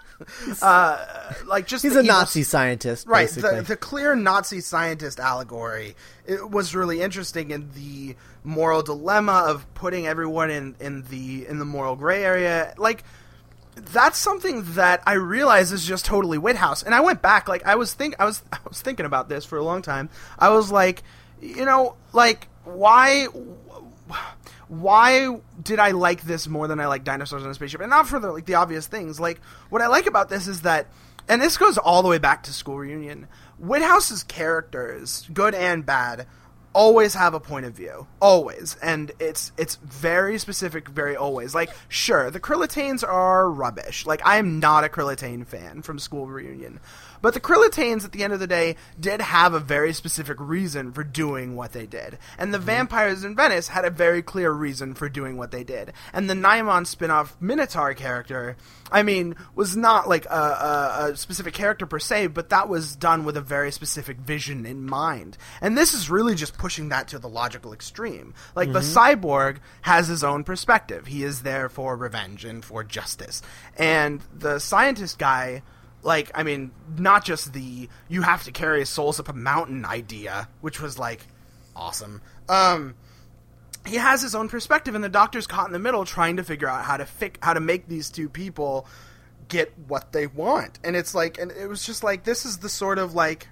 uh, 0.62 1.34
like 1.46 1.66
just 1.66 1.82
He's 1.82 1.96
a 1.96 2.00
evil- 2.00 2.14
Nazi 2.14 2.42
scientist, 2.42 3.06
right 3.06 3.28
the, 3.28 3.64
the 3.66 3.76
clear 3.76 4.14
nazi 4.14 4.60
scientist 4.60 5.18
allegory 5.18 5.96
it 6.26 6.50
was 6.50 6.74
really 6.74 7.00
interesting 7.00 7.50
in 7.50 7.70
the 7.72 8.14
moral 8.44 8.82
dilemma 8.82 9.44
of 9.46 9.72
putting 9.74 10.06
everyone 10.06 10.50
in, 10.50 10.76
in 10.80 11.02
the 11.10 11.46
in 11.46 11.58
the 11.58 11.64
moral 11.64 11.96
gray 11.96 12.24
area 12.24 12.72
like 12.78 13.02
that's 13.74 14.18
something 14.18 14.64
that 14.74 15.02
I 15.06 15.14
realize 15.14 15.72
is 15.72 15.86
just 15.86 16.04
totally 16.04 16.38
Whithouse. 16.38 16.82
And 16.82 16.94
I 16.94 17.00
went 17.00 17.22
back, 17.22 17.48
like 17.48 17.64
I 17.66 17.76
was 17.76 17.94
think 17.94 18.14
I 18.18 18.24
was 18.24 18.42
I 18.52 18.58
was 18.68 18.80
thinking 18.82 19.06
about 19.06 19.28
this 19.28 19.44
for 19.44 19.56
a 19.58 19.64
long 19.64 19.82
time. 19.82 20.10
I 20.38 20.50
was 20.50 20.70
like, 20.70 21.02
you 21.40 21.64
know, 21.64 21.96
like 22.12 22.48
why 22.64 23.26
why 24.72 25.38
did 25.62 25.78
I 25.78 25.90
like 25.90 26.22
this 26.22 26.48
more 26.48 26.66
than 26.66 26.80
I 26.80 26.86
like 26.86 27.04
Dinosaurs 27.04 27.44
on 27.44 27.50
a 27.50 27.54
Spaceship? 27.54 27.82
And 27.82 27.90
not 27.90 28.08
for 28.08 28.18
the 28.18 28.32
like 28.32 28.46
the 28.46 28.54
obvious 28.54 28.86
things. 28.86 29.20
Like 29.20 29.38
what 29.68 29.82
I 29.82 29.86
like 29.86 30.06
about 30.06 30.30
this 30.30 30.48
is 30.48 30.62
that, 30.62 30.86
and 31.28 31.42
this 31.42 31.58
goes 31.58 31.76
all 31.76 32.02
the 32.02 32.08
way 32.08 32.16
back 32.16 32.44
to 32.44 32.54
School 32.54 32.78
Reunion. 32.78 33.28
Whithouse's 33.58 34.22
characters, 34.22 35.28
good 35.30 35.54
and 35.54 35.84
bad, 35.84 36.26
always 36.72 37.14
have 37.14 37.34
a 37.34 37.40
point 37.40 37.66
of 37.66 37.74
view. 37.74 38.06
Always. 38.20 38.76
And 38.82 39.12
it's 39.18 39.52
it's 39.56 39.76
very 39.76 40.38
specific 40.38 40.88
very 40.88 41.16
always. 41.16 41.54
Like 41.54 41.70
sure 41.88 42.30
the 42.30 42.40
krillitanes 42.40 43.06
are 43.06 43.50
rubbish. 43.50 44.06
Like 44.06 44.24
i 44.24 44.36
am 44.36 44.60
not 44.60 44.84
a 44.84 44.88
krillitane 44.88 45.46
fan 45.46 45.82
from 45.82 45.98
school 45.98 46.26
reunion. 46.26 46.80
But 47.20 47.34
the 47.34 47.40
krillitanes 47.40 48.04
at 48.04 48.10
the 48.10 48.24
end 48.24 48.32
of 48.32 48.40
the 48.40 48.48
day 48.48 48.74
did 48.98 49.20
have 49.20 49.54
a 49.54 49.60
very 49.60 49.92
specific 49.92 50.38
reason 50.40 50.92
for 50.92 51.04
doing 51.04 51.54
what 51.54 51.72
they 51.72 51.86
did. 51.86 52.18
And 52.36 52.52
the 52.52 52.58
mm-hmm. 52.58 52.66
vampires 52.66 53.22
in 53.22 53.36
venice 53.36 53.68
had 53.68 53.84
a 53.84 53.90
very 53.90 54.22
clear 54.22 54.50
reason 54.50 54.94
for 54.94 55.08
doing 55.08 55.36
what 55.36 55.52
they 55.52 55.62
did. 55.62 55.92
And 56.12 56.28
the 56.28 56.34
Nimon 56.34 56.84
spin-off 56.86 57.36
minotaur 57.40 57.94
character 57.94 58.56
i 58.90 59.02
mean 59.02 59.34
was 59.54 59.76
not 59.76 60.06
like 60.06 60.26
a, 60.26 60.28
a, 60.28 61.10
a 61.10 61.16
specific 61.16 61.54
character 61.54 61.86
per 61.86 61.98
se 61.98 62.26
but 62.26 62.50
that 62.50 62.68
was 62.68 62.94
done 62.94 63.24
with 63.24 63.36
a 63.36 63.40
very 63.40 63.72
specific 63.72 64.18
vision 64.18 64.66
in 64.66 64.84
mind. 64.86 65.36
And 65.60 65.76
this 65.76 65.94
is 65.94 66.10
really 66.10 66.34
just 66.34 66.58
pushing 66.62 66.90
that 66.90 67.08
to 67.08 67.18
the 67.18 67.28
logical 67.28 67.72
extreme. 67.72 68.32
Like 68.54 68.72
the 68.72 68.78
cyborg 68.78 69.56
has 69.80 70.06
his 70.06 70.22
own 70.22 70.44
perspective. 70.44 71.08
He 71.08 71.24
is 71.24 71.42
there 71.42 71.68
for 71.68 71.96
revenge 71.96 72.44
and 72.44 72.64
for 72.64 72.84
justice. 72.84 73.42
And 73.76 74.20
the 74.32 74.60
scientist 74.60 75.18
guy, 75.18 75.62
like, 76.04 76.30
I 76.36 76.44
mean, 76.44 76.70
not 76.96 77.24
just 77.24 77.52
the 77.52 77.88
you 78.08 78.22
have 78.22 78.44
to 78.44 78.52
carry 78.52 78.84
souls 78.84 79.18
up 79.18 79.28
a 79.28 79.32
mountain 79.32 79.84
idea, 79.84 80.48
which 80.60 80.80
was 80.80 81.00
like 81.00 81.26
awesome. 81.74 82.22
Um 82.48 82.94
he 83.84 83.96
has 83.96 84.22
his 84.22 84.36
own 84.36 84.48
perspective 84.48 84.94
and 84.94 85.02
the 85.02 85.08
doctor's 85.08 85.48
caught 85.48 85.66
in 85.66 85.72
the 85.72 85.80
middle 85.80 86.04
trying 86.04 86.36
to 86.36 86.44
figure 86.44 86.68
out 86.68 86.84
how 86.84 86.96
to 86.96 87.06
fi- 87.06 87.32
how 87.42 87.54
to 87.54 87.60
make 87.60 87.88
these 87.88 88.08
two 88.08 88.28
people 88.28 88.86
get 89.48 89.72
what 89.88 90.12
they 90.12 90.28
want. 90.28 90.78
And 90.84 90.94
it's 90.94 91.12
like 91.12 91.38
and 91.38 91.50
it 91.50 91.66
was 91.66 91.84
just 91.84 92.04
like 92.04 92.22
this 92.22 92.46
is 92.46 92.58
the 92.58 92.68
sort 92.68 93.00
of 93.00 93.14
like 93.14 93.48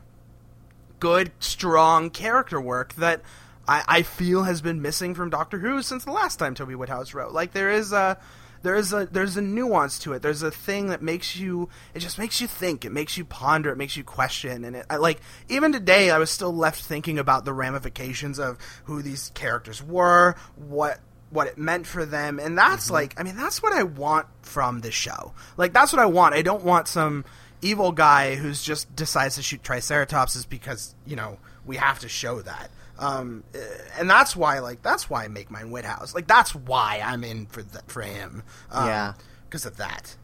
good, 1.00 1.32
strong 1.40 2.10
character 2.10 2.60
work 2.60 2.94
that 2.94 3.22
I, 3.66 3.84
I 3.88 4.02
feel 4.02 4.44
has 4.44 4.60
been 4.60 4.82
missing 4.82 5.14
from 5.14 5.30
Doctor 5.30 5.58
Who 5.58 5.82
since 5.82 6.04
the 6.04 6.12
last 6.12 6.36
time 6.38 6.54
Toby 6.54 6.74
Whithouse 6.74 7.14
wrote. 7.14 7.32
Like 7.32 7.52
there 7.52 7.70
is 7.70 7.92
a 7.92 8.18
there 8.62 8.74
is 8.74 8.92
a 8.92 9.06
there's 9.10 9.36
a 9.36 9.42
nuance 9.42 9.98
to 10.00 10.12
it. 10.12 10.22
There's 10.22 10.42
a 10.42 10.50
thing 10.50 10.88
that 10.88 11.02
makes 11.02 11.36
you 11.36 11.68
it 11.94 12.00
just 12.00 12.18
makes 12.18 12.40
you 12.40 12.46
think. 12.46 12.84
It 12.84 12.90
makes 12.90 13.16
you 13.16 13.24
ponder. 13.24 13.70
It 13.70 13.76
makes 13.76 13.96
you 13.96 14.04
question. 14.04 14.64
And 14.64 14.76
it 14.76 14.86
I, 14.90 14.96
like 14.96 15.20
even 15.48 15.72
today, 15.72 16.10
I 16.10 16.18
was 16.18 16.30
still 16.30 16.54
left 16.54 16.84
thinking 16.84 17.18
about 17.18 17.44
the 17.44 17.52
ramifications 17.52 18.38
of 18.38 18.58
who 18.84 19.02
these 19.02 19.30
characters 19.34 19.82
were, 19.82 20.36
what 20.56 21.00
what 21.30 21.46
it 21.46 21.56
meant 21.56 21.86
for 21.86 22.04
them 22.04 22.40
and 22.40 22.58
that's 22.58 22.86
mm-hmm. 22.86 22.94
like 22.94 23.20
i 23.20 23.22
mean 23.22 23.36
that's 23.36 23.62
what 23.62 23.72
i 23.72 23.84
want 23.84 24.26
from 24.42 24.80
this 24.80 24.94
show 24.94 25.32
like 25.56 25.72
that's 25.72 25.92
what 25.92 26.02
i 26.02 26.04
want 26.06 26.34
i 26.34 26.42
don't 26.42 26.64
want 26.64 26.88
some 26.88 27.24
evil 27.62 27.92
guy 27.92 28.34
who's 28.36 28.62
just 28.62 28.94
decides 28.96 29.34
to 29.36 29.42
shoot 29.42 29.62
triceratopses 29.62 30.48
because 30.48 30.94
you 31.06 31.16
know 31.16 31.38
we 31.66 31.76
have 31.76 31.98
to 31.98 32.08
show 32.08 32.40
that 32.42 32.70
um 32.98 33.44
eh, 33.54 33.58
and 33.98 34.08
that's 34.08 34.34
why 34.34 34.58
like 34.60 34.82
that's 34.82 35.10
why 35.10 35.24
i 35.24 35.28
make 35.28 35.50
mine 35.50 35.70
Whithouse. 35.70 36.14
like 36.14 36.26
that's 36.26 36.54
why 36.54 37.02
i'm 37.04 37.22
in 37.24 37.46
for 37.46 37.62
th- 37.62 37.84
for 37.86 38.02
him 38.02 38.42
um, 38.70 38.86
Yeah. 38.86 39.12
because 39.48 39.66
of 39.66 39.76
that 39.78 40.16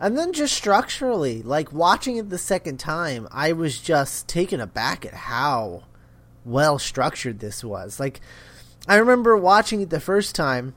And 0.00 0.16
then 0.16 0.32
just 0.32 0.54
structurally, 0.54 1.42
like 1.42 1.72
watching 1.72 2.18
it 2.18 2.30
the 2.30 2.38
second 2.38 2.78
time, 2.78 3.26
I 3.32 3.50
was 3.52 3.80
just 3.80 4.28
taken 4.28 4.60
aback 4.60 5.04
at 5.04 5.12
how 5.14 5.82
well 6.44 6.78
structured 6.78 7.40
this 7.40 7.64
was. 7.64 7.98
Like, 7.98 8.20
I 8.86 8.94
remember 8.94 9.36
watching 9.36 9.80
it 9.80 9.90
the 9.90 9.98
first 9.98 10.36
time, 10.36 10.74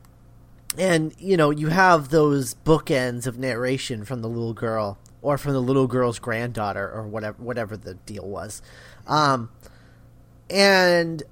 and 0.75 1.13
you 1.19 1.37
know, 1.37 1.51
you 1.51 1.67
have 1.67 2.09
those 2.09 2.55
bookends 2.65 3.27
of 3.27 3.37
narration 3.37 4.05
from 4.05 4.23
the 4.23 4.27
little 4.27 4.55
girl 4.55 4.97
or 5.21 5.37
from 5.37 5.53
the 5.53 5.61
little 5.61 5.87
girl's 5.87 6.19
granddaughter 6.19 6.89
or 6.89 7.07
whatever 7.07 7.41
whatever 7.41 7.77
the 7.77 7.93
deal 7.93 8.27
was. 8.27 8.61
Um, 9.07 9.49
and 10.49 11.23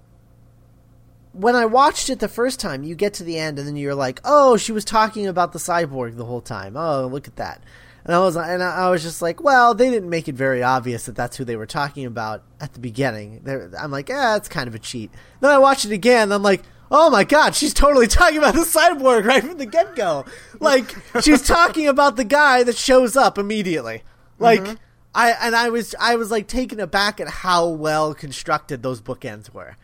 when 1.34 1.56
I 1.56 1.66
watched 1.66 2.10
it 2.10 2.20
the 2.20 2.28
first 2.28 2.60
time, 2.60 2.84
you 2.84 2.96
get 2.96 3.14
to 3.16 3.24
the 3.24 3.38
end 3.38 3.60
and 3.60 3.68
then 3.68 3.76
you're 3.76 3.96
like, 3.96 4.20
"Oh, 4.24 4.58
she 4.58 4.72
was 4.72 4.86
talking 4.86 5.28
about 5.28 5.54
the 5.54 5.60
cyborg 5.60 6.18
the 6.18 6.26
whole 6.26 6.42
time. 6.42 6.76
Oh, 6.76 7.08
look 7.08 7.28
at 7.28 7.36
that." 7.38 7.64
And 8.06 8.16
I 8.16 8.20
was 8.20 8.36
and 8.36 8.64
I 8.64 8.90
was 8.90 9.04
just 9.04 9.22
like, 9.22 9.44
"Well, 9.44 9.74
they 9.74 9.90
didn't 9.90 10.10
make 10.10 10.28
it 10.28 10.36
very 10.36 10.64
obvious 10.64 11.06
that 11.06 11.16
that's 11.16 11.38
who 11.38 11.46
they 11.46 11.56
were 11.56 11.66
talking 11.66 12.06
about 12.06 12.44
at 12.60 12.74
the 12.74 12.80
beginning." 12.80 13.42
They're, 13.44 13.72
I'm 13.80 13.92
like, 13.92 14.10
"Yeah, 14.10 14.36
it's 14.36 14.50
kind 14.50 14.68
of 14.68 14.76
a 14.76 14.80
cheat." 14.80 15.12
Then 15.42 15.52
I 15.52 15.58
watched 15.60 15.86
it 15.86 15.92
again. 15.92 16.24
And 16.24 16.34
I'm 16.34 16.44
like, 16.44 16.64
"Oh 16.92 17.10
my 17.10 17.24
god, 17.24 17.56
she's 17.56 17.74
totally 17.74 18.08
talking 18.08 18.38
about 18.38 18.54
the 18.54 18.62
cyborg 18.62 19.26
right 19.26 19.44
from 19.44 19.58
the 19.58 19.66
get 19.66 19.96
go. 19.96 20.26
Like 20.60 20.96
she's 21.22 21.42
talking 21.46 21.88
about 21.88 22.16
the 22.16 22.24
guy 22.24 22.64
that 22.64 22.78
shows 22.78 23.16
up 23.16 23.38
immediately." 23.38 24.04
Like 24.38 24.66
I 25.14 25.32
and 25.32 25.56
I 25.56 25.70
was 25.70 25.96
I 26.00 26.16
was 26.16 26.32
like 26.32 26.48
taken 26.48 26.80
aback 26.80 27.20
at 27.20 27.28
how 27.28 27.68
well 27.70 28.14
constructed 28.14 28.84
those 28.84 29.02
bookends 29.02 29.52
were 29.54 29.76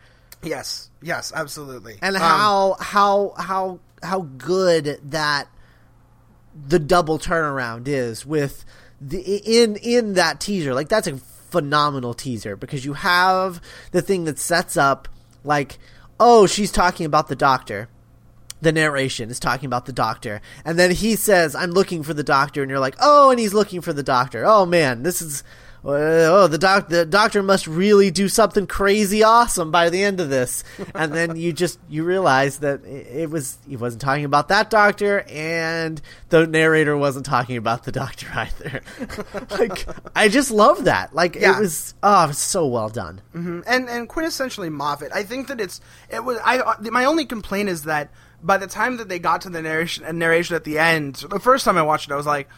yes 0.42 0.90
yes 1.02 1.32
absolutely 1.34 1.98
and 2.00 2.14
Um, 2.14 2.22
how 2.22 2.76
how 2.78 3.34
how 3.36 3.80
how 4.02 4.20
good 4.38 5.00
that 5.10 5.48
the 6.68 6.78
double 6.78 7.18
turnaround 7.18 7.88
is 7.88 8.24
with 8.24 8.64
the 9.00 9.18
in 9.20 9.76
in 9.76 10.14
that 10.14 10.38
teaser 10.40 10.74
like 10.74 10.88
that's 10.88 11.06
a 11.08 11.16
phenomenal 11.16 12.14
teaser 12.14 12.56
because 12.56 12.84
you 12.84 12.92
have 12.92 13.60
the 13.90 14.02
thing 14.02 14.24
that 14.24 14.38
sets 14.38 14.76
up 14.76 15.08
like 15.42 15.78
oh 16.18 16.46
she's 16.46 16.72
talking 16.72 17.06
about 17.06 17.28
the 17.28 17.36
doctor. 17.36 17.88
The 18.60 18.72
narration 18.72 19.30
is 19.30 19.38
talking 19.38 19.66
about 19.66 19.86
the 19.86 19.92
doctor. 19.92 20.40
And 20.64 20.78
then 20.78 20.90
he 20.90 21.16
says 21.16 21.54
i'm 21.54 21.70
looking 21.70 22.02
for 22.02 22.14
the 22.14 22.24
doctor. 22.24 22.62
And 22.62 22.70
you're 22.70 22.80
like 22.80 22.96
oh 23.00 23.30
and 23.30 23.38
he's 23.38 23.54
looking 23.54 23.80
for 23.80 23.92
the 23.92 24.02
doctor. 24.02 24.44
Oh 24.46 24.66
man 24.66 25.02
this 25.02 25.20
is 25.20 25.44
oh 25.84 26.46
the 26.48 26.58
doc 26.58 26.88
the 26.88 27.04
doctor 27.06 27.42
must 27.42 27.66
really 27.66 28.10
do 28.10 28.28
something 28.28 28.66
crazy 28.66 29.22
awesome 29.22 29.70
by 29.70 29.88
the 29.90 30.02
end 30.02 30.20
of 30.20 30.28
this 30.30 30.64
and 30.94 31.12
then 31.12 31.36
you 31.36 31.52
just 31.52 31.78
you 31.88 32.02
realize 32.04 32.58
that 32.58 32.84
it, 32.84 33.30
was 33.30 33.58
he 33.68 33.76
wasn't 33.76 34.00
talking 34.00 34.24
about 34.24 34.48
that 34.48 34.70
doctor 34.70 35.24
and 35.28 36.00
the 36.30 36.46
narrator 36.46 36.96
wasn't 36.96 37.24
talking 37.24 37.56
about 37.56 37.84
the 37.84 37.92
doctor 37.92 38.26
either 38.34 38.80
like 39.58 39.86
i 40.14 40.28
just 40.28 40.50
love 40.50 40.84
that 40.84 41.14
like 41.14 41.34
Yeah. 41.36 41.56
it 41.56 41.60
was 41.60 41.94
oh 42.02 42.24
it 42.24 42.28
was 42.28 42.38
so 42.38 42.66
well 42.66 42.88
done 42.88 43.20
and 43.34 43.64
and 43.88 44.08
quintessentially 44.08 44.70
Moffat. 44.70 45.12
I 45.14 45.22
think 45.22 45.48
that 45.48 45.60
it's 45.60 45.80
it 46.10 46.24
was 46.24 46.38
I 46.44 46.58
uh, 46.58 46.74
my 46.90 47.04
only 47.04 47.24
complaint 47.26 47.68
is 47.68 47.82
that 47.84 48.10
by 48.42 48.56
the 48.58 48.66
time 48.66 48.96
that 48.98 49.08
they 49.08 49.18
got 49.18 49.42
to 49.42 49.50
the 49.50 49.62
narration 49.62 50.04
uh, 50.04 50.12
narration 50.12 50.56
at 50.56 50.64
the 50.64 50.78
end, 50.78 51.16
the 51.30 51.38
first 51.40 51.64
time 51.64 51.76
I 51.78 51.82
watched 51.82 52.10
it, 52.10 52.12
I 52.12 52.16
was 52.16 52.26
like. 52.26 52.48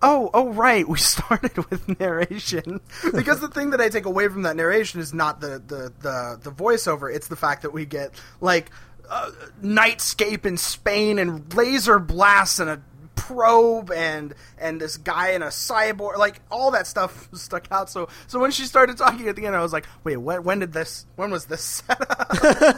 Oh, 0.00 0.30
oh, 0.32 0.50
right. 0.50 0.88
We 0.88 0.98
started 0.98 1.56
with 1.70 1.98
narration 1.98 2.80
because 3.14 3.40
the 3.40 3.48
thing 3.48 3.70
that 3.70 3.80
I 3.80 3.88
take 3.88 4.06
away 4.06 4.28
from 4.28 4.42
that 4.42 4.56
narration 4.56 5.00
is 5.00 5.12
not 5.12 5.40
the 5.40 5.62
the 5.66 5.92
the, 6.00 6.38
the 6.42 6.50
voiceover. 6.50 7.14
It's 7.14 7.28
the 7.28 7.36
fact 7.36 7.62
that 7.62 7.72
we 7.72 7.84
get 7.86 8.12
like 8.40 8.70
uh, 9.10 9.30
nightscape 9.62 10.46
in 10.46 10.56
Spain 10.56 11.18
and 11.18 11.52
laser 11.54 11.98
blasts 11.98 12.58
and 12.58 12.70
a 12.70 12.82
probe 13.16 13.90
and 13.90 14.34
and 14.58 14.80
this 14.80 14.96
guy 14.96 15.32
in 15.32 15.42
a 15.42 15.48
cyborg 15.48 16.16
like 16.16 16.40
all 16.50 16.70
that 16.70 16.86
stuff 16.86 17.28
stuck 17.34 17.66
out 17.70 17.90
so 17.90 18.08
so 18.26 18.38
when 18.38 18.50
she 18.50 18.64
started 18.64 18.96
talking 18.96 19.28
at 19.28 19.36
the 19.36 19.44
end 19.44 19.54
i 19.54 19.60
was 19.60 19.72
like 19.72 19.86
wait 20.02 20.16
when, 20.16 20.42
when 20.44 20.60
did 20.60 20.72
this 20.72 21.04
when 21.16 21.30
was 21.30 21.44
this 21.46 21.60
set 21.60 22.00
up 22.10 22.32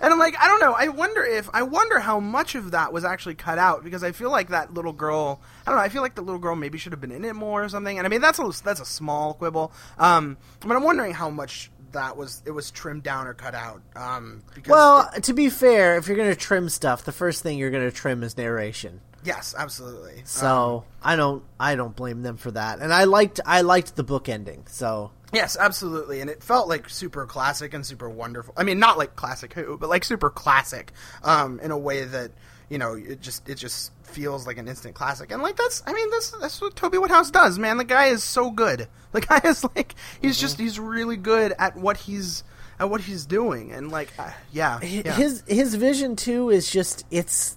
and 0.00 0.12
i'm 0.12 0.18
like 0.18 0.34
i 0.40 0.46
don't 0.48 0.60
know. 0.60 0.72
I 0.72 0.88
wonder 0.88 1.24
if 1.24 1.48
i 1.52 1.62
wonder 1.62 1.98
how 2.00 2.20
much 2.20 2.54
of 2.54 2.72
that 2.72 2.92
was 2.92 3.04
actually 3.04 3.34
cut 3.34 3.58
out 3.58 3.84
because 3.84 4.02
i 4.02 4.12
feel 4.12 4.30
like 4.30 4.48
that 4.48 4.72
little 4.74 4.92
girl 4.92 5.40
i 5.66 5.70
don't 5.70 5.78
know 5.78 5.84
i 5.84 5.88
feel 5.88 6.02
like 6.02 6.14
the 6.14 6.22
little 6.22 6.40
girl 6.40 6.56
maybe 6.56 6.78
should 6.78 6.92
have 6.92 7.00
been 7.00 7.12
in 7.12 7.24
it 7.24 7.34
more 7.34 7.64
or 7.64 7.68
something. 7.68 7.98
And 7.98 8.06
i 8.06 8.10
mean 8.10 8.20
that's 8.20 8.38
a 8.38 8.50
that's 8.62 8.80
a 8.80 8.84
small 8.84 9.34
quibble. 9.34 9.72
Um 9.98 10.36
but 10.60 10.76
i'm 10.76 10.82
wondering 10.84 11.12
how 11.14 11.30
much 11.30 11.70
that 11.92 12.16
was 12.16 12.42
it 12.44 12.50
was 12.50 12.70
trimmed 12.72 13.04
down 13.04 13.28
or 13.28 13.34
cut 13.34 13.54
out 13.54 13.80
um 13.94 14.42
because 14.54 14.70
well 14.70 15.08
to 15.22 15.32
be 15.32 15.48
fair 15.48 15.96
if 15.96 16.08
you're 16.08 16.16
gonna 16.16 16.34
trim 16.34 16.68
stuff 16.68 17.04
the 17.04 17.12
first 17.12 17.42
thing 17.42 17.56
you're 17.58 17.70
gonna 17.70 17.90
trim 17.92 18.22
is 18.22 18.36
narration. 18.36 19.00
Yes 19.24 19.54
absolutely. 19.56 20.22
So 20.24 20.84
i 21.02 21.14
don't 21.16 21.42
i 21.58 21.76
don't 21.76 21.94
blame 21.96 22.22
them 22.22 22.36
for 22.36 22.50
that. 22.50 22.80
And 22.80 22.92
i 22.92 23.04
liked 23.04 23.40
i 23.46 23.60
liked 23.60 23.94
the 23.96 24.02
book 24.04 24.28
ending 24.28 24.64
so 24.68 25.12
Yes, 25.34 25.56
absolutely, 25.58 26.20
and 26.20 26.30
it 26.30 26.42
felt 26.42 26.68
like 26.68 26.88
super 26.88 27.26
classic 27.26 27.74
and 27.74 27.84
super 27.84 28.08
wonderful. 28.08 28.54
I 28.56 28.62
mean, 28.62 28.78
not 28.78 28.98
like 28.98 29.16
classic 29.16 29.52
Who, 29.54 29.76
but 29.78 29.88
like 29.88 30.04
super 30.04 30.30
classic, 30.30 30.92
um, 31.22 31.60
in 31.60 31.70
a 31.70 31.78
way 31.78 32.04
that 32.04 32.32
you 32.68 32.78
know 32.78 32.94
it 32.94 33.20
just 33.20 33.48
it 33.48 33.56
just 33.56 33.92
feels 34.02 34.46
like 34.46 34.58
an 34.58 34.68
instant 34.68 34.94
classic. 34.94 35.32
And 35.32 35.42
like 35.42 35.56
that's, 35.56 35.82
I 35.86 35.92
mean, 35.92 36.10
that's 36.10 36.30
that's 36.32 36.60
what 36.60 36.76
Toby 36.76 36.98
Whithouse 36.98 37.30
does, 37.30 37.58
man. 37.58 37.76
The 37.76 37.84
guy 37.84 38.06
is 38.06 38.24
so 38.24 38.50
good. 38.50 38.88
The 39.14 39.20
guy 39.20 39.40
is 39.44 39.64
like 39.76 39.94
he's 40.20 40.40
just 40.40 40.58
he's 40.58 40.80
really 40.80 41.16
good 41.16 41.54
at 41.56 41.76
what 41.76 41.98
he's 41.98 42.42
at 42.80 42.90
what 42.90 43.00
he's 43.00 43.26
doing, 43.26 43.70
and 43.70 43.92
like 43.92 44.08
uh, 44.18 44.32
yeah, 44.52 44.80
yeah. 44.82 45.12
his 45.12 45.44
his 45.46 45.76
vision 45.76 46.16
too 46.16 46.50
is 46.50 46.68
just 46.68 47.06
it's 47.12 47.56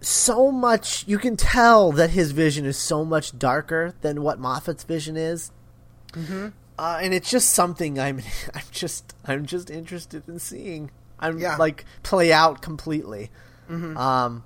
so 0.00 0.52
much 0.52 1.04
you 1.08 1.18
can 1.18 1.36
tell 1.36 1.90
that 1.90 2.10
his 2.10 2.30
vision 2.30 2.64
is 2.64 2.76
so 2.76 3.04
much 3.04 3.36
darker 3.36 3.94
than 4.02 4.22
what 4.22 4.38
Moffat's 4.38 4.84
vision 4.84 5.16
is. 5.16 5.50
Mm-hmm. 6.16 6.48
Uh, 6.78 6.98
and 7.02 7.14
it's 7.14 7.30
just 7.30 7.50
something 7.52 7.98
I'm 7.98 8.20
I'm 8.54 8.62
just 8.70 9.14
I'm 9.24 9.46
just 9.46 9.70
interested 9.70 10.28
in 10.28 10.38
seeing. 10.38 10.90
I'm 11.18 11.38
Yeah. 11.38 11.56
like 11.56 11.84
play 12.02 12.32
out 12.32 12.62
completely. 12.62 13.30
Um 13.68 14.44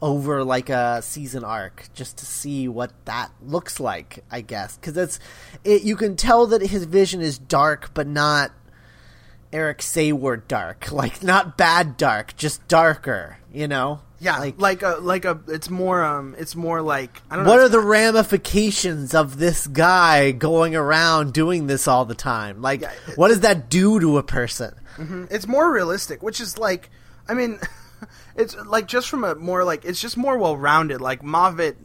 over 0.00 0.42
like 0.42 0.68
a 0.68 1.00
season 1.02 1.44
arc 1.44 1.88
just 1.94 2.16
to 2.18 2.26
see 2.26 2.66
what 2.66 2.90
that 3.04 3.30
looks 3.40 3.78
like, 3.78 4.24
I 4.30 4.40
guess. 4.40 4.78
Cuz 4.82 4.96
it's 4.96 5.18
it 5.64 5.82
you 5.82 5.94
can 5.96 6.16
tell 6.16 6.46
that 6.48 6.62
his 6.62 6.84
vision 6.84 7.20
is 7.20 7.38
dark 7.38 7.92
but 7.94 8.06
not 8.06 8.50
Eric 9.52 9.78
Saward 9.80 10.48
dark, 10.48 10.90
like 11.02 11.22
not 11.22 11.56
bad 11.58 11.96
dark, 11.96 12.34
just 12.36 12.66
darker. 12.68 13.38
You 13.52 13.68
know? 13.68 14.00
Yeah, 14.22 14.38
Like, 14.38 14.58
like 14.60 14.82
a 14.82 14.96
like 15.00 15.24
a 15.24 15.40
it's 15.48 15.68
more 15.68 16.02
um 16.04 16.34
it's 16.38 16.54
more 16.54 16.80
like 16.80 17.20
I 17.30 17.34
don't 17.36 17.44
know. 17.44 17.50
what 17.50 17.58
are 17.60 17.68
the 17.68 17.80
ramifications 17.80 19.14
of 19.14 19.36
this 19.38 19.66
guy 19.66 20.30
going 20.30 20.76
around 20.76 21.32
doing 21.32 21.66
this 21.66 21.88
all 21.88 22.04
the 22.04 22.14
time? 22.14 22.62
Like, 22.62 22.82
Yeah. 22.82 22.92
what 23.16 23.28
does 23.28 23.40
that 23.40 23.68
do 23.68 23.98
to 24.00 24.18
a 24.18 24.22
person? 24.22 24.74
it's 25.30 25.46
more 25.48 25.72
realistic, 25.72 26.22
which 26.22 26.40
is 26.40 26.58
like, 26.58 26.90
I 27.28 27.34
mean, 27.34 27.58
it's 28.36 28.54
like 28.56 28.86
just 28.86 29.08
from 29.08 29.24
a 29.24 29.34
more 29.34 29.64
like 29.64 29.84
it's 29.84 30.00
just 30.00 30.16
more 30.16 30.38
well 30.38 30.56
rounded. 30.56 31.00
Like 31.00 31.22
Moffat, 31.22 31.76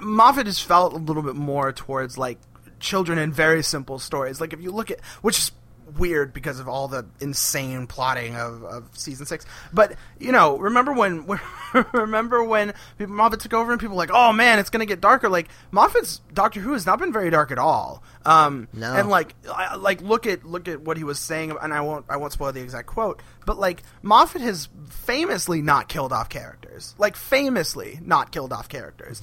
Moffat 0.00 0.46
has 0.46 0.60
felt 0.60 0.92
a 0.92 0.96
little 0.96 1.22
bit 1.22 1.36
more 1.36 1.72
towards 1.72 2.16
like 2.18 2.38
children 2.80 3.18
and 3.18 3.32
very 3.34 3.62
simple 3.62 3.98
stories. 3.98 4.40
Like 4.40 4.52
if 4.52 4.60
you 4.60 4.70
look 4.70 4.90
at 4.90 5.00
which 5.22 5.38
is 5.38 5.52
weird 5.98 6.32
because 6.32 6.60
of 6.60 6.68
all 6.68 6.88
the 6.88 7.06
insane 7.20 7.86
plotting 7.86 8.36
of, 8.36 8.62
of 8.64 8.88
season 8.92 9.26
six. 9.26 9.44
But 9.72 9.94
you 10.18 10.32
know, 10.32 10.58
remember 10.58 10.92
when 10.92 11.26
remember 11.92 12.42
when 12.44 12.74
Moffat 12.98 13.40
took 13.40 13.52
over 13.54 13.72
and 13.72 13.80
people 13.80 13.96
were 13.96 14.02
like, 14.02 14.10
oh 14.12 14.32
man, 14.32 14.58
it's 14.58 14.70
gonna 14.70 14.86
get 14.86 15.00
darker. 15.00 15.28
Like 15.28 15.48
Moffat's 15.70 16.20
Doctor 16.32 16.60
Who 16.60 16.72
has 16.72 16.86
not 16.86 16.98
been 16.98 17.12
very 17.12 17.30
dark 17.30 17.50
at 17.50 17.58
all. 17.58 18.02
Um, 18.26 18.68
No. 18.72 18.94
and 18.94 19.08
like 19.08 19.34
like 19.78 20.00
look 20.02 20.26
at 20.26 20.44
look 20.44 20.68
at 20.68 20.80
what 20.80 20.96
he 20.96 21.04
was 21.04 21.18
saying, 21.18 21.56
and 21.60 21.72
I 21.74 21.80
won't 21.82 22.06
I 22.08 22.16
won't 22.16 22.32
spoil 22.32 22.52
the 22.52 22.60
exact 22.62 22.86
quote, 22.86 23.22
but 23.46 23.58
like 23.58 23.82
Moffat 24.02 24.40
has 24.42 24.68
famously 24.88 25.60
not 25.62 25.88
killed 25.88 26.12
off 26.12 26.28
characters, 26.28 26.94
like 26.98 27.16
famously 27.16 28.00
not 28.02 28.32
killed 28.32 28.52
off 28.52 28.68
characters. 28.68 29.20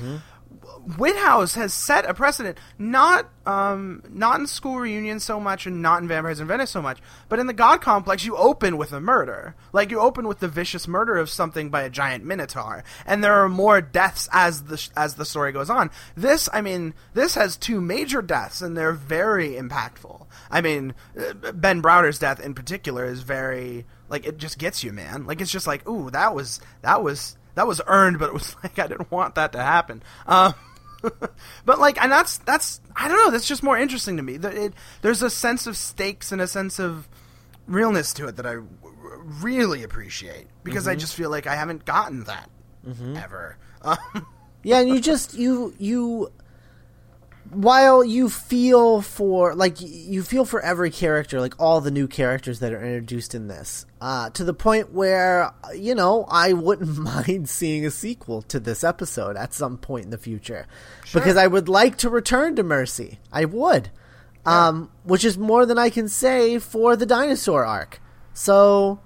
Whithouse 0.97 1.55
has 1.55 1.73
set 1.73 2.05
a 2.05 2.13
precedent, 2.13 2.57
not 2.77 3.29
um, 3.45 4.03
not 4.09 4.39
in 4.39 4.47
School 4.47 4.79
Reunion 4.79 5.19
so 5.19 5.39
much, 5.39 5.65
and 5.65 5.81
not 5.81 6.01
in 6.01 6.07
Vampires 6.07 6.39
in 6.39 6.47
Venice 6.47 6.69
so 6.69 6.81
much, 6.81 6.99
but 7.29 7.39
in 7.39 7.47
the 7.47 7.53
God 7.53 7.81
Complex, 7.81 8.25
you 8.25 8.35
open 8.35 8.77
with 8.77 8.91
a 8.91 8.99
murder, 8.99 9.55
like 9.73 9.91
you 9.91 9.99
open 9.99 10.27
with 10.27 10.39
the 10.39 10.47
vicious 10.47 10.87
murder 10.87 11.17
of 11.17 11.29
something 11.29 11.69
by 11.69 11.83
a 11.83 11.89
giant 11.89 12.25
minotaur, 12.25 12.83
and 13.05 13.23
there 13.23 13.33
are 13.33 13.49
more 13.49 13.81
deaths 13.81 14.27
as 14.31 14.63
the 14.63 14.89
as 14.95 15.15
the 15.15 15.25
story 15.25 15.51
goes 15.51 15.69
on. 15.69 15.89
This, 16.15 16.49
I 16.53 16.61
mean, 16.61 16.93
this 17.13 17.35
has 17.35 17.57
two 17.57 17.81
major 17.81 18.21
deaths, 18.21 18.61
and 18.61 18.75
they're 18.75 18.91
very 18.93 19.51
impactful. 19.51 20.25
I 20.49 20.61
mean, 20.61 20.93
uh, 21.17 21.51
Ben 21.53 21.81
Browder's 21.81 22.19
death 22.19 22.39
in 22.39 22.53
particular 22.53 23.05
is 23.05 23.21
very 23.21 23.85
like 24.09 24.25
it 24.25 24.37
just 24.37 24.57
gets 24.57 24.83
you, 24.83 24.91
man. 24.91 25.25
Like 25.25 25.41
it's 25.41 25.51
just 25.51 25.67
like, 25.67 25.87
ooh, 25.87 26.11
that 26.11 26.35
was 26.35 26.59
that 26.81 27.01
was 27.01 27.37
that 27.55 27.67
was 27.67 27.81
earned, 27.87 28.19
but 28.19 28.27
it 28.27 28.33
was 28.33 28.55
like 28.63 28.77
I 28.79 28.87
didn't 28.87 29.11
want 29.11 29.35
that 29.35 29.51
to 29.53 29.59
happen. 29.59 30.03
Um, 30.27 30.53
but 31.65 31.79
like, 31.79 32.01
and 32.01 32.11
that's 32.11 32.37
that's 32.39 32.79
I 32.95 33.07
don't 33.07 33.17
know. 33.17 33.31
That's 33.31 33.47
just 33.47 33.63
more 33.63 33.77
interesting 33.77 34.17
to 34.17 34.23
me. 34.23 34.37
That 34.37 34.53
it, 34.55 34.73
there's 35.01 35.23
a 35.23 35.29
sense 35.29 35.67
of 35.67 35.75
stakes 35.77 36.31
and 36.31 36.41
a 36.41 36.47
sense 36.47 36.79
of 36.79 37.07
realness 37.67 38.13
to 38.13 38.27
it 38.27 38.35
that 38.37 38.45
I 38.45 38.55
w- 38.55 38.69
really 39.41 39.83
appreciate 39.83 40.47
because 40.63 40.87
I 40.87 40.95
just 40.95 41.15
feel 41.15 41.29
like 41.29 41.47
I 41.47 41.55
haven't 41.55 41.85
gotten 41.85 42.25
that 42.25 42.49
ever. 43.15 43.57
Um, 43.81 43.97
Yeah, 44.63 44.79
and 44.79 44.89
you 44.89 45.01
just 45.01 45.33
you 45.33 45.73
you 45.79 46.31
while 47.53 48.01
you 48.01 48.29
feel 48.29 49.01
for 49.01 49.53
like 49.55 49.75
you 49.81 50.23
feel 50.23 50.45
for 50.45 50.61
every 50.61 50.89
character, 50.89 51.41
like 51.41 51.59
all 51.59 51.81
the 51.81 51.91
new 51.91 52.07
characters 52.07 52.59
that 52.59 52.71
are 52.71 52.81
introduced 52.81 53.35
in 53.35 53.47
this, 53.47 53.85
uh, 53.99 54.29
to 54.31 54.45
the 54.45 54.53
point 54.53 54.93
where 54.93 55.53
you 55.75 55.93
know 55.93 56.25
I 56.29 56.53
wouldn't 56.53 56.97
mind 56.97 57.49
seeing 57.49 57.85
a 57.85 57.91
sequel 57.91 58.41
to 58.43 58.59
this 58.59 58.83
episode 58.83 59.35
at 59.35 59.53
some 59.53 59.77
point 59.77 60.05
in 60.05 60.11
the 60.11 60.17
future, 60.17 60.65
because 61.13 61.35
I 61.35 61.47
would 61.47 61.67
like 61.67 61.97
to 61.97 62.09
return 62.09 62.55
to 62.55 62.63
Mercy. 62.63 63.19
I 63.33 63.45
would, 63.45 63.89
um, 64.45 64.89
which 65.03 65.25
is 65.25 65.37
more 65.37 65.65
than 65.65 65.77
I 65.77 65.89
can 65.89 66.07
say 66.07 66.57
for 66.57 66.95
the 66.95 67.05
dinosaur 67.05 67.65
arc. 67.65 68.01
So, 68.33 69.01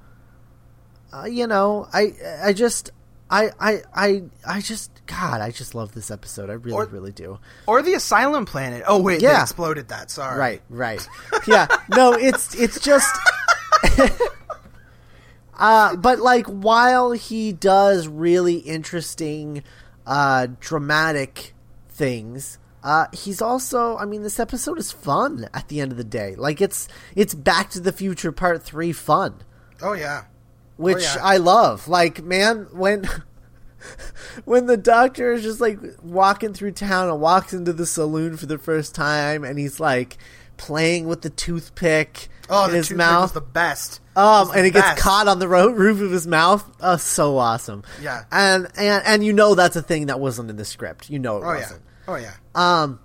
uh, 1.12 1.26
you 1.26 1.48
know, 1.48 1.88
I 1.92 2.14
I 2.44 2.54
just 2.54 2.92
I 3.30 3.50
I 3.60 3.82
I 3.94 4.24
I 4.48 4.62
just 4.62 4.92
God, 5.08 5.42
I 5.42 5.50
just 5.52 5.74
love 5.76 5.94
this 5.94 6.12
episode. 6.12 6.50
I 6.50 6.54
really 6.54 6.74
Or- 6.74 6.86
really 6.86 7.12
do. 7.12 7.40
or 7.66 7.82
the 7.82 7.94
Asylum 7.96 8.46
Planet. 8.46 8.84
Oh 8.88 9.02
wait, 9.02 9.20
they 9.22 9.28
Yeah. 9.28 9.42
exploded 9.42 9.88
that. 9.90 10.12
Sorry. 10.12 10.38
Right, 10.40 10.62
right. 10.70 11.08
Yeah. 11.48 11.68
No, 11.96 12.14
it's 12.14 12.54
it's 12.56 12.80
just 12.80 13.16
uh 15.58 15.96
but 15.96 16.20
like 16.20 16.46
while 16.48 17.12
he 17.12 17.52
does 17.54 18.08
really 18.08 18.56
interesting 18.58 19.64
uh 20.06 20.48
dramatic 20.60 21.54
things 21.90 22.58
uh, 22.84 23.08
he's 23.14 23.42
also 23.42 23.98
I 23.98 24.06
mean 24.06 24.22
this 24.22 24.40
episode 24.40 24.78
is 24.78 24.92
fun 24.92 25.50
at 25.56 25.70
the 25.70 25.82
end 25.82 25.92
of 25.92 25.98
the 25.98 26.04
day. 26.04 26.36
Like 26.36 26.62
it's 26.62 26.88
it's 27.16 27.34
Back 27.34 27.72
to 27.72 27.80
the 27.80 27.92
Future 27.92 28.32
Part 28.32 28.62
3 28.62 28.92
fun. 28.92 29.42
Oh 29.82 29.94
yeah. 29.94 30.26
Which 30.78 31.02
yeah. 31.04 31.18
I 31.22 31.38
love. 31.38 31.88
Like, 31.88 32.24
man, 32.24 32.68
when 32.72 33.08
when 34.46 34.66
the 34.66 34.78
doctor 34.78 35.32
is 35.34 35.44
just 35.44 35.62
like 35.62 35.80
walking 36.02 36.54
through 36.54 36.72
town 36.72 37.10
and 37.10 37.20
walks 37.22 37.54
into 37.54 37.74
the 37.74 37.86
saloon 37.86 38.38
for 38.38 38.46
the 38.46 38.58
first 38.58 38.96
time, 38.96 39.44
and 39.44 39.58
he's 39.60 39.80
like 39.80 40.18
playing 40.58 41.08
with 41.08 41.22
the 41.22 41.30
toothpick 41.30 42.30
Oh, 42.50 42.66
in 42.66 42.72
the 42.72 42.78
his 42.78 42.88
toothpick 42.90 42.98
mouth. 42.98 43.22
was 43.24 43.32
the 43.34 43.42
best. 43.42 44.02
Um, 44.16 44.48
the 44.50 44.54
and 44.54 44.68
it 44.68 44.72
gets 44.72 45.02
caught 45.02 45.28
on 45.28 45.40
the 45.40 45.48
ro- 45.48 45.72
roof 45.72 46.00
of 46.02 46.12
his 46.12 46.28
mouth. 46.28 46.64
Oh, 46.80 46.98
so 46.98 47.38
awesome. 47.38 47.84
Yeah. 48.02 48.24
And 48.32 48.68
and 48.78 49.04
and 49.06 49.26
you 49.26 49.34
know 49.34 49.56
that's 49.56 49.76
a 49.76 49.82
thing 49.82 50.06
that 50.08 50.20
wasn't 50.20 50.50
in 50.50 50.56
the 50.56 50.66
script. 50.66 51.10
You 51.10 51.20
know 51.20 51.38
it 51.38 51.44
Oh 51.46 51.52
yeah. 51.54 51.60
wasn't. 51.60 51.82
Oh 52.08 52.16
yeah. 52.16 52.34
Um, 52.54 53.00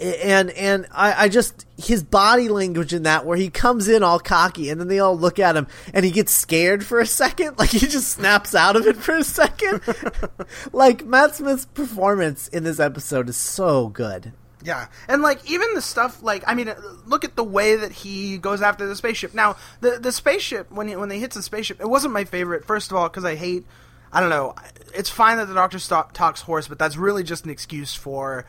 and 0.00 0.50
and 0.50 0.86
I, 0.92 1.24
I 1.24 1.28
just 1.28 1.66
his 1.76 2.02
body 2.02 2.48
language 2.48 2.94
in 2.94 3.04
that 3.04 3.26
where 3.26 3.36
he 3.36 3.50
comes 3.50 3.88
in 3.88 4.02
all 4.02 4.18
cocky 4.18 4.70
and 4.70 4.80
then 4.80 4.88
they 4.88 4.98
all 4.98 5.16
look 5.16 5.38
at 5.38 5.56
him 5.56 5.66
and 5.92 6.04
he 6.04 6.10
gets 6.10 6.32
scared 6.32 6.84
for 6.84 7.00
a 7.00 7.06
second 7.06 7.54
like 7.58 7.70
he 7.70 7.80
just 7.80 8.08
snaps 8.08 8.54
out 8.54 8.76
of 8.76 8.86
it 8.86 8.96
for 8.96 9.16
a 9.16 9.24
second 9.24 9.80
like 10.72 11.04
matt 11.04 11.34
smith's 11.34 11.66
performance 11.66 12.48
in 12.48 12.64
this 12.64 12.80
episode 12.80 13.28
is 13.28 13.36
so 13.36 13.88
good 13.88 14.32
yeah, 14.62 14.88
and 15.08 15.22
like 15.22 15.50
even 15.50 15.74
the 15.74 15.80
stuff 15.80 16.22
like 16.22 16.44
I 16.46 16.54
mean, 16.54 16.68
uh, 16.68 16.78
look 17.06 17.24
at 17.24 17.34
the 17.34 17.44
way 17.44 17.76
that 17.76 17.92
he 17.92 18.36
goes 18.36 18.60
after 18.60 18.86
the 18.86 18.94
spaceship. 18.94 19.32
Now, 19.32 19.56
the 19.80 19.98
the 19.98 20.12
spaceship 20.12 20.70
when 20.70 20.88
he, 20.88 20.96
when 20.96 21.08
they 21.08 21.18
hits 21.18 21.34
the 21.34 21.42
spaceship, 21.42 21.80
it 21.80 21.88
wasn't 21.88 22.12
my 22.12 22.24
favorite. 22.24 22.66
First 22.66 22.90
of 22.90 22.98
all, 22.98 23.08
because 23.08 23.24
I 23.24 23.36
hate, 23.36 23.64
I 24.12 24.20
don't 24.20 24.28
know. 24.28 24.54
It's 24.94 25.08
fine 25.08 25.38
that 25.38 25.48
the 25.48 25.54
Doctor 25.54 25.78
st- 25.78 26.12
talks 26.12 26.42
horse, 26.42 26.68
but 26.68 26.78
that's 26.78 26.98
really 26.98 27.22
just 27.22 27.44
an 27.44 27.50
excuse 27.50 27.94
for 27.94 28.44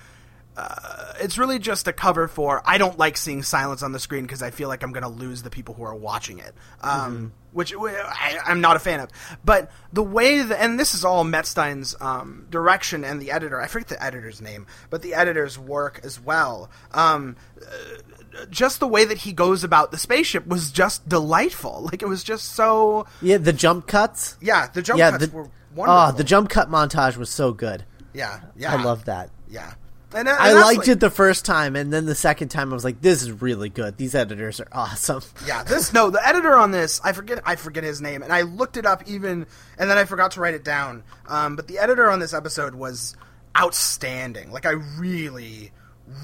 uh, 0.57 1.13
it's 1.21 1.37
really 1.37 1.59
just 1.59 1.87
a 1.87 1.93
cover 1.93 2.27
for 2.27 2.61
I 2.65 2.77
don't 2.77 2.97
like 2.99 3.15
seeing 3.15 3.41
silence 3.41 3.83
on 3.83 3.93
the 3.93 3.99
screen 3.99 4.23
because 4.23 4.43
I 4.43 4.51
feel 4.51 4.67
like 4.67 4.83
I'm 4.83 4.91
going 4.91 5.03
to 5.03 5.09
lose 5.09 5.43
the 5.43 5.49
people 5.49 5.75
who 5.75 5.83
are 5.83 5.95
watching 5.95 6.39
it, 6.39 6.53
um, 6.81 7.15
mm-hmm. 7.15 7.27
which 7.53 7.73
I, 7.73 8.39
am 8.47 8.59
not 8.59 8.75
a 8.75 8.79
fan 8.79 8.99
of. 8.99 9.09
But 9.45 9.71
the 9.93 10.03
way 10.03 10.41
that, 10.41 10.61
and 10.61 10.77
this 10.77 10.93
is 10.93 11.05
all 11.05 11.23
Metzstein's 11.23 11.95
um, 12.01 12.47
direction 12.49 13.05
and 13.05 13.21
the 13.21 13.31
editor, 13.31 13.61
I 13.61 13.67
forget 13.67 13.87
the 13.87 14.03
editor's 14.03 14.41
name, 14.41 14.67
but 14.89 15.01
the 15.01 15.13
editor's 15.13 15.57
work 15.57 16.01
as 16.03 16.19
well. 16.19 16.69
Um, 16.91 17.37
uh, 17.61 18.45
just 18.49 18.79
the 18.79 18.87
way 18.87 19.05
that 19.05 19.19
he 19.19 19.31
goes 19.31 19.63
about 19.63 19.91
the 19.91 19.97
spaceship 19.97 20.45
was 20.47 20.71
just 20.71 21.07
delightful. 21.07 21.83
Like 21.91 22.01
it 22.01 22.07
was 22.07 22.23
just 22.23 22.53
so. 22.55 23.05
Yeah, 23.21 23.37
the 23.37 23.53
jump 23.53 23.87
cuts. 23.87 24.37
Yeah, 24.41 24.67
the 24.67 24.81
jump 24.81 24.99
yeah, 24.99 25.11
cuts 25.11 25.27
the, 25.27 25.31
were 25.31 25.49
wonderful. 25.75 25.87
Oh, 25.87 26.11
the 26.11 26.23
jump 26.23 26.49
cut 26.49 26.69
montage 26.69 27.17
was 27.17 27.29
so 27.29 27.53
good. 27.53 27.85
Yeah, 28.13 28.41
yeah, 28.57 28.73
I 28.73 28.83
love 28.83 29.05
that. 29.05 29.29
Yeah. 29.49 29.73
And, 30.13 30.27
and 30.27 30.37
I 30.37 30.53
liked 30.53 30.79
like, 30.79 30.87
it 30.89 30.99
the 30.99 31.09
first 31.09 31.45
time, 31.45 31.75
and 31.75 31.91
then 31.91 32.05
the 32.05 32.15
second 32.15 32.49
time 32.49 32.71
I 32.71 32.73
was 32.73 32.83
like, 32.83 33.01
"This 33.01 33.21
is 33.21 33.31
really 33.31 33.69
good. 33.69 33.97
These 33.97 34.13
editors 34.13 34.59
are 34.59 34.67
awesome." 34.71 35.21
Yeah, 35.47 35.63
this 35.63 35.93
no, 35.93 36.09
the 36.09 36.25
editor 36.25 36.55
on 36.55 36.71
this, 36.71 37.01
I 37.03 37.13
forget, 37.13 37.41
I 37.45 37.55
forget 37.55 37.83
his 37.83 38.01
name, 38.01 38.21
and 38.21 38.31
I 38.31 38.41
looked 38.41 38.77
it 38.77 38.85
up 38.85 39.07
even, 39.07 39.45
and 39.77 39.89
then 39.89 39.97
I 39.97 40.05
forgot 40.05 40.31
to 40.31 40.41
write 40.41 40.53
it 40.53 40.63
down. 40.63 41.03
Um, 41.27 41.55
but 41.55 41.67
the 41.67 41.79
editor 41.79 42.09
on 42.09 42.19
this 42.19 42.33
episode 42.33 42.75
was 42.75 43.15
outstanding. 43.57 44.51
Like 44.51 44.65
I 44.65 44.71
really, 44.97 45.71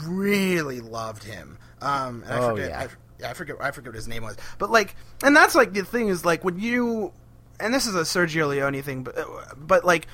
really 0.06 0.82
loved 0.82 1.24
him. 1.24 1.58
Um, 1.82 2.24
and 2.24 2.34
I 2.34 2.38
oh, 2.40 2.50
forget, 2.50 2.70
yeah. 2.70 2.80
I, 2.80 2.88
yeah, 3.20 3.30
I 3.30 3.34
forget, 3.34 3.56
I 3.60 3.72
forget 3.72 3.90
what 3.90 3.96
his 3.96 4.08
name 4.08 4.24
was. 4.24 4.38
But 4.58 4.70
like, 4.70 4.96
and 5.24 5.36
that's 5.36 5.56
like 5.56 5.74
the 5.74 5.84
thing 5.84 6.10
is 6.10 6.26
like 6.26 6.44
when 6.44 6.60
you, 6.60 7.14
and 7.60 7.74
this 7.74 7.88
is 7.88 7.96
a 7.96 8.02
Sergio 8.02 8.50
Leone 8.50 8.82
thing, 8.82 9.04
but 9.04 9.16
but 9.58 9.86
like 9.86 10.08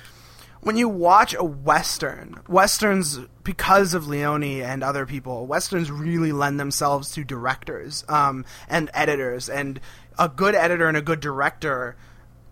when 0.64 0.78
you 0.78 0.88
watch 0.88 1.36
a 1.38 1.44
western, 1.44 2.40
westerns 2.48 3.20
because 3.44 3.94
of 3.94 4.08
Leone 4.08 4.62
and 4.62 4.82
other 4.82 5.06
people, 5.06 5.46
westerns 5.46 5.92
really 5.92 6.32
lend 6.32 6.60
themselves 6.60 7.12
to 7.12 7.24
directors 7.26 8.06
um, 8.08 8.46
and 8.70 8.90
editors, 8.94 9.50
and 9.50 9.82
a 10.18 10.30
good 10.30 10.56
editor 10.56 10.88
and 10.88 10.96
a 10.96 11.02
good 11.02 11.20
director 11.20 11.98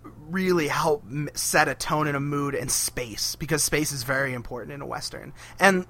really 0.03 0.68
help 0.68 1.03
set 1.34 1.68
a 1.68 1.76
tone 1.76 2.07
and 2.07 2.18
a 2.18 2.20
mood 2.20 2.53
and 2.53 2.70
space 2.70 3.36
because 3.36 3.64
space 3.64 3.91
is 3.91 4.03
very 4.03 4.34
important 4.34 4.74
in 4.74 4.82
a 4.82 4.86
western, 4.86 5.32
and 5.59 5.86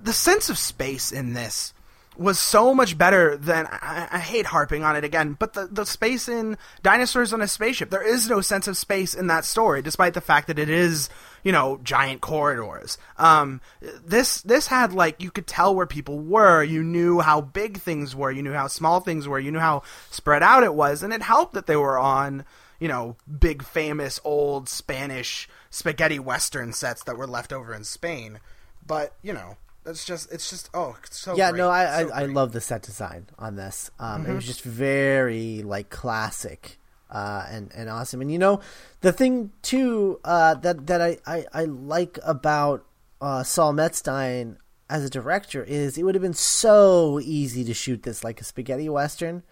the 0.00 0.12
sense 0.12 0.48
of 0.48 0.56
space 0.56 1.10
in 1.10 1.34
this 1.34 1.74
was 2.16 2.38
so 2.38 2.74
much 2.74 2.98
better 2.98 3.36
than 3.36 3.66
I, 3.66 4.08
I, 4.10 4.18
hate 4.18 4.46
harping 4.46 4.84
on 4.84 4.96
it 4.96 5.04
again, 5.04 5.36
but 5.38 5.54
the 5.54 5.66
the 5.70 5.86
space 5.86 6.28
in 6.28 6.58
dinosaurs 6.82 7.32
on 7.32 7.40
a 7.40 7.48
spaceship, 7.48 7.90
there 7.90 8.06
is 8.06 8.28
no 8.28 8.40
sense 8.40 8.66
of 8.68 8.76
space 8.76 9.14
in 9.14 9.28
that 9.28 9.44
story, 9.44 9.80
despite 9.80 10.14
the 10.14 10.20
fact 10.20 10.46
that 10.48 10.58
it 10.58 10.68
is 10.68 11.08
you 11.44 11.52
know 11.52 11.80
giant 11.82 12.20
corridors. 12.20 12.98
Um, 13.16 13.60
this 14.04 14.42
this 14.42 14.66
had 14.66 14.92
like 14.92 15.22
you 15.22 15.30
could 15.30 15.46
tell 15.46 15.74
where 15.74 15.86
people 15.86 16.18
were, 16.18 16.62
you 16.62 16.82
knew 16.82 17.20
how 17.20 17.40
big 17.40 17.78
things 17.78 18.14
were, 18.14 18.30
you 18.30 18.42
knew 18.42 18.52
how 18.52 18.66
small 18.66 19.00
things 19.00 19.28
were, 19.28 19.38
you 19.38 19.52
knew 19.52 19.58
how 19.58 19.82
spread 20.10 20.42
out 20.42 20.64
it 20.64 20.74
was, 20.74 21.02
and 21.02 21.12
it 21.12 21.22
helped 21.22 21.54
that 21.54 21.66
they 21.66 21.76
were 21.76 21.98
on 21.98 22.44
you 22.78 22.88
know 22.88 23.16
big 23.38 23.62
famous 23.62 24.20
old 24.24 24.68
Spanish 24.68 25.48
spaghetti 25.70 26.18
western 26.18 26.72
sets 26.72 27.04
that 27.04 27.16
were 27.16 27.26
left 27.26 27.52
over 27.52 27.72
in 27.72 27.84
Spain, 27.84 28.40
but 28.84 29.14
you 29.22 29.32
know 29.32 29.56
it's 29.86 30.04
just 30.04 30.30
it's 30.32 30.50
just 30.50 30.68
oh 30.74 30.96
it's 31.04 31.18
so 31.18 31.36
yeah 31.36 31.50
great. 31.50 31.58
no 31.58 31.70
I, 31.70 32.02
so 32.02 32.10
I, 32.12 32.22
I 32.22 32.24
love 32.26 32.52
the 32.52 32.60
set 32.60 32.82
design 32.82 33.26
on 33.38 33.56
this 33.56 33.90
um, 33.98 34.22
mm-hmm. 34.22 34.32
it 34.32 34.34
was 34.34 34.46
just 34.46 34.62
very 34.62 35.62
like 35.62 35.90
classic 35.90 36.78
uh, 37.10 37.46
and 37.50 37.72
and 37.74 37.88
awesome 37.88 38.20
and 38.20 38.30
you 38.30 38.38
know 38.38 38.60
the 39.00 39.12
thing 39.12 39.50
too 39.62 40.20
uh, 40.24 40.54
that 40.54 40.86
that 40.86 41.00
I, 41.00 41.18
I, 41.26 41.44
I 41.52 41.64
like 41.64 42.18
about 42.24 42.84
uh, 43.20 43.42
Saul 43.42 43.72
Metzstein 43.72 44.56
as 44.88 45.04
a 45.04 45.10
director 45.10 45.62
is 45.62 45.98
it 45.98 46.04
would 46.04 46.14
have 46.14 46.22
been 46.22 46.34
so 46.34 47.20
easy 47.20 47.64
to 47.64 47.74
shoot 47.74 48.02
this 48.02 48.22
like 48.22 48.40
a 48.40 48.44
spaghetti 48.44 48.88
western 48.88 49.42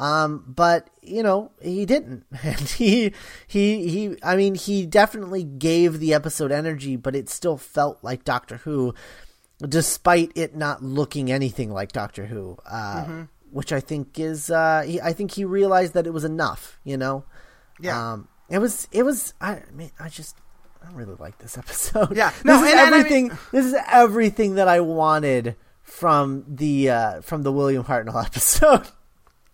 um, 0.00 0.44
but 0.46 0.88
you 1.02 1.22
know 1.22 1.52
he 1.60 1.84
didn't, 1.84 2.24
and 2.42 2.58
he 2.60 3.12
he 3.46 3.86
he. 3.86 4.16
I 4.22 4.34
mean, 4.34 4.54
he 4.54 4.86
definitely 4.86 5.44
gave 5.44 6.00
the 6.00 6.14
episode 6.14 6.50
energy, 6.50 6.96
but 6.96 7.14
it 7.14 7.28
still 7.28 7.58
felt 7.58 7.98
like 8.02 8.24
Doctor 8.24 8.56
Who 8.58 8.94
despite 9.68 10.32
it 10.34 10.54
not 10.54 10.82
looking 10.82 11.30
anything 11.30 11.72
like 11.72 11.92
Doctor 11.92 12.26
Who. 12.26 12.58
Uh, 12.66 13.04
mm-hmm. 13.04 13.22
Which 13.50 13.72
I 13.72 13.80
think 13.80 14.18
is, 14.18 14.48
uh, 14.48 14.82
he, 14.86 15.00
I 15.00 15.12
think 15.12 15.32
he 15.32 15.44
realized 15.44 15.94
that 15.94 16.06
it 16.06 16.12
was 16.12 16.22
enough. 16.22 16.78
You 16.84 16.96
know, 16.96 17.24
yeah. 17.80 18.12
Um, 18.12 18.28
it 18.48 18.58
was, 18.58 18.86
it 18.92 19.02
was. 19.02 19.34
I 19.40 19.62
mean, 19.72 19.90
I 19.98 20.08
just, 20.08 20.36
I 20.86 20.92
really 20.92 21.16
like 21.18 21.38
this 21.38 21.58
episode. 21.58 22.16
Yeah, 22.16 22.32
no, 22.44 22.60
this 22.60 22.72
is 22.72 22.78
and, 22.78 22.94
everything. 22.94 23.24
And 23.24 23.32
I 23.32 23.34
mean... 23.34 23.40
This 23.52 23.66
is 23.66 23.74
everything 23.88 24.54
that 24.54 24.68
I 24.68 24.80
wanted 24.80 25.56
from 25.82 26.44
the 26.46 26.90
uh, 26.90 27.20
from 27.20 27.42
the 27.42 27.52
William 27.52 27.84
Hartnell 27.84 28.24
episode. 28.26 28.88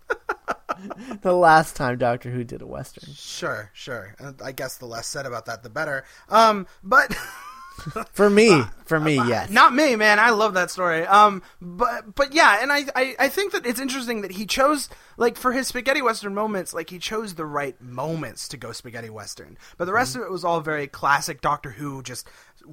the 1.23 1.33
last 1.33 1.75
time 1.75 1.99
Doctor 1.99 2.31
Who 2.31 2.45
did 2.45 2.63
a 2.63 2.67
western. 2.67 3.13
Sure, 3.15 3.71
sure. 3.73 4.15
I 4.45 4.53
guess 4.53 4.77
the 4.77 4.87
less 4.87 5.07
said 5.07 5.27
about 5.27 5.47
that, 5.47 5.63
the 5.63 5.71
better. 5.71 6.05
Um, 6.29 6.67
but 6.83 7.17
for 8.13 8.31
me, 8.31 8.63
for 8.85 8.99
me, 8.99 9.15
yes. 9.15 9.51
Not 9.51 9.75
me, 9.75 9.97
man. 9.97 10.19
I 10.19 10.31
love 10.31 10.55
that 10.55 10.71
story. 10.71 11.07
Um, 11.07 11.43
but 11.61 12.15
but 12.15 12.35
yeah, 12.35 12.59
and 12.63 12.73
I, 12.73 12.85
I 12.95 13.17
I 13.19 13.29
think 13.29 13.53
that 13.53 13.67
it's 13.67 13.81
interesting 13.81 14.23
that 14.23 14.33
he 14.33 14.47
chose 14.47 14.89
like 15.17 15.37
for 15.37 15.53
his 15.53 15.69
spaghetti 15.69 16.03
western 16.03 16.35
moments, 16.35 16.75
like 16.75 16.91
he 16.91 16.99
chose 16.99 17.35
the 17.35 17.47
right 17.47 17.81
moments 17.81 18.49
to 18.49 18.57
go 18.57 18.73
spaghetti 18.73 19.11
western. 19.11 19.59
But 19.77 19.85
the 19.87 19.93
rest 19.93 20.13
mm-hmm. 20.13 20.23
of 20.23 20.29
it 20.29 20.33
was 20.33 20.45
all 20.45 20.61
very 20.61 20.87
classic 20.87 21.41
Doctor 21.41 21.71
Who, 21.71 22.03
just 22.03 22.29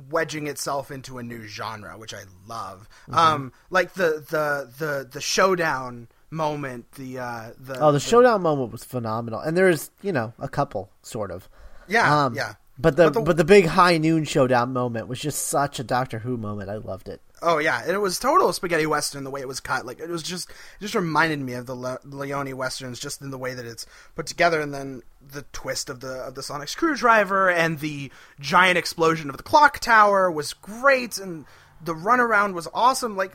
wedging 0.09 0.47
itself 0.47 0.91
into 0.91 1.17
a 1.17 1.23
new 1.23 1.47
genre, 1.47 1.97
which 1.97 2.13
I 2.13 2.23
love. 2.47 2.87
Mm-hmm. 3.07 3.15
Um, 3.15 3.53
like 3.69 3.93
the 3.93 4.23
the 4.29 4.69
the 4.77 5.07
the 5.09 5.21
showdown 5.21 6.07
moment, 6.29 6.91
the 6.93 7.19
uh, 7.19 7.51
the 7.57 7.79
oh, 7.79 7.87
the, 7.87 7.93
the 7.93 7.99
showdown 7.99 8.41
moment 8.41 8.71
was 8.71 8.83
phenomenal, 8.83 9.39
and 9.39 9.55
there's 9.55 9.91
you 10.01 10.11
know 10.11 10.33
a 10.39 10.49
couple 10.49 10.89
sort 11.01 11.31
of. 11.31 11.49
Yeah, 11.87 12.25
um, 12.25 12.35
yeah. 12.35 12.53
But 12.77 12.97
the, 12.97 13.05
but 13.05 13.13
the, 13.13 13.21
but 13.21 13.37
the 13.37 13.43
big 13.43 13.67
high 13.67 13.97
noon 13.97 14.23
showdown 14.23 14.73
moment 14.73 15.07
was 15.07 15.19
just 15.19 15.47
such 15.47 15.79
a 15.79 15.83
Doctor 15.83 16.19
Who 16.19 16.37
moment. 16.37 16.71
I 16.71 16.77
loved 16.77 17.07
it. 17.07 17.21
Oh 17.39 17.59
yeah, 17.59 17.81
and 17.81 17.91
it 17.91 17.99
was 17.99 18.17
total 18.17 18.51
spaghetti 18.51 18.87
western 18.87 19.23
the 19.23 19.29
way 19.29 19.41
it 19.41 19.47
was 19.47 19.59
cut. 19.59 19.85
Like 19.85 19.99
it 19.99 20.09
was 20.09 20.23
just 20.23 20.49
it 20.49 20.81
just 20.81 20.95
reminded 20.95 21.39
me 21.39 21.53
of 21.53 21.67
the 21.67 21.75
Le- 21.75 21.99
Leone 22.03 22.57
westerns 22.57 22.99
just 22.99 23.21
in 23.21 23.29
the 23.29 23.37
way 23.37 23.53
that 23.53 23.65
it's 23.65 23.85
put 24.15 24.25
together, 24.25 24.59
and 24.59 24.73
then 24.73 25.03
the 25.21 25.43
twist 25.53 25.89
of 25.89 25.99
the 25.99 26.13
of 26.13 26.33
the 26.33 26.41
sonic 26.41 26.69
screwdriver 26.69 27.49
and 27.49 27.79
the 27.79 28.11
giant 28.39 28.77
explosion 28.77 29.29
of 29.29 29.37
the 29.37 29.43
clock 29.43 29.79
tower 29.79 30.31
was 30.31 30.53
great, 30.53 31.19
and 31.19 31.45
the 31.83 31.93
runaround 31.93 32.53
was 32.53 32.67
awesome. 32.73 33.15
Like 33.15 33.33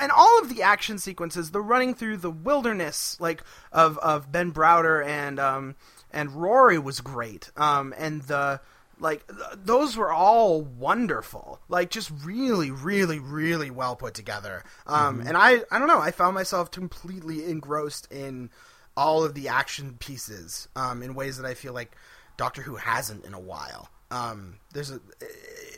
and 0.00 0.10
all 0.10 0.38
of 0.40 0.48
the 0.48 0.62
action 0.62 0.96
sequences, 0.96 1.50
the 1.50 1.60
running 1.60 1.92
through 1.92 2.16
the 2.18 2.30
wilderness, 2.30 3.18
like 3.20 3.42
of 3.72 3.98
of 3.98 4.32
Ben 4.32 4.52
Browder 4.52 5.04
and 5.04 5.38
um 5.38 5.74
and 6.12 6.32
Rory 6.32 6.78
was 6.78 7.00
great. 7.00 7.50
Um 7.56 7.94
and 7.96 8.22
the 8.22 8.60
like 9.00 9.26
th- 9.26 9.58
those 9.64 9.96
were 9.96 10.12
all 10.12 10.60
wonderful 10.60 11.60
like 11.68 11.90
just 11.90 12.10
really 12.24 12.70
really 12.70 13.18
really 13.18 13.70
well 13.70 13.96
put 13.96 14.14
together 14.14 14.62
um, 14.86 15.18
mm-hmm. 15.18 15.28
and 15.28 15.36
i 15.36 15.62
i 15.70 15.78
don't 15.78 15.88
know 15.88 16.00
i 16.00 16.10
found 16.10 16.34
myself 16.34 16.70
completely 16.70 17.44
engrossed 17.46 18.10
in 18.12 18.50
all 18.96 19.24
of 19.24 19.34
the 19.34 19.48
action 19.48 19.96
pieces 19.98 20.68
um, 20.76 21.02
in 21.02 21.14
ways 21.14 21.36
that 21.38 21.46
i 21.46 21.54
feel 21.54 21.72
like 21.72 21.96
doctor 22.36 22.62
who 22.62 22.76
hasn't 22.76 23.24
in 23.24 23.34
a 23.34 23.40
while 23.40 23.90
um, 24.12 24.56
there's 24.72 24.90
a 24.90 25.00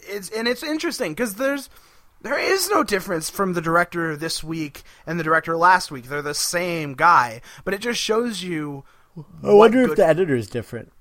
it's 0.09 0.31
and 0.31 0.49
it's 0.49 0.63
interesting 0.63 1.13
because 1.13 1.35
there's 1.35 1.69
there 2.23 2.39
is 2.39 2.71
no 2.71 2.83
difference 2.83 3.29
from 3.29 3.53
the 3.53 3.61
director 3.61 4.17
this 4.17 4.43
week 4.43 4.83
and 5.07 5.19
the 5.19 5.25
director 5.25 5.57
last 5.57 5.91
week 5.91 6.07
they're 6.07 6.23
the 6.23 6.35
same 6.35 6.95
guy 6.95 7.41
but 7.65 7.75
it 7.75 7.81
just 7.81 8.01
shows 8.01 8.43
you 8.43 8.85
i 9.17 9.53
wonder 9.53 9.83
good... 9.83 9.91
if 9.91 9.97
the 9.97 10.07
editor 10.07 10.35
is 10.35 10.49
different 10.49 10.93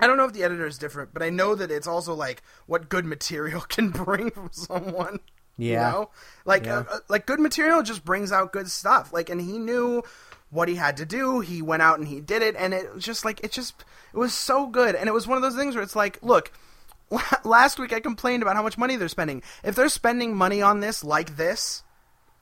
I 0.00 0.06
don't 0.06 0.16
know 0.16 0.24
if 0.24 0.32
the 0.32 0.42
editor 0.42 0.66
is 0.66 0.76
different, 0.76 1.14
but 1.14 1.22
I 1.22 1.30
know 1.30 1.54
that 1.54 1.70
it's 1.70 1.86
also 1.86 2.14
like 2.14 2.42
what 2.66 2.88
good 2.88 3.04
material 3.04 3.60
can 3.68 3.90
bring 3.90 4.30
from 4.30 4.50
someone. 4.52 5.20
Yeah, 5.56 5.86
you 5.86 5.92
know? 5.92 6.10
like 6.44 6.66
yeah. 6.66 6.84
uh, 6.90 6.98
like 7.08 7.26
good 7.26 7.38
material 7.38 7.82
just 7.82 8.04
brings 8.04 8.32
out 8.32 8.52
good 8.52 8.68
stuff. 8.70 9.12
Like, 9.12 9.30
and 9.30 9.40
he 9.40 9.58
knew 9.58 10.02
what 10.50 10.68
he 10.68 10.74
had 10.74 10.96
to 10.96 11.06
do. 11.06 11.40
He 11.40 11.62
went 11.62 11.82
out 11.82 11.98
and 11.98 12.08
he 12.08 12.20
did 12.20 12.42
it, 12.42 12.56
and 12.58 12.74
it 12.74 12.94
was 12.94 13.04
just 13.04 13.24
like 13.24 13.42
it 13.44 13.52
just 13.52 13.84
it 14.12 14.18
was 14.18 14.34
so 14.34 14.66
good. 14.66 14.96
And 14.96 15.08
it 15.08 15.12
was 15.12 15.28
one 15.28 15.36
of 15.36 15.42
those 15.42 15.54
things 15.54 15.76
where 15.76 15.84
it's 15.84 15.94
like, 15.94 16.18
look, 16.22 16.52
last 17.44 17.78
week 17.78 17.92
I 17.92 18.00
complained 18.00 18.42
about 18.42 18.56
how 18.56 18.62
much 18.62 18.76
money 18.76 18.96
they're 18.96 19.08
spending. 19.08 19.42
If 19.62 19.76
they're 19.76 19.88
spending 19.88 20.34
money 20.34 20.60
on 20.60 20.80
this 20.80 21.04
like 21.04 21.36
this, 21.36 21.84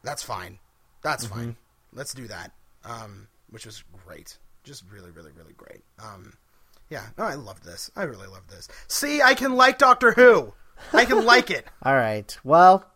that's 0.02 0.22
fine. 0.22 0.58
That's 1.02 1.26
mm-hmm. 1.26 1.34
fine. 1.34 1.56
Let's 1.92 2.14
do 2.14 2.26
that. 2.28 2.52
Um, 2.84 3.28
which 3.50 3.66
was 3.66 3.84
great. 4.06 4.38
Just 4.64 4.84
really, 4.90 5.10
really, 5.10 5.32
really 5.32 5.54
great. 5.54 5.82
Um, 6.02 6.34
yeah, 6.88 7.06
no, 7.16 7.24
I 7.24 7.34
love 7.34 7.62
this. 7.62 7.90
I 7.96 8.02
really 8.04 8.26
love 8.26 8.46
this. 8.48 8.68
See, 8.86 9.22
I 9.22 9.34
can 9.34 9.54
like 9.54 9.78
Doctor 9.78 10.12
Who. 10.12 10.52
I 10.92 11.04
can 11.04 11.24
like 11.24 11.50
it. 11.50 11.66
All 11.82 11.94
right. 11.94 12.36
Well, 12.44 12.92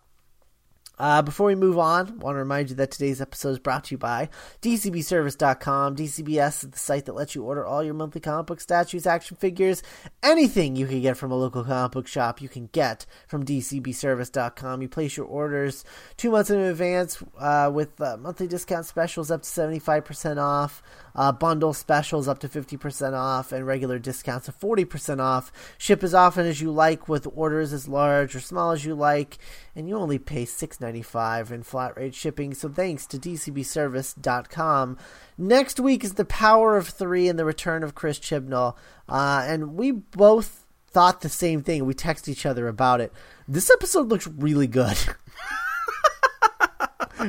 uh, 0.99 1.21
before 1.21 1.49
we 1.49 1.55
move 1.55 1.79
on, 1.79 2.09
I 2.09 2.25
want 2.25 2.37
to 2.37 2.39
remind 2.39 2.71
you 2.71 2.77
that 2.77 2.91
today's 2.91 3.21
episode 3.21 3.51
is 3.51 3.59
brought 3.59 3.85
to 3.85 3.95
you 3.95 3.99
by 3.99 4.31
DCBService.com. 4.63 5.95
DCBS 5.95 6.65
is 6.65 6.71
the 6.71 6.79
site 6.79 7.05
that 7.05 7.15
lets 7.15 7.35
you 7.35 7.45
order 7.45 7.67
all 7.67 7.85
your 7.85 7.93
monthly 7.93 8.21
comic 8.21 8.47
book 8.47 8.61
statues, 8.61 9.07
action 9.07 9.37
figures, 9.37 9.83
anything 10.23 10.75
you 10.75 10.87
can 10.87 11.03
get 11.03 11.19
from 11.19 11.31
a 11.31 11.37
local 11.37 11.65
comic 11.65 11.93
book 11.93 12.07
shop, 12.07 12.41
you 12.41 12.49
can 12.49 12.69
get 12.73 13.05
from 13.29 13.45
DCBService.com. 13.45 14.81
You 14.81 14.89
place 14.89 15.19
your 15.19 15.27
orders 15.27 15.85
two 16.17 16.31
months 16.31 16.49
in 16.49 16.59
advance 16.61 17.23
uh, 17.39 17.71
with 17.73 18.01
uh, 18.01 18.17
monthly 18.17 18.47
discount 18.47 18.87
specials 18.87 19.31
up 19.31 19.43
to 19.43 19.49
75% 19.49 20.43
off, 20.43 20.83
uh, 21.17 21.33
bundle 21.33 21.73
specials 21.73 22.29
up 22.29 22.39
to 22.39 22.49
50% 22.49 23.15
off, 23.15 23.51
and 23.51 23.67
regular 23.67 23.99
discounts 23.99 24.47
of 24.47 24.59
40% 24.61 25.19
off. 25.21 25.51
Ship 25.79 26.05
as 26.05 26.15
often 26.15 26.47
as 26.47 26.61
you 26.61 26.71
like 26.71 27.09
with 27.09 27.27
orders 27.35 27.73
as 27.73 27.89
large 27.89 28.37
or 28.37 28.41
small 28.41 28.71
as 28.71 28.85
you 28.85 28.95
like 28.95 29.39
and 29.75 29.89
you 29.89 29.97
only 29.97 30.19
pay 30.19 30.45
$6.95 30.45 31.51
in 31.51 31.63
flat 31.63 31.97
rate 31.97 32.15
shipping. 32.15 32.55
So 32.55 32.69
thanks 32.69 33.07
to 33.07 33.19
DCBService.com. 33.19 34.99
Next 35.39 35.81
week 35.81 36.05
is 36.05 36.15
the 36.15 36.25
Power 36.25 36.77
of 36.77 36.89
Three 36.89 37.29
and 37.29 37.39
the 37.39 37.45
return 37.45 37.83
of 37.83 37.95
Chris 37.95 38.19
Chibnall. 38.19 38.77
Uh, 39.09 39.45
and 39.47 39.75
we 39.75 39.91
both 39.91 40.65
thought 40.89 41.21
the 41.21 41.29
same 41.29 41.63
thing. 41.63 41.85
We 41.85 41.95
text 41.95 42.29
each 42.29 42.47
other 42.47 42.69
about 42.69 43.01
it. 43.01 43.13
This 43.49 43.71
episode 43.71 44.09
looks 44.09 44.27
really 44.27 44.67
good. 44.67 44.97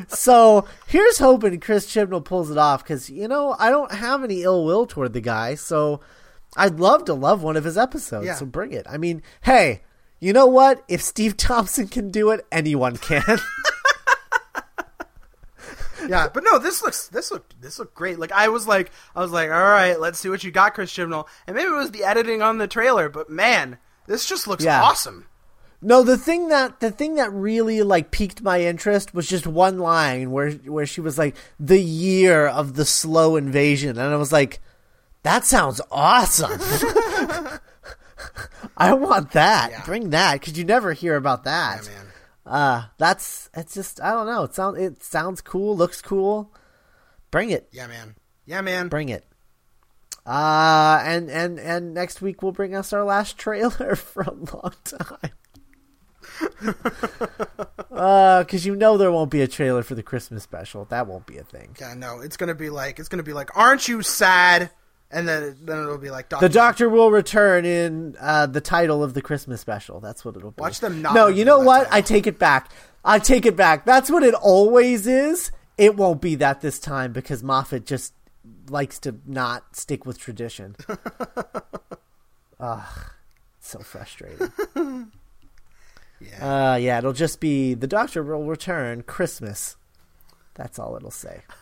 so 0.08 0.68
here's 0.88 1.18
hoping 1.18 1.60
Chris 1.60 1.88
Chibnall 1.88 2.24
pulls 2.24 2.52
it 2.52 2.58
off 2.58 2.84
because, 2.84 3.10
you 3.10 3.28
know, 3.28 3.56
I 3.58 3.70
don't 3.70 3.92
have 3.92 4.24
any 4.24 4.44
ill 4.44 4.66
will 4.66 4.86
toward 4.86 5.14
the 5.14 5.22
guy. 5.22 5.56
So 5.56 6.02
I'd 6.56 6.80
love 6.80 7.06
to 7.06 7.14
love 7.14 7.44
one 7.44 7.58
of 7.58 7.64
his 7.64 7.78
episodes. 7.78 8.26
Yeah. 8.26 8.36
So 8.36 8.46
bring 8.46 8.74
it. 8.74 8.86
I 8.90 8.98
mean, 8.98 9.22
hey, 9.42 9.82
you 10.20 10.34
know 10.34 10.48
what? 10.48 10.84
If 10.88 11.02
Steve 11.02 11.38
Thompson 11.38 11.88
can 11.88 12.10
do 12.10 12.32
it, 12.32 12.46
anyone 12.52 12.98
can. 12.98 13.24
yeah, 16.08 16.28
but 16.34 16.44
no, 16.44 16.58
this 16.60 16.82
looks 16.82 17.08
this 17.08 17.32
look 17.32 17.46
this 17.60 17.80
looked 17.80 17.96
great. 17.96 18.20
Like 18.20 18.32
I 18.32 18.50
was 18.50 18.68
like 18.68 18.92
I 19.16 19.22
was 19.22 19.32
like, 19.32 19.50
all 19.50 19.56
right, 19.56 20.00
let's 20.00 20.20
see 20.20 20.30
what 20.30 20.44
you 20.44 20.52
got, 20.52 20.74
Chris 20.74 20.92
Chibnall. 20.94 21.28
And 21.46 21.56
maybe 21.56 21.70
it 21.70 21.78
was 21.78 21.92
the 21.92 22.04
editing 22.04 22.42
on 22.42 22.58
the 22.58 22.68
trailer, 22.68 23.10
but 23.10 23.30
man, 23.30 23.78
this 24.08 24.26
just 24.26 24.48
looks 24.48 24.64
yeah. 24.64 24.82
awesome. 24.82 25.28
No, 25.82 26.02
the 26.04 26.18
thing 26.18 26.48
that 26.50 26.80
the 26.80 26.90
thing 26.90 27.16
that 27.16 27.32
really 27.32 27.84
like 27.84 28.10
piqued 28.10 28.42
my 28.42 28.62
interest 28.62 29.14
was 29.14 29.28
just 29.28 29.46
one 29.46 29.78
line 29.78 30.32
where 30.32 30.52
where 30.52 30.88
she 30.88 31.02
was 31.02 31.18
like 31.18 31.36
the 31.60 31.80
year 31.80 32.48
of 32.48 32.74
the 32.74 32.86
slow 32.86 33.36
invasion, 33.36 33.92
and 33.92 34.14
I 34.14 34.18
was 34.18 34.32
like, 34.32 34.60
that 35.24 35.46
sounds 35.46 35.80
awesome. 35.92 36.60
I 38.78 38.94
want 38.94 39.32
that. 39.32 39.72
Yeah. 39.72 39.86
Bring 39.86 40.10
that 40.12 40.40
because 40.40 40.58
you 40.58 40.64
never 40.64 40.94
hear 40.94 41.16
about 41.16 41.44
that. 41.44 41.84
Yeah, 41.84 41.90
man. 41.92 42.06
Uh, 42.46 42.84
that's 42.98 43.50
it's 43.54 43.74
just 43.74 44.02
I 44.02 44.12
don't 44.12 44.26
know. 44.26 44.44
It 44.44 44.56
sounds 44.56 44.80
it 44.80 45.04
sounds 45.04 45.42
cool, 45.42 45.78
looks 45.78 46.02
cool. 46.02 46.54
Bring 47.30 47.52
it. 47.52 47.68
Yeah, 47.72 47.88
man. 47.88 48.16
Yeah, 48.46 48.62
man. 48.62 48.88
Bring 48.88 49.10
it. 49.10 49.26
Uh, 50.26 51.02
and 51.06 51.30
and 51.30 51.60
and 51.60 51.94
next 51.94 52.22
week 52.22 52.42
will 52.42 52.52
bring 52.52 52.76
us 52.76 52.94
our 52.94 53.04
last 53.04 53.38
trailer 53.38 53.96
for 53.96 54.24
a 54.24 54.34
long 54.34 54.74
time. 54.84 55.32
Uh, 57.92 58.44
because 58.44 58.66
you 58.66 58.76
know 58.76 58.98
there 58.98 59.12
won't 59.12 59.32
be 59.32 59.42
a 59.42 59.48
trailer 59.48 59.84
for 59.84 59.96
the 59.96 60.04
Christmas 60.04 60.44
special. 60.44 60.86
That 60.86 61.08
won't 61.08 61.26
be 61.26 61.38
a 61.38 61.44
thing. 61.44 61.76
Yeah, 61.80 61.94
no, 61.94 62.22
it's 62.22 62.38
gonna 62.38 62.56
be 62.56 62.70
like 62.70 63.00
it's 63.00 63.10
gonna 63.10 63.24
be 63.24 63.34
like, 63.34 63.56
aren't 63.56 63.88
you 63.88 64.02
sad? 64.02 64.72
and 65.10 65.28
then 65.28 65.58
then 65.62 65.80
it'll 65.80 65.98
be 65.98 66.10
like 66.10 66.30
Doctor 66.30 66.48
the 66.48 66.54
Doctor 66.54 66.90
will 66.90 67.12
return 67.12 67.66
in 67.66 68.16
uh, 68.20 68.46
the 68.46 68.62
title 68.62 69.04
of 69.04 69.14
the 69.14 69.22
Christmas 69.22 69.62
special. 69.62 70.00
That's 70.00 70.26
what 70.26 70.36
it'll 70.36 70.52
be. 70.52 70.62
Watch 70.62 70.80
them 70.80 71.02
not. 71.02 71.16
No, 71.16 71.28
you 71.28 71.46
know 71.46 71.60
what? 71.60 71.86
Title. 71.86 71.94
I 71.98 72.02
take 72.02 72.28
it 72.28 72.38
back. 72.38 72.72
I 73.06 73.20
take 73.20 73.46
it 73.46 73.56
back. 73.56 73.86
That's 73.86 74.12
what 74.12 74.24
it 74.24 74.34
always 74.34 75.08
is. 75.08 75.52
It 75.78 75.96
won't 75.96 76.22
be 76.22 76.36
that 76.36 76.62
this 76.62 76.80
time 76.80 77.14
because 77.14 77.44
Moffat 77.44 77.86
just 77.86 78.14
likes 78.70 79.00
to 79.00 79.16
not 79.26 79.76
stick 79.76 80.06
with 80.06 80.20
tradition. 80.20 80.76
Ugh, 82.60 82.86
so 83.60 83.80
frustrating. 83.80 84.52
yeah. 86.20 86.74
Uh, 86.74 86.76
yeah, 86.76 86.98
it'll 86.98 87.14
just 87.14 87.40
be 87.40 87.74
the 87.74 87.88
Doctor 87.88 88.24
will 88.24 88.46
return 88.46 89.04
Christmas. 89.04 89.78
That's 90.56 90.80
all 90.80 90.96
it'll 90.96 91.12
say. 91.12 91.42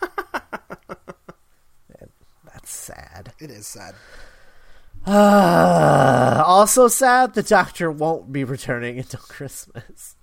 That's 2.66 2.70
sad. 2.70 3.32
It 3.38 3.50
is 3.50 3.66
sad. 3.66 3.94
Uh, 5.06 6.42
also 6.46 6.88
sad, 6.88 7.34
the 7.34 7.42
Doctor 7.42 7.90
won't 7.90 8.32
be 8.32 8.42
returning 8.44 8.98
until 9.00 9.20
Christmas. 9.20 10.16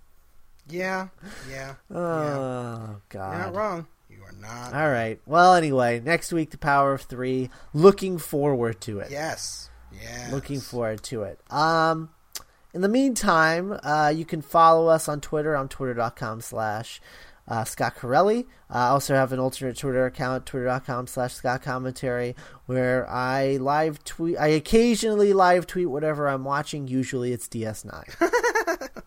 Yeah, 0.67 1.09
yeah. 1.49 1.75
Oh, 1.91 1.95
yeah. 1.95 2.95
God. 3.09 3.31
You're 3.31 3.45
not 3.45 3.55
wrong. 3.55 3.87
You 4.09 4.23
are 4.23 4.33
not. 4.41 4.73
All 4.73 4.89
right. 4.89 5.19
Well, 5.25 5.55
anyway, 5.55 6.01
next 6.03 6.33
week, 6.33 6.51
The 6.51 6.57
Power 6.57 6.93
of 6.93 7.03
Three. 7.03 7.49
Looking 7.73 8.17
forward 8.17 8.81
to 8.81 8.99
it. 8.99 9.11
Yes. 9.11 9.69
Yeah. 9.91 10.29
Looking 10.31 10.59
forward 10.59 11.03
to 11.03 11.23
it. 11.23 11.39
Um, 11.49 12.09
in 12.73 12.81
the 12.81 12.89
meantime, 12.89 13.77
uh, 13.83 14.11
you 14.13 14.25
can 14.25 14.41
follow 14.41 14.87
us 14.87 15.07
on 15.07 15.21
Twitter 15.21 15.55
on 15.55 15.69
twitter.com 15.69 16.41
slash 16.41 16.99
uh, 17.47 17.63
Scott 17.63 17.95
Corelli. 17.95 18.47
I 18.69 18.87
also 18.87 19.15
have 19.15 19.31
an 19.31 19.39
alternate 19.39 19.77
Twitter 19.77 20.05
account, 20.05 20.45
twitter.com 20.45 21.07
slash 21.07 21.33
Scott 21.33 21.61
Commentary, 21.61 22.35
where 22.65 23.07
I 23.09 23.57
live 23.57 24.03
tweet. 24.03 24.37
I 24.37 24.47
occasionally 24.47 25.33
live 25.33 25.67
tweet 25.67 25.89
whatever 25.89 26.27
I'm 26.27 26.43
watching. 26.43 26.87
Usually 26.87 27.31
it's 27.31 27.47
DS9. 27.47 28.03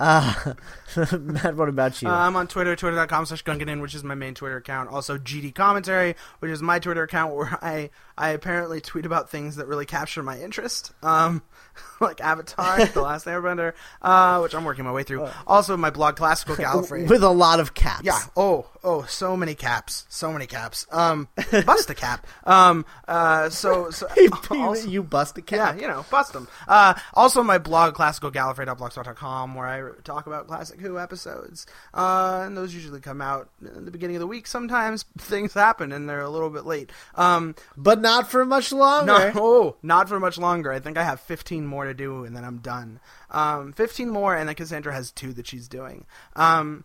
Uh, 0.00 0.54
Matt, 1.20 1.56
what 1.56 1.68
about 1.68 2.00
you? 2.00 2.08
Uh, 2.08 2.12
I'm 2.12 2.34
on 2.34 2.48
Twitter, 2.48 2.74
twitter.com 2.74 3.26
slash 3.26 3.44
Gunganon, 3.44 3.82
which 3.82 3.94
is 3.94 4.02
my 4.02 4.14
main 4.14 4.34
Twitter 4.34 4.56
account. 4.56 4.88
Also, 4.88 5.18
GD 5.18 5.54
Commentary, 5.54 6.16
which 6.38 6.50
is 6.50 6.62
my 6.62 6.78
Twitter 6.78 7.02
account 7.02 7.34
where 7.34 7.58
I, 7.62 7.90
I 8.20 8.30
apparently 8.32 8.82
tweet 8.82 9.06
about 9.06 9.30
things 9.30 9.56
that 9.56 9.66
really 9.66 9.86
capture 9.86 10.22
my 10.22 10.38
interest. 10.38 10.92
Um, 11.02 11.40
like 12.00 12.20
Avatar, 12.20 12.84
The 12.84 13.00
Last 13.00 13.24
Airbender, 13.24 13.72
uh, 14.02 14.40
which 14.40 14.54
I'm 14.54 14.64
working 14.64 14.84
my 14.84 14.92
way 14.92 15.04
through. 15.04 15.22
Uh, 15.22 15.32
also, 15.46 15.74
my 15.78 15.88
blog, 15.88 16.16
Classical 16.16 16.54
Gallifrey. 16.56 17.08
With 17.08 17.22
a 17.22 17.30
lot 17.30 17.60
of 17.60 17.72
caps. 17.72 18.04
Yeah. 18.04 18.18
Oh, 18.36 18.66
oh, 18.84 19.04
so 19.04 19.38
many 19.38 19.54
caps. 19.54 20.04
So 20.10 20.32
many 20.32 20.46
caps. 20.46 20.86
Um, 20.90 21.28
bust 21.64 21.88
a 21.88 21.94
cap. 21.94 22.26
Um, 22.44 22.84
uh, 23.08 23.48
so, 23.48 23.90
so 23.90 24.06
also, 24.50 24.86
you 24.86 25.02
bust 25.02 25.38
a 25.38 25.42
cap. 25.42 25.76
Yeah, 25.76 25.80
you 25.80 25.88
know, 25.88 26.04
bust 26.10 26.34
them. 26.34 26.46
Uh, 26.68 26.92
also, 27.14 27.42
my 27.42 27.56
blog, 27.56 27.94
classicalgallifrey.blogspot.com, 27.94 29.54
where 29.54 29.66
I 29.66 29.90
talk 30.04 30.26
about 30.26 30.46
Classic 30.46 30.78
Who 30.78 30.98
episodes. 30.98 31.64
Uh, 31.94 32.42
and 32.44 32.54
those 32.54 32.74
usually 32.74 33.00
come 33.00 33.22
out 33.22 33.48
in 33.64 33.86
the 33.86 33.90
beginning 33.90 34.16
of 34.16 34.20
the 34.20 34.26
week. 34.26 34.46
Sometimes 34.46 35.06
things 35.16 35.54
happen 35.54 35.90
and 35.90 36.06
they're 36.06 36.20
a 36.20 36.28
little 36.28 36.50
bit 36.50 36.66
late. 36.66 36.90
Um, 37.14 37.54
but 37.78 38.00
not 38.00 38.09
for 38.30 38.44
much 38.44 38.72
longer. 38.72 39.06
No, 39.12 39.32
oh, 39.36 39.76
not 39.82 40.08
for 40.08 40.18
much 40.18 40.38
longer. 40.38 40.72
I 40.72 40.80
think 40.80 40.96
I 40.96 41.02
have 41.02 41.20
15 41.20 41.66
more 41.66 41.84
to 41.84 41.94
do 41.94 42.24
and 42.24 42.36
then 42.36 42.44
I'm 42.44 42.58
done. 42.58 43.00
Um, 43.30 43.72
15 43.72 44.10
more, 44.10 44.34
and 44.34 44.48
then 44.48 44.56
Cassandra 44.56 44.92
has 44.92 45.12
two 45.12 45.32
that 45.34 45.46
she's 45.46 45.68
doing. 45.68 46.06
Um, 46.34 46.84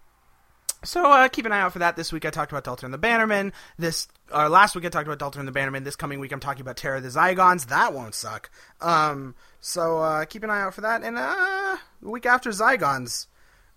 so 0.83 1.11
uh, 1.11 1.27
keep 1.27 1.45
an 1.45 1.51
eye 1.51 1.61
out 1.61 1.73
for 1.73 1.79
that. 1.79 1.95
This 1.95 2.13
week 2.13 2.25
I 2.25 2.29
talked 2.29 2.51
about 2.51 2.63
Delta 2.63 2.85
and 2.85 2.93
the 2.93 2.99
Bannermen. 2.99 3.51
This 3.77 4.07
uh, 4.33 4.49
last 4.49 4.75
week 4.75 4.85
I 4.85 4.89
talked 4.89 5.07
about 5.07 5.19
Delta 5.19 5.39
and 5.39 5.47
the 5.47 5.51
Bannermen. 5.51 5.83
This 5.83 5.95
coming 5.95 6.19
week 6.19 6.31
I'm 6.31 6.39
talking 6.39 6.61
about 6.61 6.77
Terror 6.77 6.97
of 6.97 7.03
the 7.03 7.09
Zygons. 7.09 7.67
That 7.67 7.93
won't 7.93 8.13
suck. 8.13 8.49
Um, 8.81 9.35
so 9.59 9.99
uh, 9.99 10.25
keep 10.25 10.43
an 10.43 10.49
eye 10.49 10.61
out 10.61 10.73
for 10.73 10.81
that. 10.81 11.03
And 11.03 11.17
uh, 11.17 11.77
the 12.01 12.09
week 12.09 12.25
after 12.25 12.51
Zygons, 12.51 13.27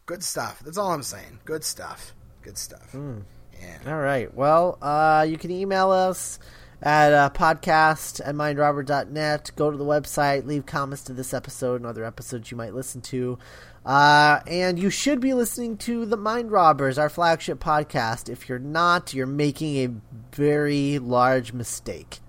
good 0.06 0.22
stuff. 0.22 0.60
That's 0.64 0.78
all 0.78 0.92
I'm 0.92 1.02
saying. 1.02 1.40
Good 1.44 1.64
stuff. 1.64 2.14
Good 2.42 2.58
stuff. 2.58 2.92
Mm. 2.92 3.22
Yeah. 3.60 3.78
All 3.86 3.98
right. 3.98 4.32
Well, 4.34 4.78
uh, 4.82 5.26
you 5.28 5.38
can 5.38 5.50
email 5.50 5.90
us 5.90 6.38
at 6.82 7.12
uh, 7.12 7.30
podcast 7.30 8.20
at 8.24 8.34
mindrobber.net. 8.34 9.50
Go 9.56 9.70
to 9.70 9.76
the 9.76 9.84
website, 9.84 10.46
leave 10.46 10.66
comments 10.66 11.02
to 11.04 11.12
this 11.12 11.34
episode 11.34 11.76
and 11.76 11.86
other 11.86 12.04
episodes 12.04 12.50
you 12.50 12.56
might 12.56 12.74
listen 12.74 13.00
to. 13.02 13.38
Uh, 13.84 14.40
and 14.46 14.78
you 14.78 14.90
should 14.90 15.20
be 15.20 15.32
listening 15.32 15.76
to 15.78 16.04
The 16.04 16.16
Mind 16.16 16.52
Robbers, 16.52 16.98
our 16.98 17.08
flagship 17.08 17.58
podcast. 17.58 18.28
If 18.28 18.48
you're 18.48 18.58
not, 18.58 19.14
you're 19.14 19.26
making 19.26 19.76
a 19.76 20.36
very 20.36 20.98
large 20.98 21.52
mistake. 21.52 22.20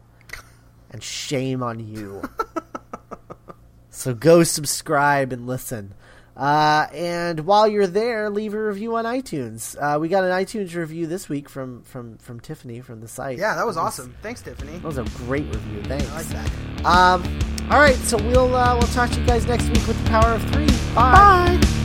And 0.90 1.04
shame 1.04 1.62
on 1.62 1.80
you. 1.80 2.24
so 3.90 4.14
go 4.14 4.44
subscribe 4.44 5.32
and 5.32 5.46
listen. 5.46 5.94
Uh, 6.40 6.88
and 6.94 7.42
while 7.42 7.68
you're 7.68 7.86
there, 7.86 8.30
leave 8.30 8.54
a 8.54 8.64
review 8.64 8.96
on 8.96 9.04
iTunes. 9.04 9.76
Uh, 9.78 10.00
we 10.00 10.08
got 10.08 10.24
an 10.24 10.32
iTunes 10.32 10.74
review 10.74 11.06
this 11.06 11.28
week 11.28 11.50
from 11.50 11.84
from 11.84 12.18
from 12.20 12.40
Tiffany 12.40 12.80
from 12.80 13.02
the 13.02 13.10
site. 13.10 13.38
Yeah, 13.38 13.56
that 13.56 13.66
was 13.66 13.76
awesome. 13.76 14.16
Thanks, 14.22 14.42
Tiffany. 14.42 14.78
That 14.78 14.84
was 14.84 14.98
a 14.98 15.04
great 15.26 15.46
review. 15.54 15.84
Thanks. 15.84 16.10
I 16.12 16.16
like 16.16 16.28
that. 16.28 16.86
Um, 16.86 17.40
all 17.70 17.80
right, 17.80 17.96
so 17.96 18.16
we'll 18.18 18.56
uh, 18.56 18.74
we'll 18.74 18.88
talk 18.88 19.10
to 19.10 19.20
you 19.20 19.28
guys 19.28 19.46
next 19.48 19.66
week 19.68 19.86
with 19.86 20.02
the 20.02 20.10
power 20.10 20.34
of 20.34 20.42
three. 20.52 20.68
Bye. 20.96 21.58
Bye. 21.62 21.79